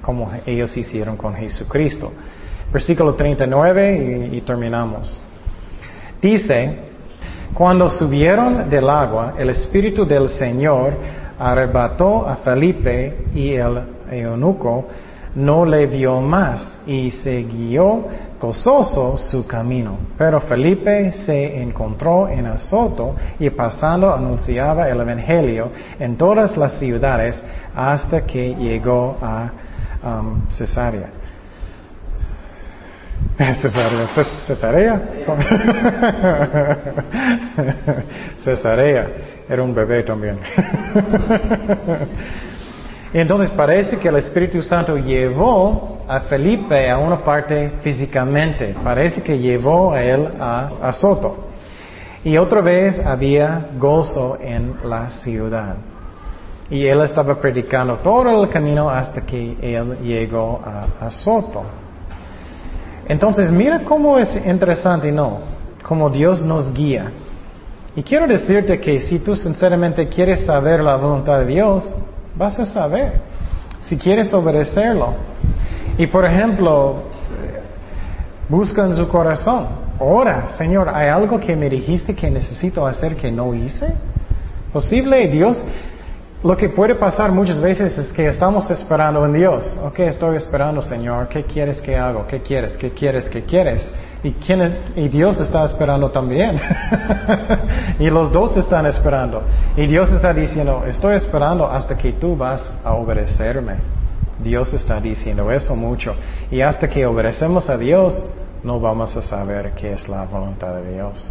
como 0.00 0.30
ellos 0.46 0.76
hicieron 0.76 1.16
con 1.16 1.34
Jesucristo. 1.34 2.12
Versículo 2.72 3.14
39 3.14 4.28
y, 4.32 4.36
y 4.36 4.40
terminamos. 4.42 5.20
Dice, 6.20 6.90
cuando 7.54 7.90
subieron 7.90 8.70
del 8.70 8.88
agua, 8.88 9.34
el 9.38 9.50
Espíritu 9.50 10.06
del 10.06 10.28
Señor 10.28 10.94
arrebató 11.38 12.26
a 12.28 12.36
Felipe 12.36 13.24
y 13.34 13.54
el 13.54 13.80
eunuco 14.10 14.86
no 15.34 15.64
le 15.64 15.86
vio 15.86 16.20
más 16.20 16.78
y 16.86 17.10
siguió 17.10 18.04
gozoso 18.40 19.16
su 19.16 19.46
camino. 19.46 19.98
Pero 20.18 20.40
Felipe 20.40 21.12
se 21.12 21.62
encontró 21.62 22.28
en 22.28 22.46
Azoto 22.46 23.14
y 23.38 23.50
pasando 23.50 24.12
anunciaba 24.12 24.88
el 24.88 25.00
Evangelio 25.00 25.70
en 25.98 26.16
todas 26.16 26.56
las 26.56 26.78
ciudades 26.78 27.42
hasta 27.74 28.22
que 28.22 28.54
llegó 28.54 29.16
a 29.20 29.50
um, 30.02 30.48
Cesarea. 30.48 31.10
Cesarea, 33.60 34.08
Cesarea, 34.46 35.02
Cesarea, 38.38 39.06
era 39.48 39.62
un 39.62 39.74
bebé 39.74 40.02
también. 40.02 40.38
Entonces 43.12 43.50
parece 43.50 43.96
que 43.98 44.08
el 44.08 44.16
Espíritu 44.16 44.62
Santo 44.62 44.96
llevó 44.96 45.98
a 46.06 46.20
Felipe 46.20 46.88
a 46.88 46.98
una 46.98 47.24
parte 47.24 47.72
físicamente. 47.80 48.74
Parece 48.84 49.20
que 49.20 49.36
llevó 49.36 49.92
a 49.92 50.02
él 50.02 50.28
a, 50.38 50.92
Soto. 50.92 51.48
Y 52.22 52.36
otra 52.36 52.60
vez 52.60 53.00
había 53.04 53.70
gozo 53.78 54.38
en 54.40 54.76
la 54.84 55.10
ciudad. 55.10 55.76
Y 56.70 56.86
él 56.86 57.00
estaba 57.00 57.34
predicando 57.40 57.96
todo 57.96 58.44
el 58.44 58.48
camino 58.48 58.88
hasta 58.88 59.22
que 59.22 59.56
él 59.60 59.98
llegó 60.04 60.60
a, 60.64 61.06
a 61.06 61.10
Soto. 61.10 61.64
Entonces 63.08 63.50
mira 63.50 63.80
cómo 63.84 64.18
es 64.18 64.36
interesante, 64.46 65.10
¿no? 65.10 65.40
Cómo 65.82 66.10
Dios 66.10 66.44
nos 66.44 66.72
guía. 66.72 67.10
Y 67.96 68.04
quiero 68.04 68.28
decirte 68.28 68.78
que 68.78 69.00
si 69.00 69.18
tú 69.18 69.34
sinceramente 69.34 70.08
quieres 70.08 70.46
saber 70.46 70.80
la 70.80 70.94
voluntad 70.94 71.40
de 71.40 71.46
Dios, 71.46 71.92
vas 72.36 72.58
a 72.58 72.64
saber 72.64 73.20
si 73.82 73.96
quieres 73.96 74.32
obedecerlo. 74.32 75.14
Y 75.98 76.06
por 76.06 76.24
ejemplo, 76.24 77.02
busca 78.48 78.84
en 78.84 78.96
su 78.96 79.08
corazón, 79.08 79.66
ora, 79.98 80.48
Señor, 80.48 80.88
¿hay 80.88 81.08
algo 81.08 81.38
que 81.38 81.56
me 81.56 81.68
dijiste 81.68 82.14
que 82.14 82.30
necesito 82.30 82.86
hacer 82.86 83.16
que 83.16 83.30
no 83.30 83.54
hice? 83.54 83.92
Posible, 84.72 85.26
Dios, 85.28 85.64
lo 86.42 86.56
que 86.56 86.68
puede 86.68 86.94
pasar 86.94 87.32
muchas 87.32 87.60
veces 87.60 87.98
es 87.98 88.12
que 88.12 88.26
estamos 88.28 88.70
esperando 88.70 89.24
en 89.26 89.32
Dios. 89.32 89.78
Ok, 89.82 90.00
estoy 90.00 90.36
esperando, 90.36 90.80
Señor, 90.80 91.28
¿qué 91.28 91.44
quieres 91.44 91.80
que 91.80 91.96
haga? 91.96 92.26
¿Qué 92.26 92.40
quieres? 92.40 92.76
¿Qué 92.78 92.90
quieres? 92.90 93.28
¿Qué 93.28 93.42
quieres? 93.42 93.86
Y, 94.22 94.32
quién, 94.32 94.78
y 94.96 95.08
Dios 95.08 95.40
está 95.40 95.64
esperando 95.64 96.10
también. 96.10 96.60
y 97.98 98.10
los 98.10 98.30
dos 98.30 98.56
están 98.56 98.86
esperando. 98.86 99.42
Y 99.76 99.86
Dios 99.86 100.12
está 100.12 100.34
diciendo, 100.34 100.84
estoy 100.86 101.16
esperando 101.16 101.66
hasta 101.66 101.96
que 101.96 102.12
tú 102.12 102.36
vas 102.36 102.68
a 102.84 102.92
obedecerme. 102.92 103.76
Dios 104.42 104.72
está 104.74 105.00
diciendo 105.00 105.50
eso 105.50 105.74
mucho. 105.74 106.14
Y 106.50 106.60
hasta 106.60 106.88
que 106.88 107.06
obedecemos 107.06 107.68
a 107.70 107.78
Dios, 107.78 108.22
no 108.62 108.78
vamos 108.78 109.16
a 109.16 109.22
saber 109.22 109.72
qué 109.72 109.92
es 109.92 110.08
la 110.08 110.24
voluntad 110.24 110.74
de 110.74 110.92
Dios. 110.92 111.26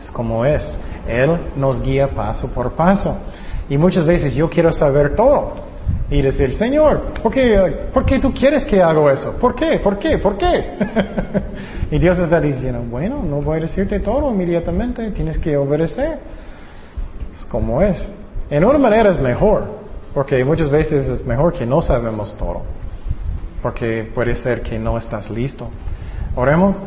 Es 0.00 0.10
como 0.10 0.44
es. 0.44 0.74
Él 1.06 1.38
nos 1.56 1.82
guía 1.82 2.08
paso 2.08 2.52
por 2.52 2.72
paso. 2.72 3.16
Y 3.68 3.78
muchas 3.78 4.04
veces 4.04 4.34
yo 4.34 4.48
quiero 4.48 4.72
saber 4.72 5.14
todo. 5.14 5.67
Y 6.10 6.22
decir, 6.22 6.54
Señor, 6.54 7.12
¿por 7.22 7.32
qué, 7.32 7.88
¿por 7.92 8.06
qué 8.06 8.18
tú 8.18 8.32
quieres 8.32 8.64
que 8.64 8.82
haga 8.82 9.12
eso? 9.12 9.36
¿Por 9.38 9.54
qué? 9.54 9.78
¿Por 9.78 9.98
qué? 9.98 10.16
¿Por 10.16 10.38
qué? 10.38 10.78
y 11.90 11.98
Dios 11.98 12.18
está 12.18 12.40
diciendo, 12.40 12.82
bueno, 12.88 13.22
no 13.22 13.42
voy 13.42 13.58
a 13.58 13.60
decirte 13.62 14.00
todo 14.00 14.30
inmediatamente, 14.30 15.10
tienes 15.10 15.36
que 15.36 15.54
obedecer. 15.56 16.18
Es 17.34 17.44
como 17.44 17.82
es. 17.82 18.10
En 18.48 18.64
una 18.64 18.78
manera 18.78 19.10
es 19.10 19.20
mejor, 19.20 19.66
porque 20.14 20.42
muchas 20.44 20.70
veces 20.70 21.06
es 21.08 21.26
mejor 21.26 21.52
que 21.52 21.66
no 21.66 21.82
sabemos 21.82 22.34
todo, 22.38 22.62
porque 23.60 24.10
puede 24.14 24.34
ser 24.34 24.62
que 24.62 24.78
no 24.78 24.96
estás 24.96 25.28
listo. 25.28 25.68
Oremos. 26.34 26.80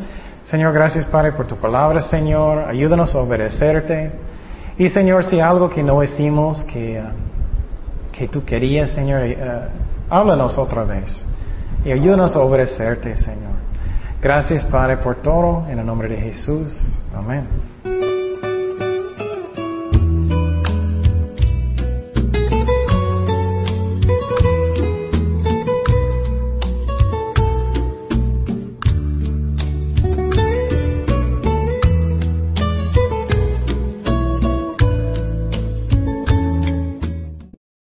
Señor, 0.45 0.74
gracias 0.74 1.05
Padre 1.05 1.34
por 1.34 1.45
tu 1.45 1.55
palabra, 1.57 2.01
Señor. 2.01 2.65
Ayúdanos 2.67 3.13
a 3.13 3.19
obedecerte. 3.19 4.11
Y 4.80 4.89
Señor, 4.89 5.24
si 5.26 5.39
algo 5.39 5.69
que 5.69 5.84
no 5.84 6.01
hicimos, 6.01 6.63
que, 6.63 7.03
que 8.22 8.28
tú 8.28 8.45
querías, 8.45 8.91
Señor, 8.91 9.24
uh, 9.24 10.13
háblanos 10.13 10.55
otra 10.59 10.84
vez. 10.84 11.26
Y 11.84 11.91
ayúdanos 11.91 12.36
a 12.36 12.41
obedecerte, 12.41 13.17
Señor. 13.17 13.55
Gracias 14.22 14.63
Padre 14.65 14.97
por 14.97 15.24
todo. 15.24 15.65
En 15.67 15.80
el 15.80 15.86
nombre 15.86 16.07
de 16.07 16.17
Jesús. 16.17 17.01
Amén. 17.15 17.47